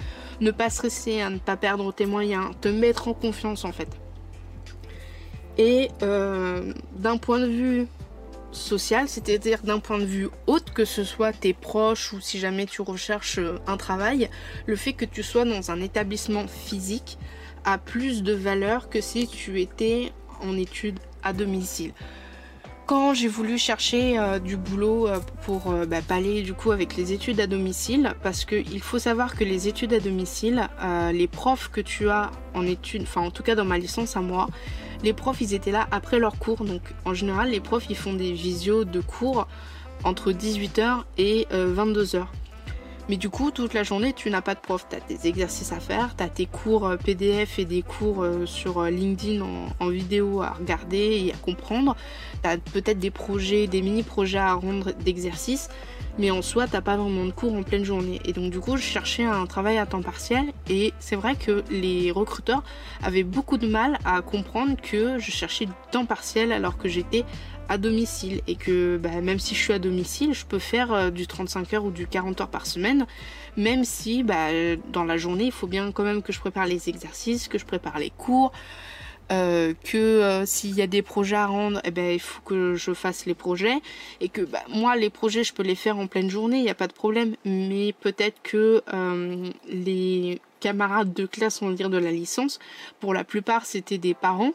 ne 0.40 0.52
pas 0.52 0.70
stresser, 0.70 1.20
à 1.20 1.30
ne 1.30 1.38
pas 1.38 1.56
perdre 1.56 1.92
tes 1.92 2.06
moyens, 2.06 2.52
te 2.60 2.68
mettre 2.68 3.08
en 3.08 3.14
confiance 3.14 3.64
en 3.64 3.72
fait. 3.72 3.88
Et 5.58 5.88
euh, 6.02 6.72
d'un 6.96 7.16
point 7.16 7.40
de 7.40 7.46
vue 7.46 7.86
social, 8.52 9.08
c'est-à-dire 9.08 9.62
d'un 9.62 9.80
point 9.80 9.98
de 9.98 10.04
vue 10.04 10.28
autre, 10.46 10.72
que 10.72 10.84
ce 10.84 11.02
soit 11.02 11.32
tes 11.32 11.54
proches 11.54 12.12
ou 12.12 12.20
si 12.20 12.38
jamais 12.38 12.66
tu 12.66 12.82
recherches 12.82 13.40
un 13.66 13.76
travail, 13.76 14.30
le 14.66 14.76
fait 14.76 14.92
que 14.92 15.04
tu 15.04 15.24
sois 15.24 15.44
dans 15.44 15.72
un 15.72 15.80
établissement 15.80 16.46
physique 16.46 17.18
plus 17.78 18.22
de 18.22 18.32
valeur 18.32 18.88
que 18.88 19.00
si 19.00 19.26
tu 19.26 19.60
étais 19.60 20.12
en 20.42 20.56
études 20.56 20.98
à 21.22 21.32
domicile 21.32 21.92
quand 22.86 23.14
j'ai 23.14 23.28
voulu 23.28 23.56
chercher 23.58 24.18
euh, 24.18 24.38
du 24.38 24.56
boulot 24.56 25.08
euh, 25.08 25.18
pour 25.42 25.70
euh, 25.70 25.86
bah, 25.86 26.00
du 26.20 26.54
coup 26.54 26.70
avec 26.70 26.96
les 26.96 27.12
études 27.12 27.40
à 27.40 27.46
domicile, 27.46 28.14
parce 28.22 28.44
qu'il 28.44 28.80
faut 28.80 28.98
savoir 28.98 29.34
que 29.36 29.44
les 29.44 29.68
études 29.68 29.92
à 29.92 30.00
domicile, 30.00 30.68
les 31.12 31.26
profs 31.26 31.70
que 31.70 31.80
tu 31.80 32.08
as 32.08 32.30
en 32.54 32.66
études, 32.66 33.02
enfin 33.02 33.22
en 33.22 33.30
tout 33.30 33.42
cas 33.42 33.54
dans 33.54 33.64
ma 33.64 33.78
licence 33.78 34.16
à 34.16 34.20
moi, 34.20 34.48
les 35.02 35.12
profs 35.12 35.40
ils 35.40 35.54
étaient 35.54 35.70
là 35.70 35.86
après 35.90 36.18
leurs 36.18 36.38
cours, 36.38 36.64
donc 36.64 36.82
en 37.04 37.14
général 37.14 37.50
les 37.50 37.60
profs 37.60 37.86
ils 37.88 37.96
font 37.96 38.14
des 38.14 38.32
visios 38.32 38.84
de 38.84 39.00
cours 39.00 39.46
entre 40.04 40.32
18h 40.32 41.02
et 41.18 41.46
22h. 41.50 42.26
Mais 43.08 43.16
du 43.16 43.28
coup, 43.28 43.50
toute 43.50 43.74
la 43.74 43.82
journée, 43.82 44.14
tu 44.14 44.30
n'as 44.30 44.40
pas 44.40 44.54
de 44.54 44.60
prof. 44.60 44.86
Tu 44.88 44.96
as 44.96 45.00
des 45.00 45.28
exercices 45.28 45.72
à 45.72 45.80
faire, 45.80 46.16
tu 46.16 46.24
as 46.24 46.28
tes 46.28 46.46
cours 46.46 46.86
euh, 46.86 46.96
PDF 46.96 47.58
et 47.58 47.66
des 47.66 47.82
cours 47.82 48.22
euh, 48.22 48.46
sur 48.46 48.78
euh, 48.78 48.90
LinkedIn 48.90 49.44
en, 49.78 49.88
vidéo 49.88 50.40
à 50.40 50.50
regarder 50.50 51.26
et 51.26 51.32
à 51.32 51.36
comprendre. 51.36 51.96
Tu 52.42 52.58
peut-être 52.72 52.98
des 52.98 53.10
projets, 53.10 53.66
des 53.66 53.82
mini-projets 53.82 54.38
à 54.38 54.54
rendre 54.54 54.92
d'exercices. 54.92 55.68
Mais 56.16 56.30
en 56.30 56.42
soi, 56.42 56.68
t'as 56.68 56.80
pas 56.80 56.96
vraiment 56.96 57.24
de 57.26 57.32
cours 57.32 57.54
en 57.54 57.62
pleine 57.64 57.84
journée. 57.84 58.20
Et 58.24 58.32
donc 58.32 58.52
du 58.52 58.60
coup, 58.60 58.76
je 58.76 58.82
cherchais 58.82 59.24
un 59.24 59.46
travail 59.46 59.78
à 59.78 59.86
temps 59.86 60.02
partiel. 60.02 60.44
Et 60.70 60.92
c'est 61.00 61.16
vrai 61.16 61.34
que 61.34 61.64
les 61.70 62.12
recruteurs 62.12 62.62
avaient 63.02 63.24
beaucoup 63.24 63.58
de 63.58 63.66
mal 63.66 63.98
à 64.04 64.22
comprendre 64.22 64.76
que 64.80 65.18
je 65.18 65.30
cherchais 65.30 65.66
du 65.66 65.72
temps 65.90 66.06
partiel 66.06 66.52
alors 66.52 66.78
que 66.78 66.88
j'étais 66.88 67.24
à 67.68 67.78
domicile 67.78 68.40
et 68.46 68.56
que 68.56 68.96
bah, 68.96 69.20
même 69.20 69.38
si 69.38 69.54
je 69.54 69.60
suis 69.60 69.72
à 69.72 69.78
domicile, 69.78 70.34
je 70.34 70.44
peux 70.44 70.58
faire 70.58 70.92
euh, 70.92 71.10
du 71.10 71.26
35 71.26 71.72
heures 71.74 71.84
ou 71.84 71.90
du 71.90 72.06
40 72.06 72.40
heures 72.40 72.48
par 72.48 72.66
semaine, 72.66 73.06
même 73.56 73.84
si 73.84 74.22
bah, 74.22 74.48
dans 74.92 75.04
la 75.04 75.16
journée, 75.16 75.44
il 75.44 75.52
faut 75.52 75.66
bien 75.66 75.92
quand 75.92 76.04
même 76.04 76.22
que 76.22 76.32
je 76.32 76.40
prépare 76.40 76.66
les 76.66 76.88
exercices, 76.88 77.48
que 77.48 77.58
je 77.58 77.64
prépare 77.64 77.98
les 77.98 78.10
cours, 78.10 78.52
euh, 79.32 79.72
que 79.84 79.96
euh, 79.96 80.46
s'il 80.46 80.74
y 80.74 80.82
a 80.82 80.86
des 80.86 81.02
projets 81.02 81.36
à 81.36 81.46
rendre, 81.46 81.80
eh 81.84 81.90
ben, 81.90 82.12
il 82.12 82.20
faut 82.20 82.42
que 82.42 82.74
je 82.74 82.92
fasse 82.92 83.26
les 83.26 83.34
projets 83.34 83.78
et 84.20 84.28
que 84.28 84.42
bah, 84.42 84.62
moi, 84.68 84.96
les 84.96 85.10
projets, 85.10 85.44
je 85.44 85.54
peux 85.54 85.62
les 85.62 85.76
faire 85.76 85.98
en 85.98 86.06
pleine 86.06 86.30
journée, 86.30 86.58
il 86.58 86.64
n'y 86.64 86.70
a 86.70 86.74
pas 86.74 86.88
de 86.88 86.92
problème, 86.92 87.34
mais 87.44 87.94
peut-être 88.00 88.42
que 88.42 88.82
les 89.68 90.40
camarades 90.60 91.12
de 91.12 91.26
classe, 91.26 91.62
on 91.62 91.68
va 91.68 91.74
dire, 91.74 91.90
de 91.90 91.98
la 91.98 92.10
licence, 92.10 92.58
pour 93.00 93.14
la 93.14 93.24
plupart, 93.24 93.66
c'était 93.66 93.98
des 93.98 94.14
parents 94.14 94.52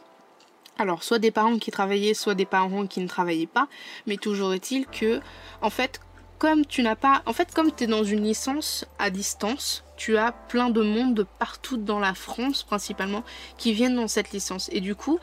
alors, 0.80 1.02
soit 1.02 1.18
des 1.18 1.30
parents 1.30 1.58
qui 1.58 1.70
travaillaient, 1.70 2.14
soit 2.14 2.34
des 2.34 2.46
parents 2.46 2.86
qui 2.86 3.00
ne 3.00 3.06
travaillaient 3.06 3.46
pas, 3.46 3.68
mais 4.06 4.16
toujours 4.16 4.54
est-il 4.54 4.86
que, 4.86 5.20
en 5.60 5.68
fait, 5.68 6.00
comme 6.38 6.64
tu 6.64 6.82
n'as 6.82 6.96
pas. 6.96 7.22
En 7.26 7.34
fait, 7.34 7.52
comme 7.52 7.70
tu 7.70 7.84
es 7.84 7.86
dans 7.86 8.02
une 8.02 8.24
licence 8.24 8.86
à 8.98 9.10
distance, 9.10 9.84
tu 9.98 10.16
as 10.16 10.32
plein 10.32 10.70
de 10.70 10.80
monde 10.80 11.14
de 11.14 11.26
partout 11.38 11.76
dans 11.76 11.98
la 11.98 12.14
France, 12.14 12.62
principalement, 12.62 13.24
qui 13.58 13.74
viennent 13.74 13.96
dans 13.96 14.08
cette 14.08 14.32
licence. 14.32 14.70
Et 14.72 14.80
du 14.80 14.94
coup, 14.94 15.20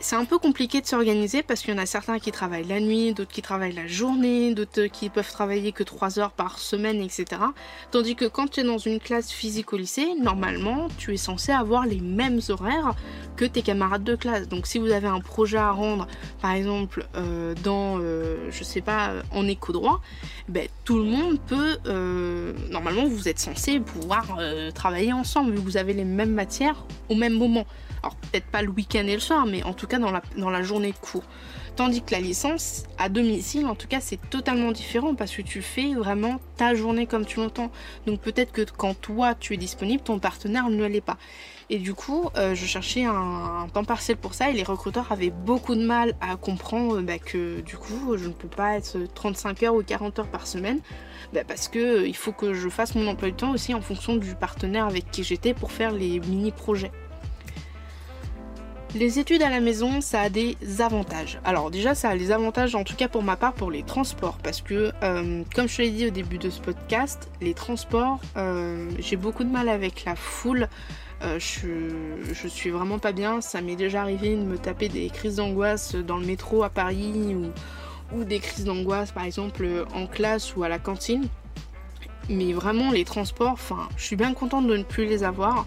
c'est 0.00 0.16
un 0.16 0.24
peu 0.24 0.38
compliqué 0.38 0.80
de 0.80 0.86
s'organiser 0.86 1.42
parce 1.42 1.60
qu'il 1.60 1.74
y 1.74 1.76
en 1.76 1.82
a 1.82 1.86
certains 1.86 2.18
qui 2.18 2.32
travaillent 2.32 2.66
la 2.66 2.80
nuit, 2.80 3.12
d'autres 3.12 3.32
qui 3.32 3.42
travaillent 3.42 3.74
la 3.74 3.86
journée, 3.86 4.54
d'autres 4.54 4.86
qui 4.86 5.10
peuvent 5.10 5.30
travailler 5.30 5.72
que 5.72 5.82
3 5.82 6.18
heures 6.18 6.30
par 6.30 6.58
semaine, 6.58 7.02
etc. 7.02 7.26
Tandis 7.90 8.16
que 8.16 8.24
quand 8.24 8.48
tu 8.50 8.60
es 8.60 8.64
dans 8.64 8.78
une 8.78 8.98
classe 8.98 9.30
physique 9.30 9.72
au 9.72 9.76
lycée, 9.76 10.14
normalement, 10.20 10.88
tu 10.96 11.12
es 11.12 11.16
censé 11.18 11.52
avoir 11.52 11.86
les 11.86 12.00
mêmes 12.00 12.40
horaires 12.48 12.94
que 13.36 13.44
tes 13.44 13.62
camarades 13.62 14.04
de 14.04 14.16
classe. 14.16 14.48
Donc 14.48 14.66
si 14.66 14.78
vous 14.78 14.90
avez 14.90 15.08
un 15.08 15.20
projet 15.20 15.58
à 15.58 15.70
rendre, 15.70 16.06
par 16.40 16.52
exemple, 16.52 17.06
euh, 17.16 17.54
dans, 17.62 17.98
euh, 18.00 18.50
je 18.50 18.64
sais 18.64 18.80
pas, 18.80 19.12
en 19.32 19.46
éco-droit, 19.46 20.00
ben, 20.48 20.66
tout 20.84 20.96
le 20.96 21.04
monde 21.04 21.38
peut, 21.46 21.76
euh, 21.86 22.54
normalement, 22.70 23.04
vous 23.06 23.28
êtes 23.28 23.38
censé 23.38 23.80
pouvoir 23.80 24.38
travailler 24.74 25.12
ensemble, 25.12 25.54
vous 25.56 25.76
avez 25.76 25.92
les 25.92 26.04
mêmes 26.04 26.32
matières 26.32 26.84
au 27.08 27.14
même 27.14 27.34
moment. 27.34 27.66
Alors 28.04 28.16
peut-être 28.16 28.44
pas 28.48 28.60
le 28.60 28.68
week-end 28.68 29.06
et 29.06 29.14
le 29.14 29.18
soir, 29.18 29.46
mais 29.46 29.62
en 29.62 29.72
tout 29.72 29.86
cas 29.86 29.98
dans 29.98 30.10
la, 30.10 30.20
dans 30.36 30.50
la 30.50 30.62
journée 30.62 30.92
de 30.92 30.96
cours. 30.96 31.24
Tandis 31.74 32.02
que 32.02 32.10
la 32.12 32.20
licence, 32.20 32.82
à 32.98 33.08
domicile, 33.08 33.64
en 33.64 33.74
tout 33.74 33.88
cas, 33.88 33.98
c'est 34.00 34.20
totalement 34.28 34.72
différent 34.72 35.14
parce 35.14 35.34
que 35.34 35.40
tu 35.40 35.62
fais 35.62 35.94
vraiment 35.94 36.38
ta 36.58 36.74
journée 36.74 37.06
comme 37.06 37.24
tu 37.24 37.40
l'entends. 37.40 37.70
Donc 38.06 38.20
peut-être 38.20 38.52
que 38.52 38.60
quand 38.76 38.92
toi 39.00 39.34
tu 39.34 39.54
es 39.54 39.56
disponible, 39.56 40.02
ton 40.02 40.18
partenaire 40.18 40.68
ne 40.68 40.84
l'est 40.84 41.00
pas. 41.00 41.16
Et 41.70 41.78
du 41.78 41.94
coup, 41.94 42.28
euh, 42.36 42.54
je 42.54 42.66
cherchais 42.66 43.04
un, 43.04 43.68
temps 43.72 43.84
partiel 43.84 44.18
pour 44.18 44.34
ça 44.34 44.50
et 44.50 44.52
les 44.52 44.64
recruteurs 44.64 45.10
avaient 45.10 45.30
beaucoup 45.30 45.74
de 45.74 45.82
mal 45.82 46.14
à 46.20 46.36
comprendre 46.36 47.00
bah, 47.00 47.18
que 47.18 47.62
du 47.62 47.78
coup, 47.78 48.18
je 48.18 48.28
ne 48.28 48.34
peux 48.34 48.48
pas 48.48 48.76
être 48.76 48.98
35 49.14 49.62
heures 49.62 49.74
ou 49.74 49.82
40 49.82 50.18
heures 50.18 50.28
par 50.28 50.46
semaine 50.46 50.80
bah, 51.32 51.40
parce 51.48 51.68
que 51.68 51.78
euh, 51.78 52.06
il 52.06 52.14
faut 52.14 52.32
que 52.32 52.52
je 52.52 52.68
fasse 52.68 52.94
mon 52.94 53.06
emploi 53.06 53.30
du 53.30 53.34
temps 53.34 53.52
aussi 53.52 53.72
en 53.72 53.80
fonction 53.80 54.16
du 54.16 54.34
partenaire 54.34 54.84
avec 54.84 55.10
qui 55.10 55.24
j'étais 55.24 55.54
pour 55.54 55.72
faire 55.72 55.92
les 55.92 56.20
mini-projets. 56.20 56.92
Les 58.94 59.18
études 59.18 59.42
à 59.42 59.50
la 59.50 59.58
maison, 59.58 60.00
ça 60.00 60.20
a 60.20 60.28
des 60.28 60.56
avantages. 60.78 61.40
Alors 61.44 61.72
déjà, 61.72 61.96
ça 61.96 62.10
a 62.10 62.14
les 62.14 62.30
avantages, 62.30 62.76
en 62.76 62.84
tout 62.84 62.94
cas 62.94 63.08
pour 63.08 63.24
ma 63.24 63.34
part, 63.34 63.52
pour 63.52 63.72
les 63.72 63.82
transports. 63.82 64.38
Parce 64.40 64.62
que, 64.62 64.92
euh, 65.02 65.42
comme 65.52 65.68
je 65.68 65.76
te 65.76 65.82
l'ai 65.82 65.90
dit 65.90 66.06
au 66.06 66.10
début 66.10 66.38
de 66.38 66.48
ce 66.48 66.60
podcast, 66.60 67.28
les 67.40 67.54
transports, 67.54 68.20
j'ai 69.00 69.16
beaucoup 69.16 69.42
de 69.42 69.50
mal 69.50 69.68
avec 69.68 70.04
la 70.04 70.14
foule. 70.14 70.68
Euh, 71.22 71.40
je, 71.40 72.48
suis 72.48 72.70
vraiment 72.70 73.00
pas 73.00 73.10
bien. 73.10 73.40
Ça 73.40 73.60
m'est 73.60 73.76
déjà 73.76 74.02
arrivé 74.02 74.36
de 74.36 74.42
me 74.42 74.58
taper 74.58 74.88
des 74.88 75.08
crises 75.08 75.36
d'angoisse 75.36 75.96
dans 75.96 76.18
le 76.18 76.26
métro 76.26 76.62
à 76.62 76.70
Paris 76.70 77.34
ou, 78.14 78.24
des 78.24 78.38
crises 78.38 78.64
d'angoisse 78.64 79.10
par 79.10 79.24
exemple 79.24 79.86
en 79.92 80.06
classe 80.06 80.54
ou 80.54 80.62
à 80.62 80.68
la 80.68 80.78
cantine. 80.78 81.26
Mais 82.28 82.52
vraiment 82.52 82.92
les 82.92 83.04
transports, 83.04 83.52
enfin, 83.52 83.88
je 83.96 84.04
suis 84.04 84.16
bien 84.16 84.34
contente 84.34 84.68
de 84.68 84.76
ne 84.76 84.84
plus 84.84 85.04
les 85.06 85.24
avoir. 85.24 85.66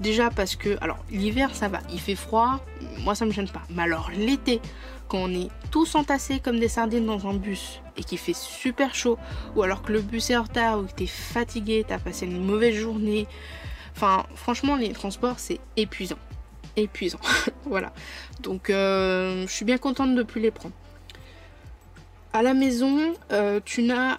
Déjà 0.00 0.30
parce 0.30 0.56
que, 0.56 0.76
alors 0.80 0.98
l'hiver 1.10 1.54
ça 1.54 1.68
va, 1.68 1.80
il 1.92 2.00
fait 2.00 2.14
froid, 2.14 2.60
moi 3.00 3.14
ça 3.14 3.24
me 3.24 3.32
gêne 3.32 3.48
pas. 3.48 3.62
Mais 3.70 3.82
alors 3.82 4.10
l'été, 4.16 4.60
quand 5.08 5.18
on 5.18 5.30
est 5.32 5.48
tous 5.70 5.94
entassés 5.94 6.38
comme 6.38 6.60
des 6.60 6.68
sardines 6.68 7.06
dans 7.06 7.26
un 7.26 7.34
bus 7.34 7.80
et 7.96 8.04
qu'il 8.04 8.18
fait 8.18 8.36
super 8.36 8.94
chaud, 8.94 9.18
ou 9.56 9.62
alors 9.62 9.82
que 9.82 9.92
le 9.92 10.00
bus 10.00 10.30
est 10.30 10.36
en 10.36 10.44
retard 10.44 10.78
ou 10.78 10.84
que 10.84 10.92
t'es 10.92 11.06
fatigué, 11.06 11.84
t'as 11.86 11.98
passé 11.98 12.26
une 12.26 12.44
mauvaise 12.44 12.74
journée, 12.74 13.26
Enfin, 13.98 14.26
franchement, 14.36 14.76
les 14.76 14.90
transports, 14.90 15.40
c'est 15.40 15.58
épuisant. 15.76 16.18
Épuisant. 16.76 17.18
voilà. 17.64 17.92
Donc, 18.38 18.70
euh, 18.70 19.44
je 19.44 19.52
suis 19.52 19.64
bien 19.64 19.76
contente 19.76 20.10
de 20.10 20.14
ne 20.14 20.22
plus 20.22 20.40
les 20.40 20.52
prendre. 20.52 20.74
À 22.32 22.44
la 22.44 22.54
maison, 22.54 23.12
euh, 23.32 23.58
tu 23.64 23.82
n'as 23.82 24.18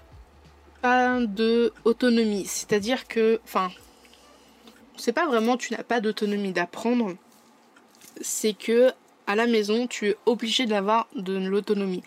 pas 0.81 1.21
de 1.21 1.71
autonomie. 1.85 2.45
C'est-à-dire 2.45 3.07
que, 3.07 3.39
enfin, 3.45 3.71
c'est 4.99 5.13
pas 5.13 5.27
vraiment 5.27 5.57
tu 5.57 5.73
n'as 5.73 5.83
pas 5.83 6.01
d'autonomie 6.01 6.51
d'apprendre. 6.51 7.15
C'est 8.21 8.53
que 8.53 8.91
à 9.27 9.35
la 9.35 9.45
maison, 9.45 9.85
tu 9.85 10.09
es 10.09 10.17
obligé 10.25 10.65
d'avoir 10.65 11.07
de 11.15 11.37
l'autonomie. 11.37 12.03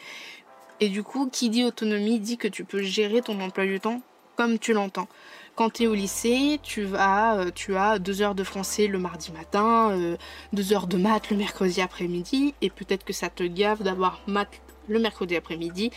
Et 0.81 0.89
du 0.89 1.05
coup, 1.05 1.29
qui 1.31 1.51
dit 1.51 1.65
autonomie 1.65 2.19
dit 2.19 2.37
que 2.37 2.49
tu 2.49 2.65
peux 2.65 2.83
gérer 2.83 3.23
ton 3.23 3.41
emploi 3.41 3.65
du 3.65 3.79
temps 3.79 4.03
comme 4.35 4.59
tu 4.59 4.73
l'entends. 4.73 5.09
Quand 5.55 5.71
tu 5.71 5.85
es 5.85 5.87
au 5.87 5.95
lycée, 5.95 6.59
tu, 6.63 6.83
vas, 6.83 7.37
euh, 7.39 7.51
tu 7.55 7.77
as 7.77 7.99
deux 7.99 8.23
heures 8.23 8.35
de 8.35 8.43
français 8.43 8.87
le 8.87 8.99
mardi 8.99 9.31
matin, 9.31 9.91
euh, 9.93 10.17
deux 10.53 10.73
heures 10.73 10.87
de 10.87 10.97
maths 10.97 11.31
le 11.31 11.37
mercredi 11.37 11.81
après-midi, 11.81 12.55
et 12.63 12.71
peut-être 12.71 13.05
que 13.05 13.13
ça 13.13 13.29
te 13.29 13.45
gave 13.45 13.83
d'avoir 13.83 14.21
maths 14.27 14.61
le 14.89 14.99
mercredi 14.99 15.37
après-midi, 15.37 15.91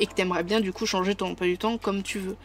et 0.00 0.06
que 0.06 0.12
tu 0.12 0.20
aimerais 0.20 0.42
bien 0.42 0.60
du 0.60 0.72
coup 0.72 0.86
changer 0.86 1.14
ton 1.14 1.30
emploi 1.30 1.46
du 1.46 1.56
temps 1.56 1.78
comme 1.78 2.02
tu 2.02 2.18
veux. 2.18 2.36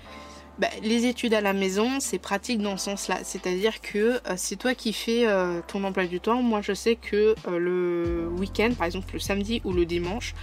Bah, 0.58 0.68
les 0.82 1.06
études 1.06 1.34
à 1.34 1.42
la 1.42 1.54
maison, 1.54 2.00
c'est 2.00 2.18
pratique 2.18 2.62
dans 2.62 2.78
ce 2.78 2.86
sens-là. 2.86 3.20
C'est-à-dire 3.24 3.82
que 3.82 3.98
euh, 3.98 4.34
c'est 4.38 4.56
toi 4.56 4.74
qui 4.74 4.94
fais 4.94 5.26
ton 5.68 5.84
emploi 5.84 6.06
du 6.06 6.20
temps. 6.20 6.42
Moi, 6.42 6.62
je 6.62 6.74
sais 6.74 6.96
que 6.96 7.36
le 7.50 8.30
week-end, 8.40 8.72
par 8.78 8.88
exemple 8.88 9.14
le 9.14 9.20
samedi 9.20 9.62
ou 9.66 9.74
le 9.74 9.86
dimanche, 9.86 10.34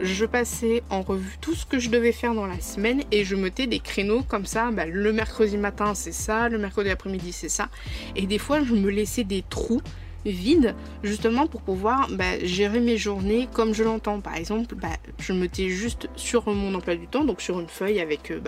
je 0.00 0.24
passais 0.24 0.82
en 0.90 1.02
revue 1.02 1.36
tout 1.40 1.54
ce 1.54 1.66
que 1.66 1.78
je 1.78 1.90
devais 1.90 2.12
faire 2.12 2.34
dans 2.34 2.46
la 2.46 2.60
semaine 2.60 3.02
et 3.12 3.24
je 3.24 3.36
mettais 3.36 3.66
des 3.66 3.80
créneaux 3.80 4.22
comme 4.22 4.46
ça. 4.46 4.70
Bah, 4.70 4.86
le 4.86 5.12
mercredi 5.12 5.56
matin, 5.56 5.94
c'est 5.94 6.12
ça, 6.12 6.48
le 6.48 6.58
mercredi 6.58 6.90
après-midi, 6.90 7.32
c'est 7.32 7.48
ça. 7.48 7.68
Et 8.16 8.26
des 8.26 8.38
fois, 8.38 8.62
je 8.62 8.74
me 8.74 8.90
laissais 8.90 9.24
des 9.24 9.44
trous 9.48 9.82
vides 10.24 10.74
justement 11.02 11.46
pour 11.46 11.62
pouvoir 11.62 12.08
bah, 12.10 12.38
gérer 12.42 12.80
mes 12.80 12.96
journées 12.96 13.48
comme 13.52 13.72
je 13.72 13.84
l'entends. 13.84 14.20
Par 14.20 14.36
exemple, 14.36 14.74
je 15.18 15.32
mettais 15.32 15.68
juste 15.68 16.08
sur 16.16 16.48
mon 16.48 16.74
emploi 16.74 16.96
du 16.96 17.06
temps, 17.06 17.24
donc 17.24 17.40
sur 17.40 17.60
une 17.60 17.68
feuille 17.68 18.00
avec 18.00 18.30
euh, 18.30 18.40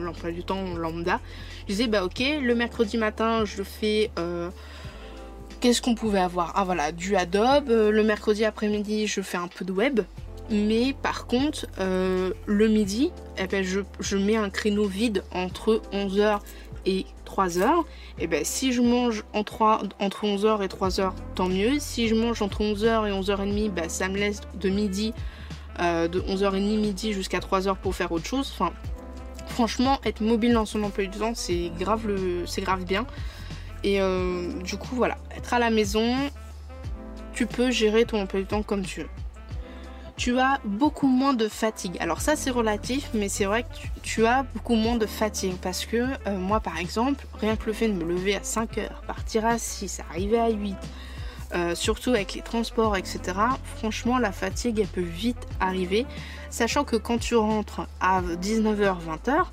l'emploi 0.00 0.30
du 0.30 0.44
temps 0.44 0.74
lambda. 0.76 1.20
Je 1.68 1.74
disais, 1.74 1.86
bah 1.86 2.04
ok, 2.04 2.22
le 2.40 2.54
mercredi 2.54 2.96
matin, 2.96 3.44
je 3.44 3.62
fais... 3.62 4.10
Euh, 4.18 4.48
qu'est-ce 5.60 5.82
qu'on 5.82 5.94
pouvait 5.94 6.18
avoir? 6.18 6.52
Ah 6.56 6.64
voilà, 6.64 6.92
du 6.92 7.14
Adobe. 7.14 7.68
Euh, 7.68 7.90
le 7.90 8.02
mercredi 8.02 8.44
après-midi, 8.44 9.06
je 9.06 9.20
fais 9.20 9.36
un 9.36 9.48
peu 9.48 9.66
de 9.66 9.72
web. 9.72 10.00
Mais 10.50 10.94
par 11.02 11.26
contre, 11.26 11.66
euh, 11.78 12.32
le 12.46 12.68
midi, 12.68 13.12
eh 13.36 13.46
ben, 13.46 13.62
je, 13.62 14.16
mets 14.16 14.36
un 14.36 14.48
créneau 14.48 14.86
vide 14.86 15.22
entre 15.30 15.82
11h 15.92 16.38
et 16.86 17.04
3h. 17.26 17.84
Et 18.18 18.26
ben, 18.26 18.42
si 18.46 18.72
je 18.72 18.80
mange 18.80 19.24
entre 19.34 19.60
11h 20.00 20.62
et 20.62 20.68
3h, 20.68 21.12
tant 21.34 21.50
mieux. 21.50 21.78
Si 21.78 22.08
je 22.08 22.14
mange 22.14 22.40
entre 22.40 22.62
11h 22.62 23.06
et 23.06 23.12
11h30, 23.12 23.70
ben, 23.72 23.90
ça 23.90 24.08
me 24.08 24.16
laisse 24.16 24.40
de 24.58 24.70
midi, 24.70 25.12
de 25.78 26.20
11h30 26.20 26.80
midi 26.80 27.12
jusqu'à 27.12 27.40
3h 27.40 27.76
pour 27.76 27.94
faire 27.94 28.10
autre 28.10 28.26
chose. 28.26 28.50
Enfin, 28.54 28.72
franchement, 29.48 29.98
être 30.04 30.20
mobile 30.20 30.52
dans 30.52 30.66
son 30.66 30.82
emploi 30.82 31.06
du 31.06 31.18
temps, 31.18 31.34
c'est 31.34 31.70
grave, 31.78 32.06
le, 32.06 32.44
grave 32.58 32.84
bien. 32.84 33.06
Et 33.84 34.00
euh, 34.00 34.52
du 34.62 34.76
coup, 34.76 34.94
voilà, 34.94 35.18
être 35.36 35.54
à 35.54 35.58
la 35.58 35.70
maison, 35.70 36.14
tu 37.32 37.46
peux 37.46 37.70
gérer 37.70 38.04
ton 38.04 38.22
emploi 38.22 38.40
du 38.40 38.46
temps 38.46 38.62
comme 38.62 38.82
tu 38.82 39.00
veux 39.00 39.08
tu 40.18 40.36
as 40.40 40.58
beaucoup 40.64 41.06
moins 41.06 41.32
de 41.32 41.46
fatigue. 41.46 41.96
Alors 42.00 42.20
ça 42.20 42.34
c'est 42.34 42.50
relatif, 42.50 43.08
mais 43.14 43.28
c'est 43.28 43.44
vrai 43.44 43.62
que 43.62 43.68
tu, 44.02 44.26
as 44.26 44.42
beaucoup 44.42 44.74
moins 44.74 44.96
de 44.96 45.06
fatigue 45.06 45.54
parce 45.62 45.86
que 45.86 45.96
euh, 45.96 46.36
moi 46.36 46.58
par 46.58 46.78
exemple, 46.78 47.24
rien 47.40 47.54
que 47.56 47.66
le 47.66 47.72
fait 47.72 47.86
de 47.86 47.92
me 47.92 48.04
lever 48.04 48.34
à 48.34 48.42
5 48.42 48.78
heures, 48.78 49.02
partir 49.06 49.46
à 49.46 49.58
6, 49.58 50.00
arriver 50.10 50.38
à 50.38 50.50
8, 50.50 50.76
euh, 51.54 51.74
surtout 51.74 52.10
avec 52.10 52.34
les 52.34 52.42
transports, 52.42 52.96
etc. 52.96 53.20
Franchement, 53.76 54.18
la 54.18 54.32
fatigue, 54.32 54.80
elle 54.80 54.86
peut 54.86 55.00
vite 55.00 55.46
arriver. 55.60 56.06
Sachant 56.50 56.84
que 56.84 56.96
quand 56.96 57.18
tu 57.18 57.36
rentres 57.36 57.86
à 58.00 58.22
19h, 58.22 58.96
20h, 59.06 59.44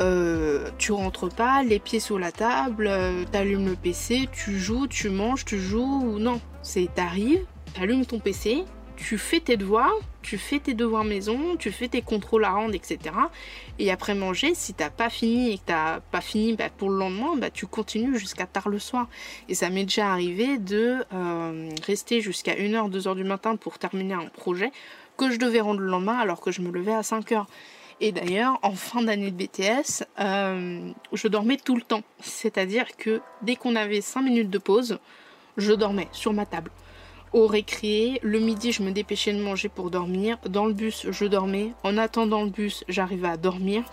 euh, 0.00 0.70
tu 0.78 0.92
rentres 0.92 1.28
pas, 1.28 1.62
les 1.62 1.78
pieds 1.78 2.00
sous 2.00 2.18
la 2.18 2.32
table, 2.32 2.90
t'allumes 3.32 3.66
le 3.66 3.74
PC, 3.74 4.28
tu 4.32 4.58
joues, 4.58 4.86
tu 4.86 5.10
manges, 5.10 5.44
tu 5.44 5.58
joues 5.58 6.02
ou 6.04 6.18
non. 6.18 6.40
C'est 6.62 6.88
t'arrives, 6.94 7.44
t'allumes 7.74 8.06
ton 8.06 8.18
PC, 8.18 8.64
tu 8.98 9.16
fais 9.16 9.38
tes 9.38 9.56
devoirs, 9.56 9.94
tu 10.22 10.36
fais 10.38 10.58
tes 10.58 10.74
devoirs 10.74 11.04
maison, 11.04 11.56
tu 11.56 11.70
fais 11.70 11.86
tes 11.86 12.02
contrôles 12.02 12.44
à 12.44 12.50
rendre, 12.50 12.74
etc. 12.74 12.98
Et 13.78 13.92
après 13.92 14.14
manger, 14.14 14.54
si 14.56 14.74
t'as 14.74 14.90
pas 14.90 15.08
fini 15.08 15.52
et 15.52 15.58
que 15.58 15.62
t'as 15.66 16.00
pas 16.00 16.20
fini 16.20 16.54
bah, 16.54 16.68
pour 16.76 16.90
le 16.90 16.98
lendemain, 16.98 17.36
bah, 17.36 17.48
tu 17.48 17.66
continues 17.66 18.18
jusqu'à 18.18 18.46
tard 18.46 18.68
le 18.68 18.80
soir. 18.80 19.06
Et 19.48 19.54
ça 19.54 19.70
m'est 19.70 19.84
déjà 19.84 20.10
arrivé 20.10 20.58
de 20.58 21.04
euh, 21.14 21.70
rester 21.86 22.20
jusqu'à 22.20 22.56
1h, 22.56 22.90
2h 22.90 23.14
du 23.14 23.22
matin 23.22 23.54
pour 23.54 23.78
terminer 23.78 24.14
un 24.14 24.26
projet 24.26 24.72
que 25.16 25.30
je 25.30 25.38
devais 25.38 25.60
rendre 25.60 25.80
le 25.80 25.86
lendemain 25.86 26.18
alors 26.18 26.40
que 26.40 26.50
je 26.50 26.60
me 26.60 26.72
levais 26.72 26.92
à 26.92 27.02
5h. 27.02 27.46
Et 28.00 28.10
d'ailleurs, 28.10 28.58
en 28.62 28.72
fin 28.72 29.02
d'année 29.02 29.30
de 29.30 29.36
BTS, 29.36 30.04
euh, 30.18 30.90
je 31.12 31.28
dormais 31.28 31.56
tout 31.56 31.76
le 31.76 31.82
temps. 31.82 32.02
C'est-à-dire 32.20 32.96
que 32.96 33.20
dès 33.42 33.54
qu'on 33.54 33.76
avait 33.76 34.00
5 34.00 34.22
minutes 34.22 34.50
de 34.50 34.58
pause, 34.58 34.98
je 35.56 35.72
dormais 35.72 36.08
sur 36.10 36.32
ma 36.32 36.46
table 36.46 36.72
au 37.32 37.46
récré. 37.46 38.20
Le 38.22 38.38
midi, 38.38 38.72
je 38.72 38.82
me 38.82 38.90
dépêchais 38.90 39.32
de 39.32 39.42
manger 39.42 39.68
pour 39.68 39.90
dormir. 39.90 40.38
Dans 40.48 40.66
le 40.66 40.72
bus, 40.72 41.06
je 41.10 41.24
dormais. 41.24 41.72
En 41.82 41.96
attendant 41.98 42.42
le 42.42 42.50
bus, 42.50 42.84
j'arrivais 42.88 43.28
à 43.28 43.36
dormir. 43.36 43.84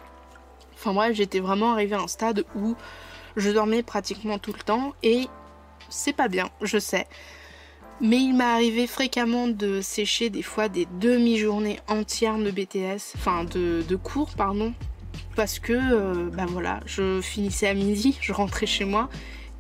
Enfin 0.76 0.94
bref, 0.94 1.16
j'étais 1.16 1.40
vraiment 1.40 1.72
arrivée 1.72 1.96
à 1.96 2.02
un 2.02 2.08
stade 2.08 2.46
où 2.56 2.76
je 3.36 3.50
dormais 3.50 3.84
pratiquement 3.84 4.38
tout 4.38 4.54
le 4.54 4.60
temps 4.60 4.94
et 5.04 5.28
c'est 5.90 6.14
pas 6.14 6.28
bien, 6.28 6.50
je 6.62 6.78
sais. 6.78 7.08
Mais 8.02 8.18
il 8.18 8.34
m'est 8.36 8.44
arrivé 8.44 8.88
fréquemment 8.88 9.48
de 9.48 9.80
sécher 9.82 10.30
des 10.30 10.42
fois 10.42 10.68
des 10.68 10.86
demi-journées 11.00 11.80
entières 11.88 12.38
de 12.38 12.52
BTS, 12.52 13.16
enfin 13.16 13.46
de, 13.46 13.96
cours, 13.96 14.32
pardon, 14.36 14.74
parce 15.36 15.60
que, 15.60 15.74
euh, 15.74 16.30
ben 16.30 16.46
voilà, 16.46 16.82
je 16.86 17.22
finissais 17.22 17.68
à 17.68 17.74
midi, 17.74 18.18
je 18.22 18.34
rentrais 18.34 18.66
chez 18.66 18.86
moi 18.86 19.10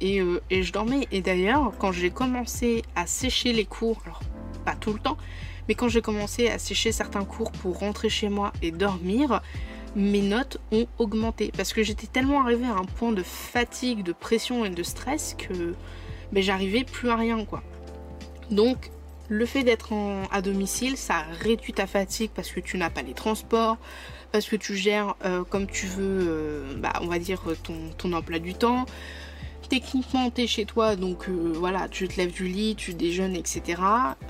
euh, 0.05 0.39
et, 0.49 0.63
je 0.63 0.71
dormais. 0.71 1.07
Et 1.11 1.21
d'ailleurs, 1.21 1.73
quand 1.79 1.91
j'ai 1.91 2.09
commencé 2.09 2.83
à 2.95 3.05
sécher 3.07 3.53
les 3.53 3.65
cours, 3.65 4.01
alors 4.05 4.21
pas 4.63 4.75
tout 4.75 4.93
le 4.93 4.99
temps, 4.99 5.17
mais 5.67 5.75
quand 5.75 5.89
j'ai 5.89 6.01
commencé 6.01 6.49
à 6.49 6.59
sécher 6.59 6.91
certains 6.91 7.25
cours 7.25 7.51
pour 7.51 7.79
rentrer 7.79 8.09
chez 8.09 8.29
moi 8.29 8.53
et 8.61 8.71
dormir, 8.71 9.41
mes 9.95 10.21
notes 10.21 10.57
ont 10.71 10.87
augmenté. 10.97 11.51
Parce 11.55 11.73
que 11.73 11.83
j'étais 11.83 12.07
tellement 12.07 12.41
arrivée 12.41 12.65
à 12.65 12.75
un 12.75 12.85
point 12.85 13.11
de 13.11 13.23
fatigue, 13.23 14.03
de 14.03 14.11
pression 14.11 14.65
et 14.65 14.69
de 14.69 14.83
stress 14.83 15.35
que 15.37 15.75
ben, 16.31 16.43
j'arrivais 16.43 16.83
plus 16.83 17.09
à 17.09 17.15
rien. 17.15 17.45
Donc 18.51 18.91
le 19.27 19.45
fait 19.45 19.63
d'être 19.63 19.93
à 20.31 20.41
domicile, 20.41 20.97
ça 20.97 21.25
réduit 21.41 21.73
ta 21.73 21.87
fatigue 21.87 22.31
parce 22.35 22.51
que 22.51 22.59
tu 22.59 22.77
n'as 22.77 22.89
pas 22.89 23.01
les 23.01 23.13
transports, 23.13 23.77
parce 24.31 24.47
que 24.47 24.55
tu 24.55 24.75
gères 24.75 25.15
euh, 25.25 25.43
comme 25.43 25.65
tu 25.65 25.87
veux, 25.87 26.27
euh, 26.27 26.75
bah, 26.77 26.93
on 27.01 27.07
va 27.07 27.17
dire, 27.17 27.41
ton 27.97 28.13
emploi 28.13 28.39
du 28.39 28.53
temps 28.53 28.85
techniquement 29.69 30.29
t'es 30.29 30.47
chez 30.47 30.65
toi, 30.65 30.95
donc 30.95 31.29
euh, 31.29 31.53
voilà, 31.55 31.87
tu 31.89 32.07
te 32.07 32.17
lèves 32.17 32.31
du 32.31 32.47
lit, 32.47 32.75
tu 32.75 32.93
déjeunes, 32.93 33.35
etc. 33.35 33.81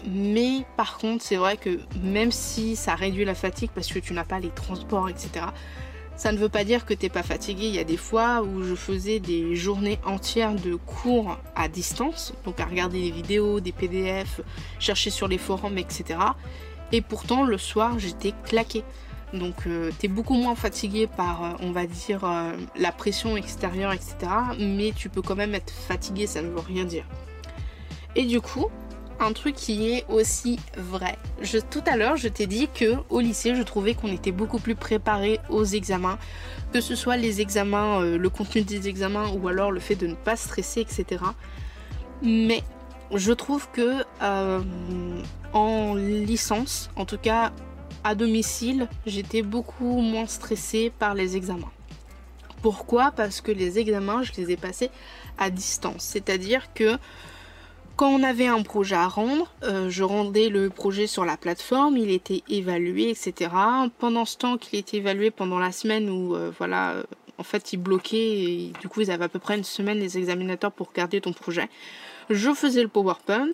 Mais 0.08 0.66
par 0.78 0.98
contre, 0.98 1.24
c'est 1.24 1.36
vrai 1.36 1.58
que 1.58 1.80
même 2.02 2.32
si 2.32 2.76
ça 2.76 2.96
réduit 2.96 3.26
la 3.26 3.36
fatigue 3.36 3.70
parce 3.74 3.88
que 3.88 4.00
tu 4.00 4.14
n'as 4.14 4.24
pas 4.24 4.40
les 4.40 4.50
transports, 4.50 5.10
etc., 5.10 5.46
ça 6.16 6.32
ne 6.32 6.38
veut 6.38 6.50
pas 6.50 6.64
dire 6.64 6.86
que 6.86 6.94
t'es 6.94 7.10
pas 7.10 7.24
fatigué. 7.24 7.68
Il 7.68 7.76
y 7.76 7.80
a 7.80 7.84
des 7.84 7.98
fois 7.98 8.42
où 8.42 8.64
je 8.64 8.76
faisais 8.76 9.20
des 9.20 9.56
journées 9.56 10.00
entières 10.06 10.56
de 10.56 10.76
cours 10.76 11.38
à 11.56 11.68
distance, 11.68 12.34
donc 12.46 12.60
à 12.60 12.66
regarder 12.66 13.02
des 13.02 13.12
vidéos, 13.12 13.60
des 13.60 13.74
PDF, 13.74 14.42
chercher 14.80 15.10
sur 15.10 15.28
les 15.28 15.38
forums, 15.38 15.78
etc. 15.78 16.20
Et 16.92 17.02
pourtant, 17.02 17.44
le 17.44 17.58
soir, 17.58 18.00
j'étais 18.00 18.34
claquée. 18.46 18.84
Donc 19.34 19.68
euh, 19.68 19.92
tu 20.00 20.06
es 20.06 20.10
beaucoup 20.10 20.36
moins 20.36 20.56
fatigué 20.56 21.08
par, 21.08 21.44
euh, 21.44 21.50
on 21.62 21.72
va 21.72 21.86
dire, 21.86 22.24
euh, 22.24 22.54
la 22.76 22.92
pression 22.92 23.36
extérieure, 23.38 23.92
etc. 23.92 24.16
Mais 24.60 24.94
tu 24.96 25.10
peux 25.10 25.22
quand 25.22 25.36
même 25.36 25.56
être 25.56 25.74
fatigué, 25.74 26.28
ça 26.28 26.42
ne 26.42 26.50
veut 26.50 26.60
rien 26.60 26.86
dire. 26.86 27.06
Et 28.16 28.26
du 28.26 28.40
coup, 28.40 28.68
un 29.20 29.34
truc 29.34 29.56
qui 29.56 29.92
est 29.92 30.06
aussi 30.10 30.60
vrai. 30.78 31.18
Tout 31.70 31.84
à 31.86 31.98
l'heure, 31.98 32.18
je 32.18 32.28
t'ai 32.28 32.48
dit 32.48 32.70
que 32.74 32.96
au 33.10 33.20
lycée, 33.20 33.56
je 33.56 33.62
trouvais 33.62 33.94
qu'on 33.94 34.12
était 34.12 34.32
beaucoup 34.32 34.60
plus 34.60 34.76
préparé 34.76 35.40
aux 35.50 35.66
examens, 35.66 36.18
que 36.74 36.82
ce 36.82 36.96
soit 36.96 37.18
les 37.18 37.42
examens, 37.42 38.02
le 38.02 38.30
contenu 38.30 38.62
des 38.62 38.88
examens 38.88 39.30
ou 39.30 39.48
alors 39.48 39.72
le 39.72 39.80
fait 39.80 39.96
de 39.96 40.08
ne 40.08 40.16
pas 40.16 40.36
stresser, 40.36 40.82
etc. 40.82 41.24
Mais 42.22 42.62
je 43.14 43.32
trouve 43.32 43.70
que 43.72 44.04
en 45.54 45.96
licence, 45.96 46.90
en 46.98 47.06
tout 47.06 47.18
cas 47.18 47.54
à 48.06 48.14
domicile, 48.14 48.88
j'étais 49.08 49.42
beaucoup 49.42 50.00
moins 50.00 50.28
stressée 50.28 50.94
par 51.00 51.16
les 51.16 51.36
examens. 51.36 51.72
Pourquoi? 52.62 53.10
Parce 53.10 53.42
que 53.42 53.52
les 53.52 53.80
examens, 53.80 54.22
je 54.22 54.32
les 54.38 54.52
ai 54.52 54.58
passés 54.58 54.92
à 55.40 55.50
distance. 55.50 56.04
C'est-à-dire 56.04 56.72
que 56.76 56.98
quand 57.96 58.10
on 58.10 58.22
avait 58.22 58.46
un 58.46 58.62
projet 58.62 58.96
à 58.96 59.08
rendre, 59.08 59.52
euh, 59.64 59.90
je 59.90 60.04
rendais 60.04 60.50
le 60.50 60.70
projet 60.70 61.08
sur 61.08 61.26
la 61.26 61.36
plateforme, 61.36 61.98
il 61.98 62.12
était 62.12 62.44
évalué, 62.48 63.10
etc. 63.10 63.50
Pendant 63.98 64.26
ce 64.26 64.38
temps 64.38 64.58
qu'il 64.58 64.78
était 64.78 64.98
évalué 64.98 65.32
pendant 65.32 65.58
la 65.58 65.72
semaine 65.72 66.08
où, 66.08 66.36
euh, 66.36 66.52
voilà, 66.56 66.92
euh, 66.92 67.04
en 67.40 67.44
fait, 67.44 67.74
il 67.74 67.78
bloquait, 67.78 68.18
et 68.18 68.74
du 68.82 68.88
coup, 68.88 69.02
ils 69.02 69.10
avaient 69.10 69.26
à 69.26 69.30
peu 69.30 69.40
près 69.40 69.58
une 69.58 69.64
semaine, 69.64 69.98
les 69.98 70.20
examinateurs, 70.20 70.72
pour 70.72 70.92
garder 70.94 71.22
ton 71.22 71.34
projet. 71.34 71.70
Je 72.30 72.54
faisais 72.54 72.84
le 72.84 72.88
PowerPoint, 72.88 73.54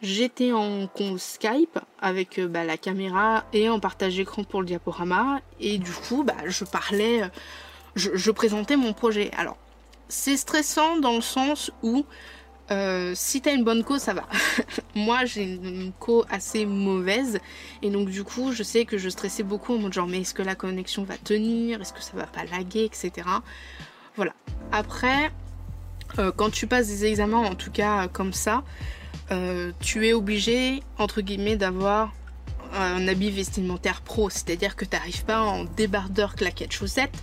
J'étais 0.00 0.52
en 0.52 0.86
call 0.86 1.18
Skype 1.18 1.78
avec 2.00 2.38
euh, 2.38 2.46
bah, 2.46 2.62
la 2.64 2.76
caméra 2.76 3.44
et 3.52 3.68
en 3.68 3.80
partage 3.80 4.18
écran 4.20 4.44
pour 4.44 4.60
le 4.60 4.66
diaporama. 4.66 5.40
Et 5.58 5.78
du 5.78 5.90
coup, 5.90 6.22
bah, 6.22 6.36
je 6.46 6.64
parlais, 6.64 7.24
euh, 7.24 7.28
je, 7.96 8.30
présentais 8.30 8.76
mon 8.76 8.92
projet. 8.92 9.32
Alors, 9.36 9.56
c'est 10.08 10.36
stressant 10.36 10.98
dans 10.98 11.16
le 11.16 11.20
sens 11.20 11.72
où 11.82 12.06
euh, 12.70 13.12
si 13.16 13.40
t'as 13.40 13.52
une 13.52 13.64
bonne 13.64 13.82
co, 13.82 13.98
ça 13.98 14.14
va. 14.14 14.28
Moi, 14.94 15.24
j'ai 15.24 15.42
une 15.42 15.90
co 15.98 16.24
assez 16.30 16.64
mauvaise. 16.64 17.40
Et 17.82 17.90
donc, 17.90 18.08
du 18.08 18.22
coup, 18.22 18.52
je 18.52 18.62
sais 18.62 18.84
que 18.84 18.98
je 18.98 19.08
stressais 19.08 19.42
beaucoup 19.42 19.74
en 19.74 19.78
mode 19.78 19.92
genre, 19.92 20.06
mais 20.06 20.20
est-ce 20.20 20.34
que 20.34 20.42
la 20.42 20.54
connexion 20.54 21.02
va 21.02 21.16
tenir? 21.16 21.80
Est-ce 21.80 21.92
que 21.92 22.02
ça 22.02 22.12
va 22.16 22.26
pas 22.26 22.44
laguer? 22.44 22.84
Etc. 22.84 23.10
Voilà. 24.14 24.32
Après, 24.70 25.32
quand 26.36 26.50
tu 26.50 26.66
passes 26.68 26.86
des 26.86 27.04
examens, 27.06 27.38
en 27.38 27.54
tout 27.54 27.70
cas 27.70 28.08
comme 28.08 28.32
ça, 28.32 28.62
euh, 29.30 29.72
tu 29.80 30.06
es 30.06 30.12
obligé, 30.12 30.82
entre 30.98 31.20
guillemets, 31.20 31.56
d'avoir 31.56 32.12
un 32.74 33.08
habit 33.08 33.30
vestimentaire 33.30 34.02
pro, 34.02 34.30
c'est-à-dire 34.30 34.76
que 34.76 34.84
tu 34.84 34.94
n'arrives 34.96 35.24
pas 35.24 35.40
en 35.40 35.64
débardeur 35.64 36.34
claquette 36.34 36.72
chaussette, 36.72 37.16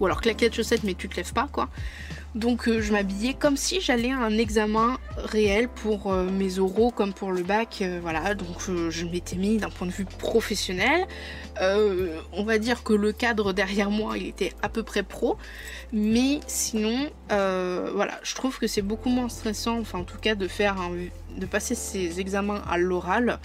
ou 0.00 0.06
alors 0.06 0.20
claquette 0.20 0.54
chaussette 0.54 0.84
mais 0.84 0.94
tu 0.94 1.08
te 1.08 1.16
lèves 1.16 1.32
pas 1.32 1.48
quoi. 1.50 1.68
Donc 2.34 2.68
euh, 2.68 2.80
je 2.80 2.92
m'habillais 2.92 3.34
comme 3.34 3.56
si 3.56 3.80
j'allais 3.80 4.12
à 4.12 4.18
un 4.18 4.36
examen 4.36 4.98
réel 5.16 5.68
pour 5.68 6.12
euh, 6.12 6.24
mes 6.30 6.58
oraux 6.58 6.90
comme 6.90 7.12
pour 7.12 7.32
le 7.32 7.42
bac, 7.42 7.82
voilà, 8.02 8.34
donc 8.34 8.68
je 8.90 9.06
m'étais 9.06 9.36
mis 9.36 9.56
d'un 9.56 9.70
point 9.70 9.86
de 9.86 9.92
vue 9.92 10.04
professionnel. 10.04 11.06
on 11.60 12.44
va 12.44 12.58
dire 12.58 12.82
que 12.82 12.92
le 12.92 13.12
cadre 13.12 13.52
derrière 13.52 13.90
moi 13.90 14.18
il 14.18 14.26
était 14.26 14.52
à 14.62 14.68
peu 14.68 14.82
près 14.82 15.02
pro, 15.02 15.38
mais 15.92 16.40
sinon 16.46 17.10
voilà, 17.28 18.20
je 18.22 18.34
trouve 18.34 18.58
que 18.58 18.66
c'est 18.66 18.82
beaucoup 18.82 19.08
moins 19.08 19.28
stressant, 19.28 19.78
enfin 19.80 20.00
en 20.00 20.04
tout 20.04 20.18
cas 20.18 20.34
de 20.34 20.46
faire 20.48 20.76
de 21.36 21.46
passer 21.46 21.74
ces 21.74 22.20
examens 22.20 22.62
à 22.68 22.76
l'oral 22.76 23.38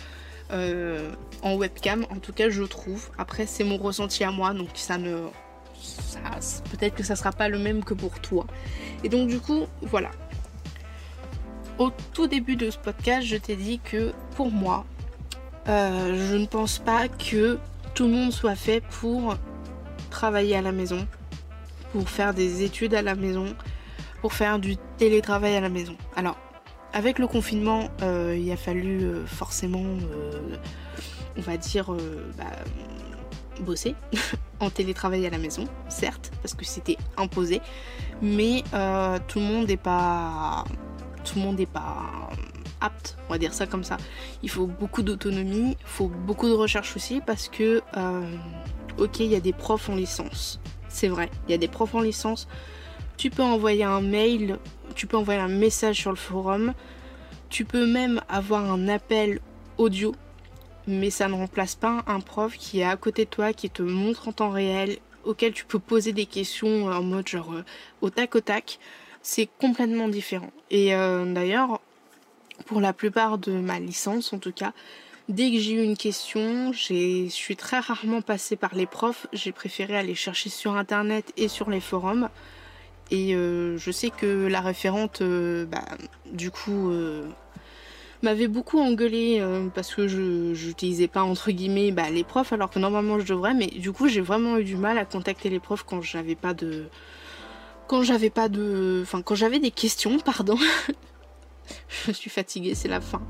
euh, 0.52 1.12
en 1.42 1.56
webcam, 1.56 2.06
en 2.12 2.18
tout 2.18 2.34
cas 2.34 2.50
je 2.50 2.64
trouve. 2.64 3.10
Après 3.18 3.46
c'est 3.46 3.64
mon 3.64 3.78
ressenti 3.78 4.24
à 4.24 4.32
moi, 4.32 4.54
donc 4.54 4.70
ça 4.76 4.98
ne... 4.98 5.28
Peut-être 6.72 6.96
que 6.96 7.04
ça 7.04 7.16
sera 7.16 7.32
pas 7.32 7.50
le 7.50 7.60
même 7.60 7.84
que 7.84 7.94
pour 7.94 8.20
toi. 8.20 8.46
Et 9.04 9.10
donc 9.10 9.28
du 9.28 9.40
coup, 9.40 9.66
voilà. 9.82 10.12
Au 11.78 11.92
tout 12.14 12.28
début 12.28 12.56
de 12.56 12.70
ce 12.70 12.78
podcast, 12.78 13.26
je 13.26 13.38
t'ai 13.38 13.56
dit 13.56 13.80
que 13.80 14.14
pour 14.36 14.52
moi, 14.52 14.86
euh, 15.68 16.30
je 16.30 16.36
ne 16.36 16.46
pense 16.46 16.80
pas 16.80 17.08
que 17.08 17.58
tout 17.94 18.06
le 18.06 18.12
monde 18.12 18.32
soit 18.32 18.56
fait 18.56 18.82
pour 18.82 19.38
travailler 20.10 20.56
à 20.56 20.62
la 20.62 20.72
maison, 20.72 21.08
pour 21.92 22.10
faire 22.10 22.34
des 22.34 22.64
études 22.64 22.94
à 22.94 23.02
la 23.02 23.16
maison, 23.16 23.56
pour 24.22 24.34
faire 24.34 24.60
du 24.60 24.78
télétravail 24.98 25.56
à 25.56 25.62
la 25.62 25.70
maison. 25.70 25.96
Alors, 26.16 26.38
avec 26.92 27.18
le 27.18 27.28
confinement, 27.28 27.90
euh, 28.04 28.38
il 28.40 28.52
a 28.52 28.58
fallu 28.58 29.04
euh, 29.04 29.26
forcément, 29.26 29.84
on 31.38 31.42
va 31.42 31.58
dire, 31.58 31.92
bah, 32.38 32.46
bosser 33.62 33.96
en 34.60 34.70
télétravail 34.70 35.26
à 35.26 35.30
la 35.30 35.38
maison, 35.38 35.68
certes, 35.90 36.32
parce 36.42 36.54
que 36.54 36.66
c'était 36.66 36.98
imposé, 37.18 37.62
mais 38.22 38.64
tout 39.28 39.40
le 39.40 39.46
monde 39.46 39.68
n'est 39.68 39.78
pas, 39.78 40.64
tout 41.24 41.36
le 41.38 41.42
monde 41.42 41.58
n'est 41.58 41.66
pas 41.66 42.30
apte, 42.82 43.18
on 43.28 43.34
va 43.34 43.38
dire 43.38 43.54
ça 43.54 43.66
comme 43.66 43.84
ça. 43.84 43.98
Il 44.42 44.50
faut 44.50 44.68
beaucoup 44.68 45.04
d'autonomie, 45.04 45.78
il 45.80 45.86
faut 45.86 46.08
beaucoup 46.08 46.48
de 46.48 46.54
recherche 46.54 46.96
aussi, 46.96 47.22
parce 47.26 47.50
que, 47.50 47.82
ok, 48.98 49.20
il 49.20 49.28
y 49.28 49.36
a 49.36 49.40
des 49.40 49.54
profs 49.54 49.90
en 49.90 49.96
licence, 49.96 50.60
c'est 50.88 51.10
vrai, 51.10 51.30
il 51.48 51.52
y 51.52 51.54
a 51.56 51.58
des 51.58 51.68
profs 51.68 51.96
en 51.96 52.02
licence. 52.02 52.48
Tu 53.16 53.30
peux 53.30 53.44
envoyer 53.44 53.84
un 53.84 54.02
mail 54.02 54.58
tu 54.94 55.08
peux 55.08 55.18
envoyer 55.18 55.40
un 55.40 55.48
message 55.48 55.98
sur 55.98 56.12
le 56.12 56.18
forum, 56.18 56.74
tu 57.50 57.66
peux 57.66 57.86
même 57.86 58.22
avoir 58.30 58.72
un 58.72 58.88
appel 58.88 59.40
audio, 59.78 60.14
mais 60.88 61.10
ça 61.10 61.28
ne 61.28 61.34
remplace 61.34 61.76
pas 61.76 62.04
un 62.08 62.20
prof 62.20 62.58
qui 62.58 62.80
est 62.80 62.86
à 62.86 62.96
côté 62.98 63.26
de 63.26 63.30
toi, 63.30 63.54
qui 63.54 63.70
te 63.70 63.82
montre 63.82 64.28
en 64.28 64.32
temps 64.32 64.50
réel, 64.50 64.98
auquel 65.24 65.54
tu 65.54 65.66
peux 65.66 65.80
poser 65.80 66.14
des 66.14 66.26
questions 66.26 66.88
en 66.88 67.04
mode 67.04 67.28
genre 67.28 67.54
euh, 67.54 67.64
au 68.02 68.10
tac 68.10 68.36
au 68.36 68.42
tac. 68.42 68.80
C'est 69.22 69.48
complètement 69.60 70.10
différent. 70.10 70.52
Et 70.70 70.94
euh, 70.94 71.32
d'ailleurs, 71.34 71.80
pour 72.66 72.82
la 72.82 72.94
plupart 72.94 73.38
de 73.38 73.54
ma 73.54 73.80
licence 73.80 74.34
en 74.34 74.40
tout 74.40 74.52
cas, 74.52 74.74
dès 75.30 75.52
que 75.52 75.60
j'ai 75.60 75.74
eu 75.74 75.84
une 75.84 75.98
question, 75.98 76.74
je 76.74 77.28
suis 77.30 77.56
très 77.56 77.80
rarement 77.80 78.22
passée 78.22 78.56
par 78.56 78.76
les 78.76 78.86
profs, 78.86 79.28
j'ai 79.34 79.52
préféré 79.52 79.98
aller 79.98 80.16
chercher 80.16 80.50
sur 80.50 80.76
internet 80.76 81.32
et 81.38 81.48
sur 81.48 81.70
les 81.70 81.80
forums. 81.80 82.30
Et 83.12 83.36
euh, 83.36 83.78
je 83.78 83.92
sais 83.92 84.10
que 84.10 84.48
la 84.48 84.62
référente, 84.62 85.22
euh, 85.22 85.66
bah, 85.66 85.86
du 86.32 86.52
coup, 86.52 86.90
euh, 86.90 87.28
m'avait 88.24 88.48
beaucoup 88.48 88.80
engueulé 88.80 89.44
parce 89.74 89.94
que 89.94 90.08
je 90.08 90.68
n'utilisais 90.68 91.08
pas 91.08 91.24
entre 91.24 91.52
guillemets 91.52 91.92
bah, 91.92 92.10
les 92.10 92.24
profs 92.24 92.54
alors 92.54 92.70
que 92.70 92.80
normalement 92.80 93.20
je 93.20 93.26
devrais. 93.26 93.54
Mais 93.54 93.68
du 93.68 93.92
coup, 93.92 94.08
j'ai 94.08 94.22
vraiment 94.22 94.58
eu 94.58 94.64
du 94.64 94.76
mal 94.76 94.98
à 94.98 95.06
contacter 95.06 95.50
les 95.50 95.60
profs 95.60 95.84
quand 95.84 96.02
j'avais 96.02 96.36
pas 96.36 96.54
de, 96.54 96.86
quand 97.88 98.04
j'avais 98.04 98.30
pas 98.30 98.50
de, 98.50 99.02
enfin 99.04 99.22
quand 99.22 99.36
j'avais 99.36 99.60
des 99.60 99.72
questions, 99.72 100.20
pardon. 100.20 100.58
je 102.08 102.12
suis 102.12 102.30
fatiguée, 102.30 102.76
c'est 102.76 102.88
la 102.88 103.02
fin. 103.02 103.22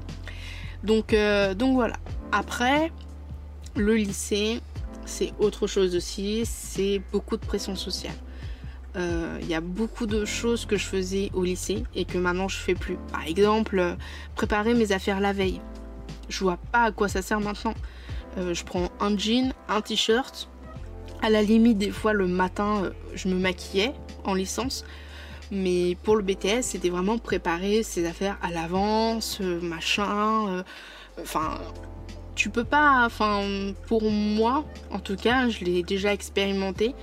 Donc, 0.84 1.16
donc 1.56 1.74
voilà. 1.74 1.96
Après, 2.32 2.91
le 3.76 3.96
lycée, 3.96 4.62
c'est 5.06 5.34
autre 5.39 5.68
chose 5.68 5.96
aussi. 5.96 6.44
C'est 6.46 7.02
beaucoup 7.12 7.38
de 7.38 7.46
pression 7.46 7.76
sociale. 7.76 8.16
Il 8.96 9.02
euh, 9.02 9.39
y 9.48 9.56
a 9.56 9.62
beaucoup 9.62 10.06
de 10.06 10.24
choses 10.24 10.68
que 10.68 10.78
je 10.78 10.86
faisais 10.86 11.32
au 11.34 11.44
lycée 11.44 11.84
et 11.96 12.06
que 12.06 12.20
maintenant 12.20 12.48
je 12.48 12.58
fais 12.58 12.76
plus. 12.76 12.98
Par 13.12 13.26
exemple, 13.26 13.80
euh, 13.80 13.96
préparer 14.36 14.76
mes 14.76 14.91
affaires 14.91 15.20
la 15.20 15.34
veille. 15.34 15.62
Je 16.30 16.39
vois 16.39 16.58
pas 16.72 16.84
à 16.84 16.91
quoi 16.91 17.08
ça 17.08 17.24
sert 17.24 17.39
maintenant. 17.39 17.74
Euh, 18.38 18.54
je 18.54 18.64
prends 18.64 18.89
un 19.00 19.18
jean, 19.18 19.52
un 19.68 19.82
t-shirt. 19.82 20.48
À 21.24 21.32
la 21.32 21.41
limite, 21.41 21.80
des 21.80 21.89
fois 21.89 22.14
le 22.14 22.28
matin, 22.28 22.91
je 23.16 23.30
me 23.30 23.36
maquillais 23.36 23.94
en 24.26 24.36
licence. 24.36 24.86
Mais 25.50 25.98
pour 26.04 26.16
le 26.16 26.22
BTS, 26.22 26.62
c'était 26.62 26.89
vraiment 26.89 27.18
préparer 27.18 27.82
ses 27.82 28.06
affaires 28.06 28.38
à 28.44 28.52
l'avance, 28.52 29.39
machin. 29.39 30.64
Enfin, 31.22 31.60
tu 32.36 32.50
peux 32.50 32.64
pas. 32.64 33.06
Enfin, 33.06 33.74
pour 33.88 34.10
moi, 34.12 34.66
en 34.91 35.00
tout 35.00 35.16
cas, 35.16 35.50
je 35.50 35.64
l'ai 35.64 35.84
déjà 35.84 36.14
expérimenté 36.14 36.94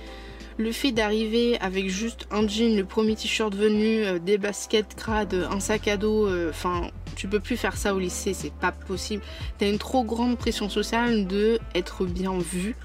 le 0.57 0.71
fait 0.71 0.91
d'arriver 0.91 1.57
avec 1.59 1.89
juste 1.89 2.27
un 2.31 2.47
jean, 2.47 2.75
le 2.75 2.85
premier 2.85 3.15
t-shirt 3.15 3.53
venu, 3.55 4.03
euh, 4.03 4.19
des 4.19 4.37
baskets 4.37 4.95
crades, 4.95 5.47
un 5.49 5.59
sac 5.59 5.87
à 5.87 5.97
dos, 5.97 6.27
euh, 6.27 6.49
enfin, 6.49 6.89
tu 7.15 7.27
peux 7.27 7.39
plus 7.39 7.57
faire 7.57 7.77
ça 7.77 7.93
au 7.93 7.99
lycée, 7.99 8.33
c'est 8.33 8.53
pas 8.53 8.71
possible. 8.71 9.23
T'as 9.57 9.69
une 9.69 9.77
trop 9.77 10.03
grande 10.03 10.37
pression 10.37 10.69
sociale 10.69 11.27
de 11.27 11.59
être 11.75 12.05
bien 12.05 12.37
vu. 12.37 12.75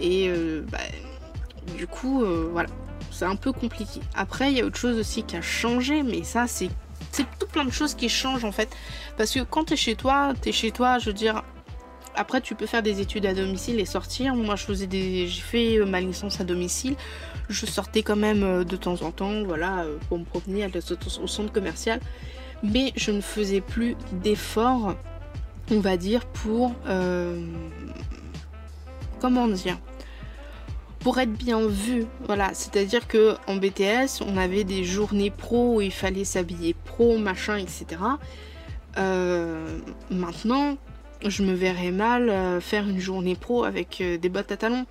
Et 0.00 0.28
euh, 0.28 0.62
bah, 0.70 0.78
du 1.76 1.86
coup, 1.86 2.24
voilà. 2.50 2.68
c'est 3.10 3.24
un 3.24 3.36
peu 3.36 3.52
compliqué. 3.52 4.00
Après, 4.14 4.50
il 4.50 4.58
y 4.58 4.60
a 4.60 4.64
autre 4.64 4.78
chose 4.78 4.98
aussi 4.98 5.22
qui 5.22 5.36
a 5.36 5.42
changé, 5.42 6.02
mais 6.02 6.22
ça, 6.24 6.46
c'est 6.46 6.70
c'est 7.12 7.26
tout 7.38 7.46
plein 7.46 7.64
de 7.64 7.70
choses 7.70 7.94
qui 7.94 8.08
changent 8.08 8.44
en 8.44 8.52
fait. 8.52 8.74
Parce 9.16 9.32
que 9.32 9.40
quand 9.40 9.64
t'es 9.64 9.76
chez 9.76 9.94
toi, 9.94 10.32
t'es 10.40 10.52
chez 10.52 10.70
toi, 10.70 10.98
je 10.98 11.06
veux 11.06 11.12
dire. 11.12 11.42
Après, 12.14 12.40
tu 12.40 12.54
peux 12.54 12.66
faire 12.66 12.82
des 12.82 13.00
études 13.00 13.26
à 13.26 13.34
domicile 13.34 13.80
et 13.80 13.84
sortir. 13.84 14.34
Moi, 14.34 14.56
je 14.56 14.64
faisais 14.64 14.86
des, 14.86 15.26
j'ai 15.26 15.40
fait 15.40 15.78
ma 15.84 16.00
licence 16.00 16.40
à 16.40 16.44
domicile. 16.44 16.94
Je 17.48 17.66
sortais 17.66 18.02
quand 18.02 18.16
même 18.16 18.42
euh, 18.42 18.64
de 18.64 18.76
temps 18.76 19.02
en 19.02 19.10
temps, 19.10 19.42
voilà, 19.44 19.80
euh, 19.80 19.96
pour 20.08 20.18
me 20.18 20.24
promener 20.24 20.66
au 21.22 21.26
centre 21.26 21.52
commercial. 21.52 22.00
Mais 22.62 22.92
je 22.96 23.10
ne 23.10 23.20
faisais 23.20 23.60
plus 23.60 23.96
d'efforts, 24.12 24.94
on 25.70 25.80
va 25.80 25.96
dire, 25.96 26.26
pour 26.26 26.74
euh, 26.86 27.44
comment 29.20 29.48
dire 29.48 29.78
pour 31.02 31.18
être 31.18 31.32
bien 31.32 31.66
vu. 31.66 32.06
Voilà, 32.26 32.50
c'est-à-dire 32.54 33.08
que 33.08 33.34
en 33.48 33.56
BTS, 33.56 34.22
on 34.24 34.36
avait 34.36 34.64
des 34.64 34.84
journées 34.84 35.30
pro 35.30 35.76
où 35.76 35.80
il 35.80 35.92
fallait 35.92 36.24
s'habiller 36.24 36.74
pro, 36.74 37.18
machin, 37.18 37.56
etc. 37.56 38.00
Euh, 38.98 39.78
maintenant, 40.10 40.76
je 41.24 41.42
me 41.42 41.52
verrais 41.52 41.90
mal 41.90 42.28
euh, 42.28 42.60
faire 42.60 42.88
une 42.88 42.98
journée 42.98 43.36
pro 43.36 43.64
avec 43.64 44.00
euh, 44.00 44.18
des 44.18 44.28
bottes 44.28 44.52
à 44.52 44.56
talons. 44.56 44.86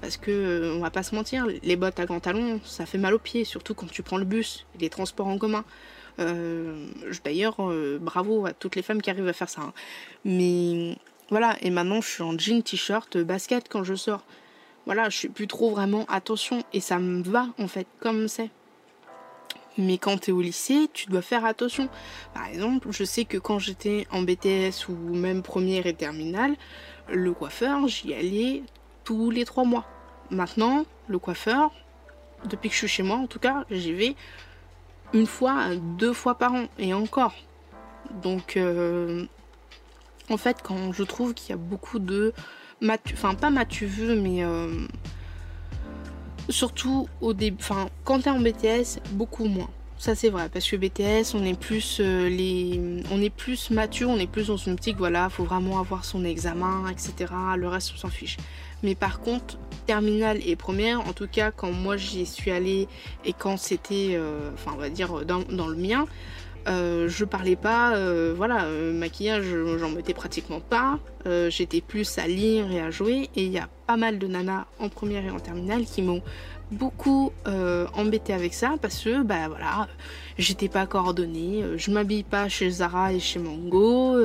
Parce 0.00 0.18
que, 0.18 0.72
on 0.76 0.80
va 0.80 0.90
pas 0.90 1.02
se 1.02 1.14
mentir, 1.14 1.46
les 1.62 1.74
bottes 1.74 1.98
à 1.98 2.04
grands 2.04 2.20
talons, 2.20 2.60
ça 2.64 2.84
fait 2.84 2.98
mal 2.98 3.14
aux 3.14 3.18
pieds, 3.18 3.44
surtout 3.44 3.74
quand 3.74 3.90
tu 3.90 4.02
prends 4.02 4.18
le 4.18 4.26
bus, 4.26 4.66
les 4.78 4.90
transports 4.90 5.26
en 5.26 5.38
commun. 5.38 5.64
D'ailleurs, 7.24 7.56
bravo 8.00 8.44
à 8.44 8.52
toutes 8.52 8.76
les 8.76 8.82
femmes 8.82 9.00
qui 9.00 9.08
arrivent 9.08 9.26
à 9.26 9.32
faire 9.32 9.48
ça. 9.48 9.62
Hein. 9.62 9.72
Mais 10.26 10.98
voilà, 11.30 11.56
et 11.62 11.70
maintenant 11.70 12.02
je 12.02 12.08
suis 12.08 12.22
en 12.22 12.38
jean, 12.38 12.62
t-shirt, 12.62 13.16
basket 13.16 13.68
quand 13.70 13.84
je 13.84 13.94
sors 13.94 14.22
voilà, 14.86 15.10
je 15.10 15.16
suis 15.16 15.28
plus 15.28 15.48
trop 15.48 15.70
vraiment 15.70 16.06
attention 16.08 16.62
et 16.72 16.80
ça 16.80 16.98
me 16.98 17.22
va 17.22 17.48
en 17.58 17.66
fait 17.66 17.88
comme 17.98 18.28
c'est. 18.28 18.50
Mais 19.78 19.98
quand 19.98 20.18
tu 20.18 20.30
es 20.30 20.32
au 20.32 20.40
lycée, 20.40 20.88
tu 20.92 21.06
dois 21.06 21.22
faire 21.22 21.44
attention. 21.44 21.88
Par 22.34 22.46
exemple, 22.46 22.88
je 22.90 23.04
sais 23.04 23.24
que 23.24 23.36
quand 23.36 23.58
j'étais 23.58 24.06
en 24.10 24.22
BTS 24.22 24.88
ou 24.88 25.14
même 25.14 25.42
première 25.42 25.86
et 25.86 25.94
terminale, 25.94 26.56
le 27.08 27.32
coiffeur, 27.32 27.86
j'y 27.86 28.14
allais 28.14 28.62
tous 29.04 29.30
les 29.30 29.44
trois 29.44 29.64
mois. 29.64 29.84
Maintenant, 30.30 30.86
le 31.08 31.18
coiffeur, 31.18 31.70
depuis 32.44 32.68
que 32.68 32.74
je 32.74 32.80
suis 32.80 32.88
chez 32.88 33.02
moi 33.02 33.16
en 33.16 33.26
tout 33.26 33.38
cas, 33.38 33.64
j'y 33.70 33.92
vais 33.92 34.16
une 35.12 35.26
fois, 35.26 35.74
deux 35.76 36.12
fois 36.12 36.36
par 36.36 36.52
an 36.54 36.66
et 36.78 36.92
encore. 36.94 37.34
Donc, 38.22 38.56
euh, 38.56 39.26
en 40.30 40.36
fait, 40.36 40.58
quand 40.62 40.92
je 40.92 41.02
trouve 41.02 41.34
qu'il 41.34 41.50
y 41.50 41.52
a 41.52 41.56
beaucoup 41.56 41.98
de 41.98 42.32
enfin 43.12 43.34
pas 43.34 43.50
tu 43.64 43.86
veux, 43.86 44.14
mais 44.20 44.44
euh, 44.44 44.86
surtout 46.48 47.08
au 47.20 47.32
début, 47.32 47.58
enfin 47.60 47.88
quand 48.04 48.20
t'es 48.20 48.30
en 48.30 48.40
BTS, 48.40 49.00
beaucoup 49.12 49.46
moins. 49.46 49.68
Ça 49.98 50.14
c'est 50.14 50.28
vrai 50.28 50.50
parce 50.52 50.68
que 50.68 50.76
BTS 50.76 51.34
on 51.34 51.42
est 51.44 51.58
plus 51.58 51.98
euh, 52.00 52.28
les 52.28 53.02
on 53.10 53.22
est 53.22 53.30
plus 53.30 53.70
mature, 53.70 54.10
on 54.10 54.18
est 54.18 54.26
plus 54.26 54.48
dans 54.48 54.58
une 54.58 54.74
optique 54.74 54.96
voilà, 54.98 55.30
faut 55.30 55.44
vraiment 55.44 55.78
avoir 55.78 56.04
son 56.04 56.24
examen, 56.24 56.84
etc. 56.90 57.32
Le 57.56 57.68
reste 57.68 57.92
on 57.94 57.98
s'en 57.98 58.10
fiche. 58.10 58.36
Mais 58.82 58.94
par 58.94 59.20
contre, 59.20 59.58
terminale 59.86 60.38
et 60.44 60.54
première, 60.54 61.00
en 61.00 61.14
tout 61.14 61.26
cas 61.26 61.50
quand 61.50 61.72
moi 61.72 61.96
j'y 61.96 62.26
suis 62.26 62.50
allée 62.50 62.88
et 63.24 63.32
quand 63.32 63.56
c'était, 63.56 64.10
euh, 64.12 64.50
enfin 64.52 64.72
on 64.74 64.78
va 64.78 64.90
dire 64.90 65.24
dans, 65.24 65.40
dans 65.40 65.66
le 65.66 65.76
mien, 65.76 66.06
euh, 66.66 67.08
je 67.08 67.24
parlais 67.24 67.56
pas, 67.56 67.94
euh, 67.94 68.34
voilà, 68.36 68.64
euh, 68.64 68.92
maquillage, 68.92 69.46
j'en 69.78 69.90
mettais 69.90 70.14
pratiquement 70.14 70.60
pas. 70.60 70.98
J'étais 71.48 71.80
plus 71.80 72.18
à 72.18 72.28
lire 72.28 72.70
et 72.70 72.80
à 72.80 72.92
jouer. 72.92 73.30
Et 73.34 73.44
il 73.46 73.50
y 73.50 73.58
a 73.58 73.68
pas 73.88 73.96
mal 73.96 74.20
de 74.20 74.28
nanas 74.28 74.66
en 74.78 74.88
première 74.88 75.24
et 75.24 75.30
en 75.30 75.40
terminale 75.40 75.84
qui 75.84 76.02
m'ont 76.02 76.22
beaucoup 76.70 77.32
embêté 77.96 78.32
avec 78.32 78.54
ça 78.54 78.74
parce 78.80 79.02
que, 79.02 79.24
bah 79.24 79.48
voilà, 79.48 79.88
j'étais 80.38 80.68
pas 80.68 80.86
coordonnée. 80.86 81.64
je 81.76 81.90
m'habille 81.90 82.22
pas 82.22 82.48
chez 82.48 82.70
Zara 82.70 83.12
et 83.12 83.18
chez 83.18 83.40
Mango. 83.40 84.16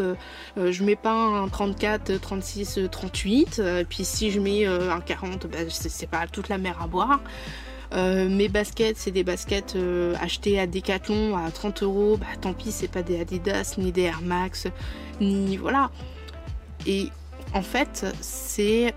je 0.57 0.83
mets 0.83 0.95
pas 0.95 1.11
un 1.11 1.47
34, 1.47 2.21
36, 2.21 2.81
38. 2.91 3.63
puis 3.89 4.05
si 4.05 4.29
je 4.29 4.39
mets 4.39 4.67
un 4.67 4.99
40, 4.99 5.47
bah, 5.47 5.57
c'est 5.69 6.09
pas 6.09 6.27
toute 6.27 6.49
la 6.49 6.59
mer 6.59 6.77
à 6.83 6.85
boire. 6.85 7.19
Euh, 7.93 8.29
mes 8.29 8.47
baskets, 8.47 8.97
c'est 8.97 9.11
des 9.11 9.23
baskets 9.23 9.75
euh, 9.75 10.15
achetées 10.21 10.59
à 10.59 10.67
Decathlon 10.67 11.35
à 11.35 11.51
30 11.51 11.83
euros. 11.83 12.17
Bah 12.17 12.25
tant 12.39 12.53
pis, 12.53 12.71
c'est 12.71 12.87
pas 12.87 13.03
des 13.03 13.19
Adidas, 13.19 13.75
ni 13.77 13.91
des 13.91 14.03
Air 14.03 14.21
Max, 14.21 14.67
ni 15.19 15.57
voilà. 15.57 15.91
Et 16.87 17.09
en 17.53 17.61
fait, 17.61 18.05
c'est. 18.21 18.93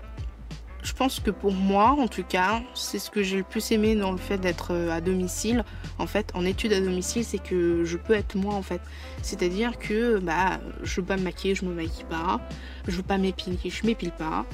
Je 0.81 0.93
pense 0.93 1.19
que 1.19 1.31
pour 1.31 1.51
moi, 1.51 1.95
en 1.99 2.07
tout 2.07 2.23
cas, 2.23 2.61
c'est 2.75 2.99
ce 2.99 3.09
que 3.09 3.23
j'ai 3.23 3.37
le 3.37 3.43
plus 3.43 3.71
aimé 3.71 3.95
dans 3.95 4.11
le 4.11 4.19
fait 4.19 4.37
d'être 4.37 4.71
euh, 4.71 4.91
à 4.91 5.01
domicile. 5.01 5.65
En 5.97 6.05
fait, 6.05 6.31
en 6.35 6.45
études 6.45 6.73
à 6.73 6.79
domicile, 6.79 7.25
c'est 7.25 7.39
que 7.39 7.83
je 7.83 7.97
peux 7.97 8.13
être 8.13 8.35
moi, 8.35 8.53
en 8.53 8.61
fait. 8.61 8.81
C'est-à-dire 9.23 9.79
que 9.79 10.19
bah, 10.19 10.59
je 10.83 11.01
veux 11.01 11.07
pas 11.07 11.17
me 11.17 11.23
maquiller, 11.23 11.55
je 11.55 11.65
me 11.65 11.73
maquille 11.73 12.05
pas. 12.07 12.39
Je 12.87 12.95
veux 12.95 13.03
pas 13.03 13.17
m'épiler, 13.17 13.57
je 13.63 13.85
m'épile 13.85 14.11
pas. 14.11 14.45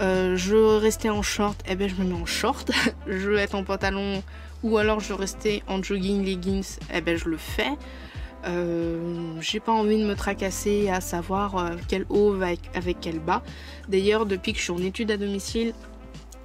Euh, 0.00 0.36
je 0.36 0.56
rester 0.56 1.10
en 1.10 1.22
short, 1.22 1.62
eh 1.68 1.74
ben 1.74 1.88
je 1.88 1.94
me 1.96 2.08
mets 2.08 2.20
en 2.20 2.26
short. 2.26 2.70
je 3.06 3.28
veux 3.28 3.36
être 3.36 3.54
en 3.54 3.64
pantalon 3.64 4.22
ou 4.62 4.78
alors 4.78 5.00
je 5.00 5.12
rester 5.12 5.62
en 5.66 5.82
jogging, 5.82 6.24
leggings, 6.24 6.78
eh 6.92 7.00
ben 7.00 7.16
je 7.16 7.28
le 7.28 7.36
fais. 7.36 7.72
Euh, 8.44 9.40
j'ai 9.40 9.60
pas 9.60 9.72
envie 9.72 9.98
de 9.98 10.06
me 10.06 10.14
tracasser 10.14 10.88
à 10.88 11.00
savoir 11.00 11.56
euh, 11.56 11.76
quel 11.88 12.06
haut 12.08 12.32
va 12.32 12.46
avec, 12.46 12.60
avec 12.74 12.96
quel 13.00 13.20
bas. 13.20 13.42
D'ailleurs, 13.88 14.26
depuis 14.26 14.52
que 14.52 14.58
je 14.58 14.64
suis 14.64 14.72
en 14.72 14.78
études 14.78 15.10
à 15.10 15.16
domicile, 15.16 15.74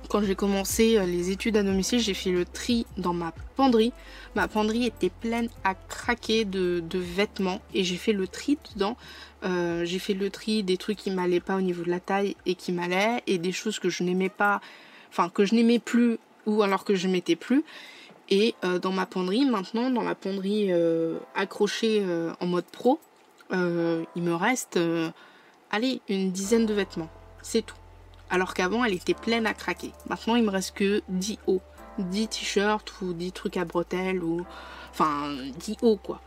quand 0.09 0.23
j'ai 0.23 0.35
commencé 0.35 0.99
les 1.05 1.31
études 1.31 1.57
à 1.57 1.63
domicile, 1.63 1.99
j'ai 1.99 2.13
fait 2.13 2.31
le 2.31 2.45
tri 2.45 2.85
dans 2.97 3.13
ma 3.13 3.33
penderie. 3.55 3.93
Ma 4.35 4.47
penderie 4.47 4.85
était 4.85 5.09
pleine 5.09 5.49
à 5.63 5.75
craquer 5.75 6.45
de, 6.45 6.83
vêtements 6.93 7.61
et 7.73 7.83
j'ai 7.83 7.97
fait 7.97 8.13
le 8.13 8.27
tri 8.27 8.57
dedans 8.73 8.97
euh, 9.43 9.85
j'ai 9.85 9.99
fait 9.99 10.13
le 10.13 10.29
tri 10.29 10.63
des 10.63 10.77
trucs 10.77 10.97
qui 10.97 11.11
m'allaient 11.11 11.39
pas 11.39 11.55
au 11.57 11.61
niveau 11.61 11.83
de 11.83 11.89
la 11.89 11.99
taille 11.99 12.35
et 12.45 12.55
qui 12.55 12.71
m'allaient, 12.71 13.21
et 13.27 13.37
des 13.37 13.51
choses 13.51 13.79
que 13.79 13.89
je 13.89 14.03
n'aimais 14.03 14.29
pas, 14.29 14.61
enfin 15.09 15.29
que 15.29 15.45
je 15.45 15.53
n'aimais 15.53 15.79
plus 15.79 16.17
ou 16.45 16.63
alors 16.63 16.83
que 16.83 16.95
je 16.95 17.07
mettais 17.07 17.35
plus. 17.35 17.63
Et 18.29 18.55
euh, 18.65 18.79
dans 18.79 18.91
ma 18.91 19.05
penderie, 19.05 19.45
maintenant, 19.45 19.89
dans 19.89 20.01
ma 20.01 20.15
penderie 20.15 20.71
euh, 20.71 21.19
accrochée 21.35 22.03
en 22.39 22.45
mode 22.47 22.65
pro, 22.65 22.99
il 23.51 24.23
me 24.23 24.33
reste, 24.33 24.79
allez, 25.71 26.01
une 26.09 26.31
dizaine 26.31 26.65
de 26.65 26.73
vêtements. 26.73 27.09
C'est 27.41 27.65
tout. 27.65 27.77
Alors 28.29 28.53
qu'avant, 28.53 28.83
elle 28.83 28.93
était 28.93 29.13
pleine 29.13 29.45
à 29.45 29.53
craquer. 29.53 29.91
Maintenant, 30.09 30.35
il 30.35 30.43
me 30.43 30.49
reste 30.49 30.75
que 30.75 31.01
10 31.09 31.39
hauts. 31.47 31.61
10 31.99 32.27
t-shirts 32.27 33.01
ou 33.01 33.13
10 33.13 33.31
trucs 33.31 33.57
à 33.57 33.65
bretelles 33.65 34.23
ou... 34.23 34.45
Enfin, 34.91 35.35
10 35.59 35.77
hauts, 35.81 35.97
quoi. 35.97 36.21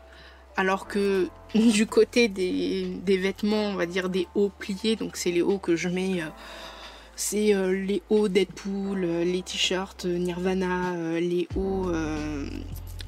Alors 0.57 0.87
que 0.87 1.29
du 1.55 1.85
côté 1.85 2.27
des, 2.27 3.17
vêtements, 3.17 3.69
on 3.69 3.75
va 3.75 3.85
dire 3.85 4.09
des 4.09 4.27
hauts 4.35 4.51
pliés, 4.59 4.95
donc 4.95 5.15
c'est 5.15 5.31
les 5.31 5.41
hauts 5.41 5.59
que 5.59 5.75
je 5.75 5.89
mets, 5.89 6.21
euh, 6.21 6.27
c'est 7.15 7.53
euh, 7.53 7.73
les 7.73 8.01
hauts 8.09 8.27
Deadpool, 8.27 9.03
euh, 9.03 9.23
les 9.23 9.41
t-shirts 9.41 10.05
Nirvana, 10.05 11.19
les 11.19 11.47
hauts 11.55 11.91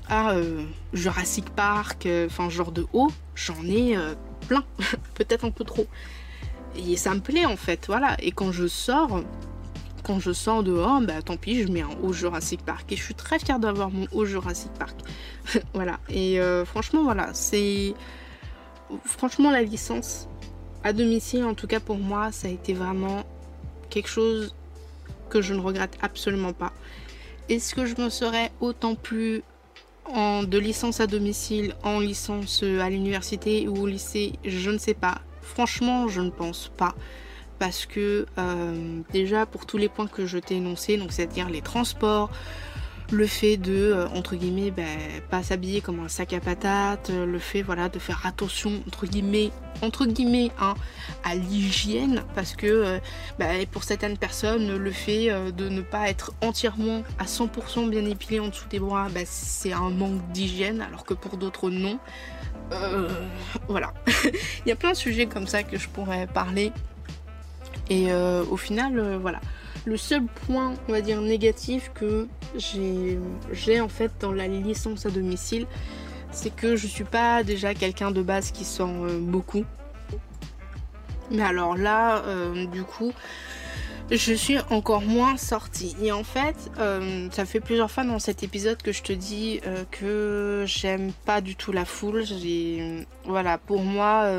à 0.09 0.35
Jurassic 0.91 1.49
Park, 1.51 2.07
enfin 2.25 2.49
genre 2.49 2.71
de 2.71 2.85
hauts, 2.93 3.11
j'en 3.35 3.63
ai 3.65 3.95
plein, 4.47 4.63
peut-être 5.15 5.45
un 5.45 5.51
peu 5.51 5.63
trop. 5.63 5.87
Et 6.75 6.95
ça 6.95 7.13
me 7.13 7.19
plaît 7.19 7.45
en 7.45 7.55
fait, 7.55 7.85
voilà. 7.87 8.15
Et 8.19 8.31
quand 8.31 8.51
je 8.51 8.67
sors, 8.67 9.23
quand 10.03 10.19
je 10.19 10.31
sors 10.31 10.63
dehors, 10.63 11.01
bah 11.01 11.21
tant 11.21 11.37
pis, 11.37 11.61
je 11.61 11.67
mets 11.67 11.81
un 11.81 11.89
haut 12.01 12.13
Jurassic 12.13 12.63
Park. 12.65 12.91
Et 12.91 12.95
je 12.95 13.03
suis 13.03 13.15
très 13.15 13.39
fière 13.39 13.59
d'avoir 13.59 13.89
mon 13.91 14.07
haut 14.11 14.25
Jurassic 14.25 14.71
Park. 14.73 14.95
voilà. 15.73 15.99
Et 16.09 16.39
euh, 16.39 16.65
franchement, 16.65 17.03
voilà, 17.03 17.33
c'est. 17.33 17.93
Franchement, 19.05 19.49
la 19.49 19.63
licence 19.63 20.27
à 20.83 20.93
domicile, 20.93 21.45
en 21.45 21.53
tout 21.53 21.67
cas 21.67 21.79
pour 21.79 21.97
moi, 21.97 22.31
ça 22.31 22.47
a 22.47 22.51
été 22.51 22.73
vraiment 22.73 23.23
quelque 23.89 24.09
chose 24.09 24.53
que 25.29 25.41
je 25.41 25.53
ne 25.53 25.59
regrette 25.59 25.97
absolument 26.01 26.53
pas. 26.53 26.73
Est-ce 27.49 27.73
que 27.73 27.85
je 27.85 27.99
me 27.99 28.09
serais 28.09 28.51
autant 28.61 28.95
plus 28.95 29.43
en, 30.05 30.43
de 30.43 30.57
licence 30.57 30.99
à 30.99 31.07
domicile 31.07 31.75
en 31.83 31.99
licence 31.99 32.63
à 32.63 32.89
l'université 32.89 33.67
ou 33.67 33.77
au 33.77 33.87
lycée? 33.87 34.33
Je 34.45 34.69
ne 34.69 34.77
sais 34.77 34.93
pas. 34.93 35.21
Franchement, 35.43 36.07
je 36.07 36.21
ne 36.21 36.29
pense 36.29 36.71
pas 36.75 36.95
parce 37.59 37.85
que 37.85 38.25
euh, 38.37 39.01
déjà 39.11 39.45
pour 39.45 39.65
tous 39.65 39.77
les 39.77 39.89
points 39.89 40.07
que 40.07 40.25
je 40.25 40.37
t'ai 40.37 40.55
énoncés, 40.55 40.99
c'est-à-dire 41.09 41.49
les 41.49 41.61
transports, 41.61 42.29
le 43.11 43.27
fait 43.27 43.57
de 43.57 43.73
euh, 43.73 44.07
entre 44.09 44.35
guillemets 44.35 44.71
ben, 44.71 44.97
pas 45.29 45.43
s'habiller 45.43 45.79
comme 45.81 45.99
un 45.99 46.07
sac 46.07 46.33
à 46.33 46.39
patates, 46.39 47.09
euh, 47.09 47.25
le 47.25 47.39
fait 47.39 47.61
voilà 47.61 47.89
de 47.89 47.99
faire 47.99 48.25
attention 48.25 48.83
entre 48.87 49.05
guillemets 49.05 49.51
entre 49.81 50.05
guillemets 50.05 50.51
hein, 50.59 50.73
à 51.23 51.35
l'hygiène 51.35 52.23
parce 52.33 52.53
que 52.53 52.99
ben, 53.39 53.65
pour 53.67 53.83
certaines 53.83 54.17
personnes 54.17 54.75
le 54.75 54.91
fait 54.91 55.29
de 55.51 55.69
ne 55.69 55.81
pas 55.81 56.09
être 56.09 56.33
entièrement 56.41 57.03
à 57.19 57.25
100% 57.25 57.89
bien 57.89 58.05
épilé 58.05 58.39
en 58.39 58.47
dessous 58.47 58.67
des 58.69 58.79
bras 58.79 59.07
ben, 59.09 59.25
c'est 59.25 59.73
un 59.73 59.89
manque 59.89 60.21
d'hygiène 60.31 60.81
alors 60.81 61.05
que 61.05 61.13
pour 61.13 61.37
d'autres 61.37 61.69
non. 61.69 61.99
Voilà. 63.67 63.93
Il 64.65 64.69
y 64.69 64.71
a 64.71 64.75
plein 64.75 64.91
de 64.91 64.97
sujets 64.97 65.25
comme 65.25 65.47
ça 65.47 65.63
que 65.63 65.77
je 65.77 65.87
pourrais 65.89 66.27
parler 66.27 66.71
et 67.89 68.11
euh, 68.11 68.43
au 68.49 68.57
final, 68.57 68.97
euh, 68.97 69.17
voilà. 69.17 69.39
Le 69.85 69.97
seul 69.97 70.23
point, 70.23 70.73
on 70.87 70.91
va 70.93 71.01
dire, 71.01 71.21
négatif 71.21 71.91
que 71.93 72.27
j'ai 72.55 73.81
en 73.81 73.89
fait 73.89 74.11
dans 74.21 74.31
la 74.31 74.47
licence 74.47 75.05
à 75.05 75.09
domicile, 75.09 75.67
c'est 76.31 76.55
que 76.55 76.75
je 76.77 76.87
suis 76.87 77.03
pas 77.03 77.43
déjà 77.43 77.73
quelqu'un 77.73 78.11
de 78.11 78.21
base 78.21 78.51
qui 78.51 78.65
euh, 78.79 79.19
beaucoup. 79.19 79.65
Mais 81.31 81.43
alors 81.43 81.75
là, 81.75 82.23
euh, 82.25 82.65
du 82.67 82.83
coup, 82.83 83.11
je 84.11 84.33
suis 84.33 84.57
encore 84.69 85.01
moins 85.01 85.37
sortie. 85.37 85.95
Et 86.01 86.11
en 86.11 86.23
fait, 86.23 86.55
euh, 86.77 87.27
ça 87.31 87.45
fait 87.45 87.59
plusieurs 87.59 87.91
fois 87.91 88.03
dans 88.03 88.19
cet 88.19 88.43
épisode 88.43 88.81
que 88.81 88.91
je 88.91 89.01
te 89.03 89.13
dis 89.13 89.61
que 89.91 90.63
j'aime 90.67 91.11
pas 91.25 91.41
du 91.41 91.55
tout 91.55 91.71
la 91.71 91.85
foule. 91.85 92.23
voilà, 93.25 93.57
pour 93.57 93.81
moi, 93.81 94.29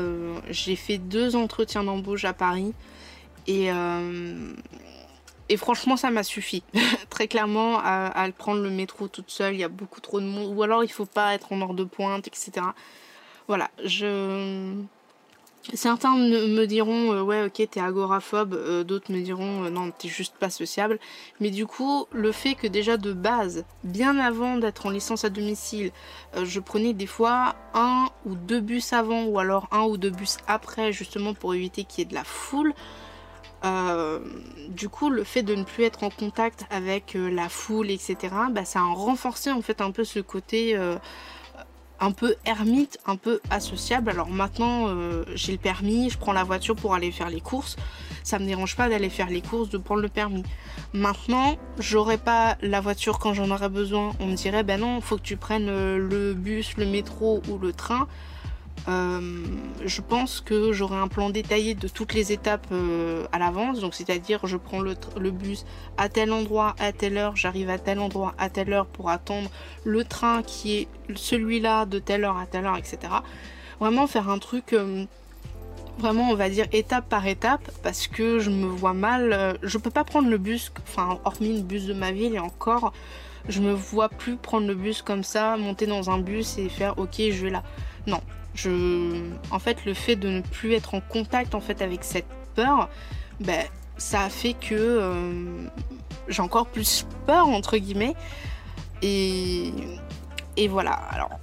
j'ai 0.49 0.75
fait 0.75 0.97
deux 0.97 1.35
entretiens 1.35 1.83
d'embauche 1.83 2.25
à 2.25 2.33
Paris 2.33 2.73
et 3.47 3.71
et 5.47 5.57
franchement, 5.57 5.95
ça 5.95 6.09
m'a 6.09 6.23
suffi. 6.23 6.63
Très 7.09 7.27
clairement, 7.27 7.79
à, 7.79 8.27
prendre 8.37 8.61
le 8.61 8.69
métro 8.69 9.07
toute 9.07 9.29
seule, 9.29 9.53
il 9.53 9.59
y 9.59 9.63
a 9.63 9.69
beaucoup 9.69 10.01
trop 10.01 10.19
de 10.19 10.25
monde. 10.25 10.55
Ou 10.55 10.63
alors, 10.63 10.83
il 10.83 10.91
faut 10.91 11.05
pas 11.05 11.35
être 11.35 11.53
en 11.53 11.61
heure 11.61 11.73
de 11.73 11.83
pointe, 11.83 12.27
etc. 12.27 12.65
Voilà, 13.47 13.69
je. 13.83 14.73
Certains 15.73 16.15
me 16.15 16.65
diront 16.65 17.13
euh, 17.13 17.21
ouais 17.23 17.45
ok 17.45 17.67
t'es 17.71 17.79
agoraphobe, 17.79 18.53
euh, 18.53 18.83
d'autres 18.83 19.11
me 19.11 19.21
diront 19.21 19.63
euh, 19.63 19.69
non 19.71 19.89
t'es 19.89 20.07
juste 20.07 20.35
pas 20.37 20.51
sociable. 20.51 20.99
Mais 21.39 21.49
du 21.49 21.65
coup 21.65 22.05
le 22.11 22.31
fait 22.31 22.53
que 22.53 22.67
déjà 22.67 22.97
de 22.97 23.13
base, 23.13 23.65
bien 23.83 24.19
avant 24.19 24.57
d'être 24.57 24.85
en 24.85 24.91
licence 24.91 25.25
à 25.25 25.29
domicile, 25.29 25.91
je 26.43 26.59
prenais 26.59 26.93
des 26.93 27.07
fois 27.07 27.55
un 27.73 28.09
ou 28.25 28.35
deux 28.35 28.61
bus 28.61 28.93
avant 28.93 29.23
ou 29.23 29.39
alors 29.39 29.67
un 29.71 29.83
ou 29.83 29.97
deux 29.97 30.11
bus 30.11 30.37
après 30.47 30.91
justement 30.91 31.33
pour 31.33 31.55
éviter 31.55 31.83
qu'il 31.83 31.99
y 31.99 32.01
ait 32.03 32.09
de 32.09 32.15
la 32.15 32.23
foule. 32.23 32.73
Du 34.69 34.89
coup, 34.89 35.09
le 35.09 35.23
fait 35.23 35.41
de 35.41 35.55
ne 35.55 35.63
plus 35.63 35.85
être 35.85 36.03
en 36.03 36.11
contact 36.11 36.67
avec 36.69 37.17
la 37.19 37.49
foule, 37.49 37.89
etc., 37.89 38.15
bah, 38.51 38.63
ça 38.63 38.79
a 38.81 38.93
renforcé 38.93 39.51
en 39.51 39.63
fait 39.63 39.81
un 39.81 39.89
peu 39.89 40.03
ce 40.03 40.19
côté 40.19 40.77
un 41.99 42.11
peu 42.11 42.35
ermite, 42.45 42.99
un 43.05 43.15
peu 43.15 43.39
associable. 43.49 44.11
Alors 44.11 44.29
maintenant, 44.29 44.93
j'ai 45.33 45.53
le 45.53 45.57
permis, 45.57 46.09
je 46.09 46.17
prends 46.17 46.33
la 46.33 46.43
voiture 46.43 46.75
pour 46.75 46.93
aller 46.93 47.11
faire 47.11 47.29
les 47.29 47.41
courses. 47.41 47.75
Ça 48.23 48.39
me 48.39 48.45
dérange 48.45 48.75
pas 48.75 48.89
d'aller 48.89 49.09
faire 49.09 49.29
les 49.29 49.41
courses, 49.41 49.69
de 49.69 49.77
prendre 49.77 50.01
le 50.01 50.09
permis. 50.09 50.43
Maintenant, 50.93 51.57
j'aurais 51.79 52.17
pas 52.17 52.57
la 52.61 52.81
voiture 52.81 53.19
quand 53.19 53.33
j'en 53.33 53.51
aurais 53.51 53.69
besoin. 53.69 54.13
On 54.19 54.27
me 54.27 54.35
dirait, 54.35 54.63
ben 54.63 54.79
non, 54.79 54.99
faut 55.01 55.17
que 55.17 55.21
tu 55.21 55.37
prennes 55.37 55.67
le 55.67 56.33
bus, 56.33 56.75
le 56.77 56.85
métro 56.85 57.41
ou 57.49 57.57
le 57.57 57.71
train. 57.71 58.07
Euh, 58.87 59.45
je 59.83 60.01
pense 60.01 60.41
que 60.41 60.71
j'aurai 60.71 60.97
un 60.97 61.07
plan 61.07 61.31
détaillé 61.31 61.73
de 61.73 61.87
toutes 61.87 62.13
les 62.13 62.31
étapes 62.31 62.67
euh, 62.71 63.25
à 63.31 63.39
l'avance. 63.39 63.79
Donc 63.79 63.95
c'est-à-dire 63.95 64.45
je 64.45 64.57
prends 64.57 64.79
le, 64.79 65.31
bus 65.31 65.65
à 65.97 66.09
tel 66.09 66.31
endroit, 66.31 66.75
à 66.79 66.91
telle 66.91 67.17
heure, 67.17 67.35
j'arrive 67.35 67.69
à 67.69 67.79
tel 67.79 67.99
endroit, 67.99 68.35
à 68.37 68.49
telle 68.49 68.73
heure 68.73 68.85
pour 68.85 69.09
attendre 69.09 69.49
le 69.83 70.03
train 70.03 70.43
qui 70.43 70.77
est 70.77 70.87
celui-là 71.15 71.85
de 71.85 71.99
telle 71.99 72.25
heure 72.25 72.37
à 72.37 72.45
telle 72.45 72.65
heure, 72.65 72.77
etc. 72.77 72.97
Vraiment 73.79 74.07
faire 74.07 74.29
un 74.29 74.39
truc... 74.39 74.73
Euh, 74.73 75.05
vraiment 75.97 76.29
on 76.29 76.35
va 76.35 76.49
dire 76.49 76.65
étape 76.73 77.07
par 77.07 77.25
étape 77.25 77.71
parce 77.81 78.07
que 78.07 78.39
je 78.39 78.49
me 78.49 78.65
vois 78.65 78.91
mal 78.91 79.57
je 79.63 79.77
peux 79.77 79.89
pas 79.89 80.03
prendre 80.03 80.29
le 80.29 80.37
bus 80.37 80.73
enfin 80.83 81.19
hormis 81.23 81.55
le 81.55 81.63
bus 81.63 81.85
de 81.85 81.93
ma 81.93 82.11
ville 82.11 82.35
et 82.35 82.39
encore 82.39 82.91
je 83.47 83.61
me 83.61 83.71
vois 83.71 84.09
plus 84.09 84.35
prendre 84.35 84.67
le 84.67 84.75
bus 84.75 85.01
comme 85.01 85.23
ça 85.23 85.55
monter 85.55 85.87
dans 85.87 86.09
un 86.09 86.17
bus 86.17 86.57
et 86.57 86.67
faire 86.67 86.99
ok 86.99 87.15
je 87.31 87.45
vais 87.45 87.49
là 87.49 87.63
non 88.07 88.19
en 89.51 89.59
fait, 89.59 89.85
le 89.85 89.93
fait 89.93 90.15
de 90.15 90.29
ne 90.29 90.41
plus 90.41 90.73
être 90.73 90.93
en 90.93 91.01
contact 91.01 91.55
en 91.55 91.61
fait 91.61 91.81
avec 91.81 92.03
cette 92.03 92.27
peur, 92.55 92.89
ben, 93.39 93.65
ça 93.97 94.23
a 94.23 94.29
fait 94.29 94.53
que 94.53 94.73
euh, 94.73 95.67
j'ai 96.27 96.41
encore 96.41 96.67
plus 96.67 97.05
peur 97.25 97.47
entre 97.47 97.77
guillemets. 97.77 98.15
Et, 99.01 99.71
et 100.57 100.67
voilà. 100.67 100.93
Alors, 101.11 101.39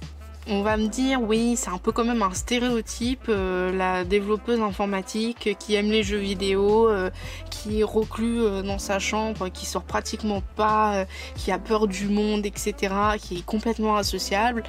on 0.47 0.61
va 0.61 0.75
me 0.75 0.87
dire, 0.87 1.21
oui, 1.21 1.55
c'est 1.55 1.69
un 1.69 1.77
peu 1.77 1.93
quand 1.93 2.03
même 2.03 2.21
un 2.21 2.33
stéréotype, 2.33 3.27
euh, 3.29 3.71
la 3.71 4.03
développeuse 4.03 4.59
informatique 4.59 5.55
qui 5.57 5.75
aime 5.75 5.89
les 5.89 6.03
jeux 6.03 6.17
vidéo, 6.17 6.89
euh, 6.89 7.09
qui 7.49 7.79
est 7.79 7.83
reclus 7.83 8.41
dans 8.63 8.79
sa 8.79 8.99
chambre, 8.99 9.47
qui 9.49 9.65
sort 9.65 9.83
pratiquement 9.83 10.41
pas, 10.55 11.05
qui 11.35 11.51
a 11.51 11.59
peur 11.59 11.87
du 11.87 12.09
monde, 12.09 12.45
etc., 12.45 12.93
qui 13.19 13.37
est 13.37 13.45
complètement 13.45 13.95
associable. 13.95 14.63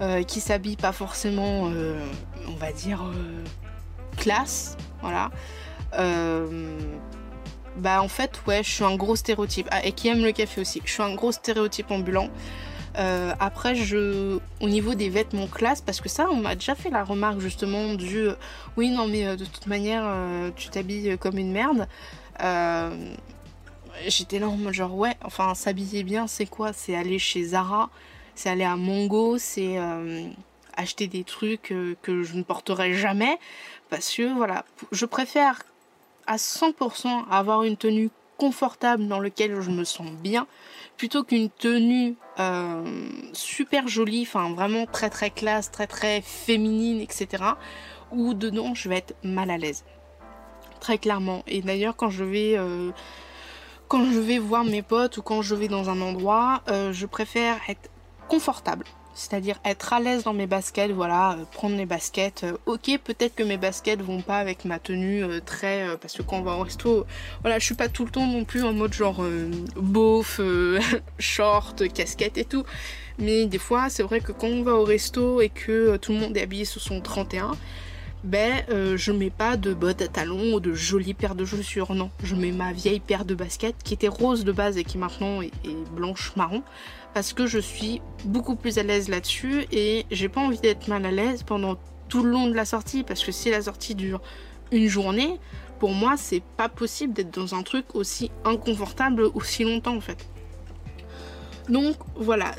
Euh, 0.00 0.22
qui 0.22 0.40
s'habille 0.40 0.76
pas 0.76 0.92
forcément, 0.92 1.68
euh, 1.70 2.02
on 2.48 2.54
va 2.54 2.72
dire, 2.72 3.02
euh, 3.02 3.44
classe, 4.16 4.78
voilà. 5.02 5.30
bah 7.76 8.02
en 8.02 8.08
fait, 8.08 8.40
ouais, 8.46 8.62
je 8.62 8.70
suis 8.70 8.84
un 8.84 8.96
gros 8.96 9.14
stéréotype. 9.14 9.68
Ah, 9.70 9.84
et 9.84 9.92
qui 9.92 10.08
aime 10.08 10.22
le 10.22 10.32
café 10.32 10.62
aussi. 10.62 10.80
Je 10.86 10.90
suis 10.92 11.02
un 11.02 11.14
gros 11.14 11.32
stéréotype 11.32 11.90
ambulant. 11.90 12.30
après, 12.94 13.74
je, 13.74 14.38
au 14.60 14.68
niveau 14.68 14.94
des 14.94 15.10
vêtements 15.10 15.46
classe, 15.46 15.82
parce 15.82 16.00
que 16.00 16.08
ça, 16.08 16.28
on 16.30 16.36
m'a 16.36 16.54
déjà 16.54 16.74
fait 16.74 16.90
la 16.90 17.04
remarque 17.04 17.40
justement 17.40 17.94
du 17.94 18.28
oui, 18.76 18.90
non, 18.90 19.06
mais 19.06 19.36
de 19.36 19.44
toute 19.44 19.66
manière, 19.66 20.04
tu 20.56 20.70
t'habilles 20.70 21.18
comme 21.18 21.36
une 21.36 21.52
merde. 21.52 21.86
J'étais 24.06 24.38
là 24.38 24.48
en 24.48 24.56
mode 24.56 24.72
genre, 24.72 24.94
ouais, 24.94 25.14
enfin, 25.24 25.54
s'habiller 25.54 26.04
bien, 26.04 26.26
c'est 26.26 26.46
quoi? 26.46 26.72
C'est 26.72 26.96
aller 26.96 27.18
chez 27.18 27.44
Zara, 27.44 27.90
c'est 28.34 28.48
aller 28.48 28.64
à 28.64 28.76
Mongo, 28.76 29.38
c'est 29.38 29.78
euh, 29.78 30.28
acheter 30.76 31.06
des 31.06 31.24
trucs 31.24 31.72
euh, 31.72 31.96
que 32.02 32.22
je 32.22 32.34
ne 32.34 32.42
porterai 32.42 32.94
jamais. 32.94 33.38
Parce 33.88 34.14
que 34.14 34.32
voilà, 34.34 34.64
je 34.92 35.04
préfère 35.06 35.62
à 36.26 36.36
100% 36.36 37.24
avoir 37.30 37.64
une 37.64 37.76
tenue 37.76 38.10
confortable 38.38 39.06
dans 39.06 39.20
laquelle 39.20 39.60
je 39.60 39.70
me 39.70 39.84
sens 39.84 40.10
bien 40.12 40.46
plutôt 40.96 41.24
qu'une 41.24 41.50
tenue 41.50 42.14
euh, 42.38 42.84
super 43.32 43.88
jolie, 43.88 44.22
enfin 44.22 44.54
vraiment 44.54 44.86
très 44.86 45.10
très 45.10 45.30
classe, 45.30 45.70
très 45.70 45.86
très 45.86 46.22
féminine, 46.22 47.00
etc. 47.00 47.44
Où 48.12 48.32
dedans 48.32 48.74
je 48.74 48.88
vais 48.88 48.98
être 48.98 49.14
mal 49.22 49.50
à 49.50 49.58
l'aise. 49.58 49.84
Très 50.78 50.96
clairement. 50.96 51.42
Et 51.46 51.60
d'ailleurs 51.60 51.96
quand 51.96 52.10
je 52.10 52.24
vais 52.24 52.56
quand 53.88 54.04
je 54.10 54.18
vais 54.18 54.38
voir 54.38 54.64
mes 54.64 54.82
potes 54.82 55.18
ou 55.18 55.22
quand 55.22 55.42
je 55.42 55.54
vais 55.54 55.68
dans 55.68 55.90
un 55.90 56.00
endroit, 56.00 56.62
je 56.68 57.06
préfère 57.06 57.58
être 57.68 57.89
C'est-à-dire 59.12 59.58
être 59.64 59.92
à 59.92 60.00
l'aise 60.00 60.22
dans 60.22 60.32
mes 60.32 60.46
baskets, 60.46 60.92
voilà, 60.92 61.32
euh, 61.32 61.44
prendre 61.52 61.76
mes 61.76 61.86
baskets. 61.86 62.44
Euh, 62.44 62.56
ok, 62.66 62.98
peut-être 63.02 63.34
que 63.34 63.42
mes 63.42 63.56
baskets 63.56 64.00
vont 64.00 64.22
pas 64.22 64.38
avec 64.38 64.64
ma 64.64 64.78
tenue 64.78 65.24
euh, 65.24 65.40
très... 65.44 65.96
parce 66.00 66.16
que 66.16 66.22
quand 66.22 66.38
on 66.38 66.42
va 66.42 66.54
au 66.54 66.62
resto, 66.62 67.06
voilà, 67.42 67.58
je 67.58 67.64
suis 67.64 67.74
pas 67.74 67.88
tout 67.88 68.04
le 68.04 68.10
temps 68.10 68.26
non 68.26 68.44
plus 68.44 68.62
en 68.62 68.72
mode 68.72 68.92
genre 68.92 69.22
beauf, 69.76 70.40
short, 71.18 71.92
casquette 71.92 72.38
et 72.38 72.44
tout. 72.44 72.64
Mais 73.18 73.46
des 73.46 73.58
fois, 73.58 73.90
c'est 73.90 74.02
vrai 74.02 74.20
que 74.20 74.32
quand 74.32 74.46
on 74.46 74.62
va 74.62 74.74
au 74.74 74.84
resto 74.84 75.40
et 75.40 75.48
que 75.48 75.96
tout 75.96 76.12
le 76.12 76.18
monde 76.18 76.36
est 76.36 76.42
habillé 76.42 76.64
sur 76.64 76.80
son 76.80 77.00
31, 77.00 77.52
ben 78.22 78.64
je 78.96 79.12
mets 79.12 79.30
pas 79.30 79.56
de 79.56 79.74
bottes 79.74 80.02
à 80.02 80.08
talons 80.08 80.54
ou 80.54 80.60
de 80.60 80.72
jolies 80.72 81.14
paires 81.14 81.34
de 81.34 81.44
chaussures, 81.44 81.94
non. 81.94 82.10
Je 82.22 82.34
mets 82.34 82.52
ma 82.52 82.72
vieille 82.72 83.00
paire 83.00 83.24
de 83.24 83.34
baskets 83.34 83.82
qui 83.82 83.92
était 83.92 84.08
rose 84.08 84.44
de 84.44 84.52
base 84.52 84.78
et 84.78 84.84
qui 84.84 84.96
maintenant 84.96 85.42
est 85.42 85.50
blanche 85.94 86.32
marron 86.36 86.62
parce 87.14 87.32
que 87.32 87.46
je 87.46 87.58
suis 87.58 88.00
beaucoup 88.24 88.56
plus 88.56 88.78
à 88.78 88.82
l'aise 88.82 89.08
là-dessus 89.08 89.66
et 89.72 90.06
j'ai 90.10 90.28
pas 90.28 90.40
envie 90.40 90.60
d'être 90.60 90.88
mal 90.88 91.04
à 91.06 91.10
l'aise 91.10 91.42
pendant 91.42 91.76
tout 92.08 92.22
le 92.22 92.30
long 92.30 92.46
de 92.46 92.54
la 92.54 92.64
sortie 92.64 93.02
parce 93.02 93.24
que 93.24 93.32
si 93.32 93.50
la 93.50 93.62
sortie 93.62 93.94
dure 93.94 94.20
une 94.72 94.88
journée, 94.88 95.38
pour 95.78 95.90
moi 95.90 96.16
c'est 96.16 96.42
pas 96.56 96.68
possible 96.68 97.12
d'être 97.12 97.32
dans 97.32 97.54
un 97.54 97.62
truc 97.62 97.94
aussi 97.94 98.30
inconfortable 98.44 99.22
aussi 99.34 99.64
longtemps 99.64 99.96
en 99.96 100.00
fait. 100.00 100.26
Donc 101.68 101.96
voilà, 102.16 102.52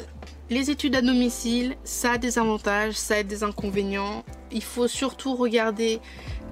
les 0.49 0.69
études 0.69 0.95
à 0.95 1.01
domicile, 1.01 1.75
ça 1.83 2.13
a 2.13 2.17
des 2.17 2.37
avantages, 2.37 2.95
ça 2.95 3.15
a 3.15 3.23
des 3.23 3.43
inconvénients. 3.43 4.23
Il 4.51 4.63
faut 4.63 4.87
surtout 4.87 5.35
regarder 5.35 6.01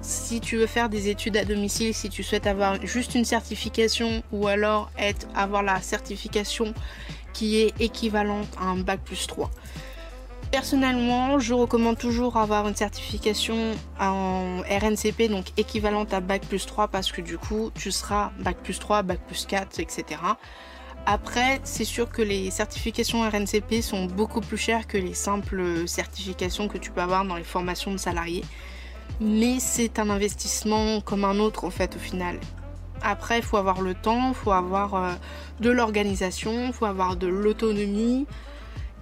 si 0.00 0.40
tu 0.40 0.56
veux 0.56 0.66
faire 0.66 0.88
des 0.88 1.08
études 1.08 1.36
à 1.36 1.44
domicile, 1.44 1.94
si 1.94 2.08
tu 2.08 2.22
souhaites 2.22 2.46
avoir 2.46 2.84
juste 2.86 3.14
une 3.14 3.26
certification 3.26 4.22
ou 4.32 4.46
alors 4.46 4.90
être, 4.98 5.28
avoir 5.34 5.62
la 5.62 5.82
certification 5.82 6.72
qui 7.32 7.60
est 7.60 7.72
équivalente 7.80 8.48
à 8.58 8.64
un 8.64 8.76
bac 8.76 9.00
plus 9.04 9.26
3. 9.26 9.50
Personnellement, 10.50 11.38
je 11.38 11.54
recommande 11.54 11.96
toujours 11.96 12.36
avoir 12.36 12.66
une 12.66 12.74
certification 12.74 13.72
en 14.00 14.62
RNCP, 14.62 15.28
donc 15.28 15.46
équivalente 15.56 16.12
à 16.12 16.20
bac 16.20 16.42
plus 16.46 16.66
3, 16.66 16.88
parce 16.88 17.12
que 17.12 17.20
du 17.20 17.38
coup, 17.38 17.70
tu 17.76 17.92
seras 17.92 18.32
bac 18.40 18.56
plus 18.62 18.78
3, 18.78 19.02
bac 19.02 19.20
plus 19.28 19.46
4, 19.46 19.78
etc. 19.78 20.20
Après, 21.06 21.60
c'est 21.62 21.84
sûr 21.84 22.10
que 22.10 22.20
les 22.20 22.50
certifications 22.50 23.22
RNCP 23.22 23.80
sont 23.80 24.06
beaucoup 24.06 24.40
plus 24.40 24.58
chères 24.58 24.86
que 24.86 24.98
les 24.98 25.14
simples 25.14 25.86
certifications 25.86 26.68
que 26.68 26.78
tu 26.78 26.90
peux 26.90 27.00
avoir 27.00 27.24
dans 27.24 27.36
les 27.36 27.44
formations 27.44 27.92
de 27.92 27.96
salariés. 27.96 28.44
Mais 29.20 29.60
c'est 29.60 29.98
un 29.98 30.10
investissement 30.10 31.00
comme 31.00 31.24
un 31.24 31.38
autre 31.38 31.64
en 31.64 31.70
fait 31.70 31.94
au 31.96 31.98
final. 31.98 32.38
Après, 33.02 33.38
il 33.38 33.44
faut 33.44 33.56
avoir 33.56 33.80
le 33.80 33.94
temps, 33.94 34.28
il 34.28 34.34
faut 34.34 34.52
avoir 34.52 34.94
euh, 34.94 35.12
de 35.60 35.70
l'organisation, 35.70 36.66
il 36.66 36.72
faut 36.72 36.86
avoir 36.86 37.16
de 37.16 37.26
l'autonomie. 37.26 38.26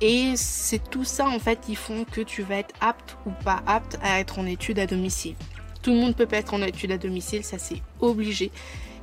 Et 0.01 0.35
c'est 0.37 0.91
tout 0.91 1.05
ça 1.05 1.29
en 1.29 1.41
fait 1.41 1.61
qui 1.61 1.75
font 1.75 2.05
que 2.05 2.21
tu 2.21 2.43
vas 2.43 2.57
être 2.57 2.75
apte 2.81 3.17
ou 3.27 3.31
pas 3.45 3.63
apte 3.67 3.99
à 4.03 4.21
être 4.21 4.39
en 4.39 4.47
étude 4.47 4.79
à 4.79 4.87
domicile. 4.87 5.35
Tout 5.83 5.91
le 5.91 5.97
monde 5.97 6.15
peut 6.15 6.27
pas 6.27 6.37
être 6.37 6.55
en 6.55 6.63
étude 6.63 6.93
à 6.93 6.99
domicile, 6.99 7.43
ça 7.43 7.59
c'est 7.59 7.83
obligé. 8.01 8.53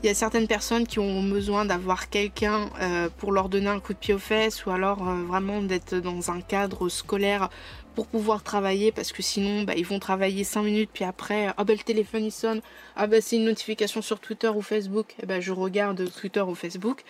Il 0.04 0.08
y 0.08 0.10
a 0.10 0.14
certaines 0.14 0.48
personnes 0.48 0.88
qui 0.88 1.00
ont 1.00 1.24
besoin 1.24 1.66
d'avoir 1.66 2.10
quelqu'un 2.10 2.70
pour 3.18 3.32
leur 3.32 3.50
donner 3.50 3.68
un 3.68 3.80
coup 3.80 3.94
de 3.94 3.98
pied 3.98 4.14
aux 4.14 4.20
fesses 4.20 4.66
ou 4.66 4.70
alors 4.70 5.04
vraiment 5.04 5.62
d'être 5.62 5.96
dans 5.96 6.32
un 6.32 6.42
cadre 6.42 6.90
scolaire 6.90 7.50
pour 7.96 8.08
pouvoir 8.08 8.44
travailler 8.44 8.92
parce 8.92 9.12
que 9.12 9.22
sinon 9.22 9.64
bah, 9.64 9.74
ils 9.76 9.86
vont 9.86 10.00
travailler 10.00 10.44
5 10.44 10.62
minutes 10.62 10.90
puis 10.94 11.04
après 11.04 11.54
ah 11.58 11.64
bah 11.64 11.74
le 11.74 11.80
téléphone 11.80 12.26
il 12.26 12.32
sonne. 12.32 12.62
Ah 12.96 13.08
bah 13.08 13.22
c'est 13.22 13.38
une 13.38 13.46
notification 13.46 14.02
sur 14.02 14.20
Twitter 14.20 14.50
ou 14.50 14.62
Facebook. 14.62 15.12
Et 15.12 15.24
eh 15.24 15.26
bah 15.26 15.40
je 15.40 15.52
regarde 15.52 16.12
Twitter 16.14 16.42
ou 16.42 16.54
Facebook. 16.54 17.04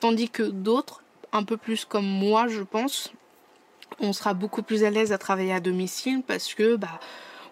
Tandis 0.00 0.30
que 0.30 0.42
d'autres 0.42 1.02
un 1.32 1.44
peu 1.44 1.56
plus 1.56 1.84
comme 1.84 2.06
moi 2.06 2.48
je 2.48 2.62
pense 2.62 3.12
on 4.00 4.12
sera 4.12 4.34
beaucoup 4.34 4.62
plus 4.62 4.84
à 4.84 4.90
l'aise 4.90 5.12
à 5.12 5.18
travailler 5.18 5.52
à 5.52 5.60
domicile 5.60 6.22
parce 6.26 6.54
que 6.54 6.76
bah 6.76 7.00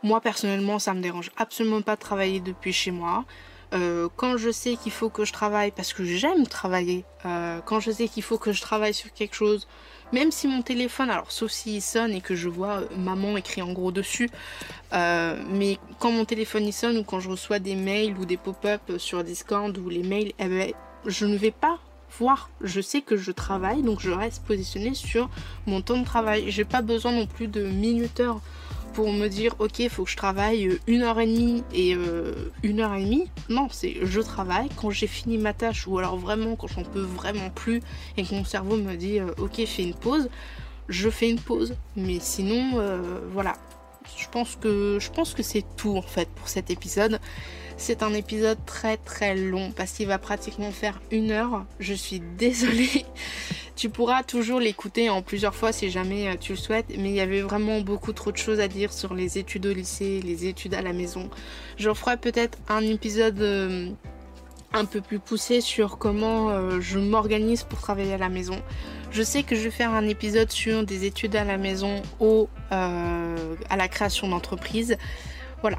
moi 0.02 0.20
personnellement 0.20 0.78
ça 0.78 0.94
me 0.94 1.02
dérange 1.02 1.30
absolument 1.36 1.82
pas 1.82 1.96
de 1.96 2.00
travailler 2.00 2.40
depuis 2.40 2.72
chez 2.72 2.90
moi. 2.90 3.24
Euh, 3.74 4.08
quand 4.16 4.38
je 4.38 4.50
sais 4.50 4.76
qu'il 4.76 4.92
faut 4.92 5.10
que 5.10 5.24
je 5.24 5.32
travaille 5.32 5.70
parce 5.72 5.92
que 5.92 6.02
j'aime 6.04 6.46
travailler, 6.46 7.04
euh, 7.26 7.60
quand 7.66 7.80
je 7.80 7.90
sais 7.90 8.08
qu'il 8.08 8.22
faut 8.22 8.38
que 8.38 8.52
je 8.52 8.62
travaille 8.62 8.94
sur 8.94 9.12
quelque 9.12 9.34
chose, 9.34 9.68
même 10.12 10.30
si 10.30 10.48
mon 10.48 10.62
téléphone, 10.62 11.10
alors 11.10 11.30
sauf 11.30 11.50
s'il 11.50 11.82
sonne 11.82 12.12
et 12.12 12.20
que 12.20 12.34
je 12.34 12.48
vois 12.48 12.80
euh, 12.80 12.86
maman 12.96 13.36
écrit 13.36 13.62
en 13.62 13.72
gros 13.72 13.92
dessus, 13.92 14.30
mais 14.92 15.78
quand 15.98 16.10
mon 16.10 16.24
téléphone 16.24 16.64
il 16.66 16.72
sonne 16.72 16.96
ou 16.98 17.04
quand 17.04 17.20
je 17.20 17.28
reçois 17.28 17.58
des 17.58 17.74
mails 17.74 18.16
ou 18.18 18.24
des 18.24 18.38
pop-up 18.38 18.80
sur 18.96 19.22
Discord 19.22 19.76
ou 19.76 19.88
les 19.88 20.02
mails, 20.02 20.32
eh 20.38 20.46
ben, 20.46 20.72
je 21.04 21.26
ne 21.26 21.36
vais 21.36 21.50
pas 21.50 21.78
voir. 22.18 22.50
Je 22.62 22.80
sais 22.80 23.02
que 23.02 23.16
je 23.16 23.32
travaille, 23.32 23.82
donc 23.82 24.00
je 24.00 24.10
reste 24.10 24.42
positionnée 24.44 24.94
sur 24.94 25.28
mon 25.66 25.82
temps 25.82 25.98
de 25.98 26.04
travail. 26.04 26.50
J'ai 26.50 26.64
pas 26.64 26.82
besoin 26.82 27.12
non 27.12 27.26
plus 27.26 27.48
de 27.48 27.66
minuteurs 27.66 28.40
pour 28.98 29.12
me 29.12 29.28
dire 29.28 29.54
ok 29.60 29.88
faut 29.90 30.02
que 30.02 30.10
je 30.10 30.16
travaille 30.16 30.66
euh, 30.66 30.80
une 30.88 31.02
heure 31.02 31.20
et 31.20 31.26
demie 31.28 31.62
et 31.72 31.94
euh, 31.94 32.50
une 32.64 32.80
heure 32.80 32.94
et 32.94 33.04
demie. 33.04 33.30
Non, 33.48 33.68
c'est 33.70 33.94
je 34.02 34.20
travaille 34.20 34.68
quand 34.74 34.90
j'ai 34.90 35.06
fini 35.06 35.38
ma 35.38 35.52
tâche 35.52 35.86
ou 35.86 35.98
alors 35.98 36.16
vraiment 36.16 36.56
quand 36.56 36.66
j'en 36.66 36.82
peux 36.82 37.02
vraiment 37.02 37.48
plus 37.50 37.80
et 38.16 38.24
que 38.24 38.34
mon 38.34 38.44
cerveau 38.44 38.76
me 38.76 38.96
dit 38.96 39.20
euh, 39.20 39.28
ok 39.38 39.64
fais 39.66 39.84
une 39.84 39.94
pause, 39.94 40.28
je 40.88 41.08
fais 41.10 41.30
une 41.30 41.38
pause. 41.38 41.76
Mais 41.94 42.18
sinon 42.18 42.82
voilà. 43.32 43.54
Je 44.16 44.26
pense 44.32 44.56
que 44.56 44.98
je 45.00 45.10
pense 45.10 45.32
que 45.32 45.44
c'est 45.44 45.64
tout 45.76 45.96
en 45.96 46.02
fait 46.02 46.28
pour 46.30 46.48
cet 46.48 46.68
épisode. 46.72 47.20
C'est 47.80 48.02
un 48.02 48.12
épisode 48.12 48.58
très 48.66 48.96
très 48.96 49.36
long 49.36 49.70
parce 49.70 49.92
qu'il 49.92 50.08
va 50.08 50.18
pratiquement 50.18 50.72
faire 50.72 51.00
une 51.12 51.30
heure. 51.30 51.64
Je 51.78 51.94
suis 51.94 52.20
désolée. 52.20 53.06
Tu 53.76 53.88
pourras 53.88 54.24
toujours 54.24 54.58
l'écouter 54.58 55.08
en 55.08 55.22
plusieurs 55.22 55.54
fois 55.54 55.70
si 55.70 55.88
jamais 55.88 56.26
euh, 56.26 56.34
tu 56.38 56.52
le 56.52 56.58
souhaites, 56.58 56.86
mais 56.98 57.10
il 57.10 57.14
y 57.14 57.20
avait 57.20 57.40
vraiment 57.40 57.80
beaucoup 57.80 58.12
trop 58.12 58.32
de 58.32 58.36
choses 58.36 58.58
à 58.58 58.66
dire 58.66 58.92
sur 58.92 59.14
les 59.14 59.38
études 59.38 59.66
au 59.66 59.72
lycée, 59.72 60.20
les 60.24 60.46
études 60.46 60.74
à 60.74 60.82
la 60.82 60.92
maison. 60.92 61.30
Je 61.76 61.94
ferai 61.94 62.16
peut-être 62.16 62.58
un 62.68 62.82
épisode 62.82 63.40
euh, 63.40 63.88
un 64.72 64.84
peu 64.84 65.00
plus 65.00 65.20
poussé 65.20 65.60
sur 65.60 65.96
comment 65.96 66.50
euh, 66.50 66.80
je 66.80 66.98
m'organise 66.98 67.62
pour 67.62 67.78
travailler 67.78 68.14
à 68.14 68.18
la 68.18 68.28
maison. 68.28 68.60
Je 69.12 69.22
sais 69.22 69.44
que 69.44 69.54
je 69.54 69.62
vais 69.62 69.70
faire 69.70 69.92
un 69.92 70.08
épisode 70.08 70.50
sur 70.50 70.82
des 70.82 71.04
études 71.04 71.36
à 71.36 71.44
la 71.44 71.56
maison 71.56 72.02
ou 72.18 72.48
à 72.70 73.76
la 73.76 73.88
création 73.88 74.28
d'entreprise. 74.28 74.98
Voilà. 75.62 75.78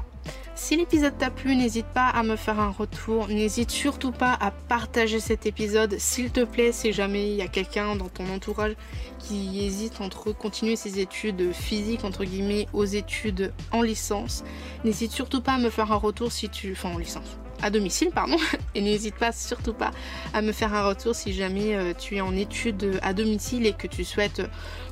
Si 0.62 0.76
l'épisode 0.76 1.16
t'a 1.16 1.30
plu, 1.30 1.56
n'hésite 1.56 1.86
pas 1.86 2.08
à 2.08 2.22
me 2.22 2.36
faire 2.36 2.60
un 2.60 2.68
retour. 2.68 3.28
N'hésite 3.28 3.70
surtout 3.70 4.12
pas 4.12 4.36
à 4.38 4.50
partager 4.50 5.18
cet 5.18 5.46
épisode, 5.46 5.98
s'il 5.98 6.30
te 6.30 6.44
plaît, 6.44 6.70
si 6.70 6.92
jamais 6.92 7.30
il 7.30 7.34
y 7.34 7.42
a 7.42 7.48
quelqu'un 7.48 7.96
dans 7.96 8.10
ton 8.10 8.28
entourage 8.28 8.74
qui 9.18 9.64
hésite 9.64 10.02
entre 10.02 10.32
continuer 10.32 10.76
ses 10.76 11.00
études 11.00 11.54
physiques, 11.54 12.04
entre 12.04 12.24
guillemets, 12.24 12.68
aux 12.74 12.84
études 12.84 13.54
en 13.72 13.80
licence. 13.80 14.44
N'hésite 14.84 15.12
surtout 15.12 15.40
pas 15.40 15.54
à 15.54 15.58
me 15.58 15.70
faire 15.70 15.90
un 15.92 15.96
retour 15.96 16.30
si 16.30 16.50
tu... 16.50 16.72
Enfin, 16.72 16.90
en 16.90 16.98
licence 16.98 17.38
à 17.62 17.70
domicile, 17.70 18.10
pardon. 18.10 18.36
Et 18.74 18.80
n'hésite 18.80 19.14
pas 19.16 19.32
surtout 19.32 19.72
pas 19.72 19.90
à 20.32 20.42
me 20.42 20.52
faire 20.52 20.74
un 20.74 20.86
retour 20.86 21.14
si 21.14 21.32
jamais 21.32 21.74
euh, 21.74 21.92
tu 21.98 22.16
es 22.16 22.20
en 22.20 22.34
études 22.36 22.98
à 23.02 23.12
domicile 23.12 23.66
et 23.66 23.72
que 23.72 23.86
tu 23.86 24.04
souhaites 24.04 24.42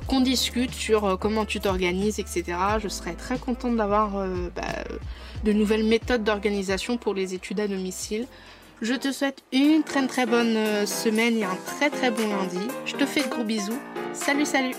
qu'on 0.07 0.21
discute 0.21 0.73
sur 0.73 1.05
euh, 1.05 1.15
comment 1.15 1.45
tu 1.45 1.59
t'organises, 1.59 2.19
etc. 2.19 2.43
Je 2.81 2.87
serais 2.87 3.13
très 3.13 3.37
contente 3.37 3.75
d'avoir 3.75 4.17
euh, 4.17 4.49
bah, 4.55 4.63
de 5.43 5.53
nouvelles 5.53 5.85
méthodes 5.85 6.23
d'organisation 6.23 6.97
pour 6.97 7.13
les 7.13 7.33
études 7.33 7.59
à 7.59 7.67
domicile. 7.67 8.27
Je 8.81 8.93
te 8.93 9.11
souhaite 9.11 9.43
une 9.51 9.83
très 9.83 10.05
très 10.07 10.25
bonne 10.25 10.85
semaine 10.85 11.35
et 11.35 11.43
un 11.43 11.57
très 11.65 11.89
très 11.89 12.11
bon 12.11 12.27
lundi. 12.29 12.65
Je 12.85 12.95
te 12.95 13.05
fais 13.05 13.23
de 13.23 13.27
gros 13.27 13.43
bisous. 13.43 13.77
Salut 14.13 14.45
salut 14.45 14.75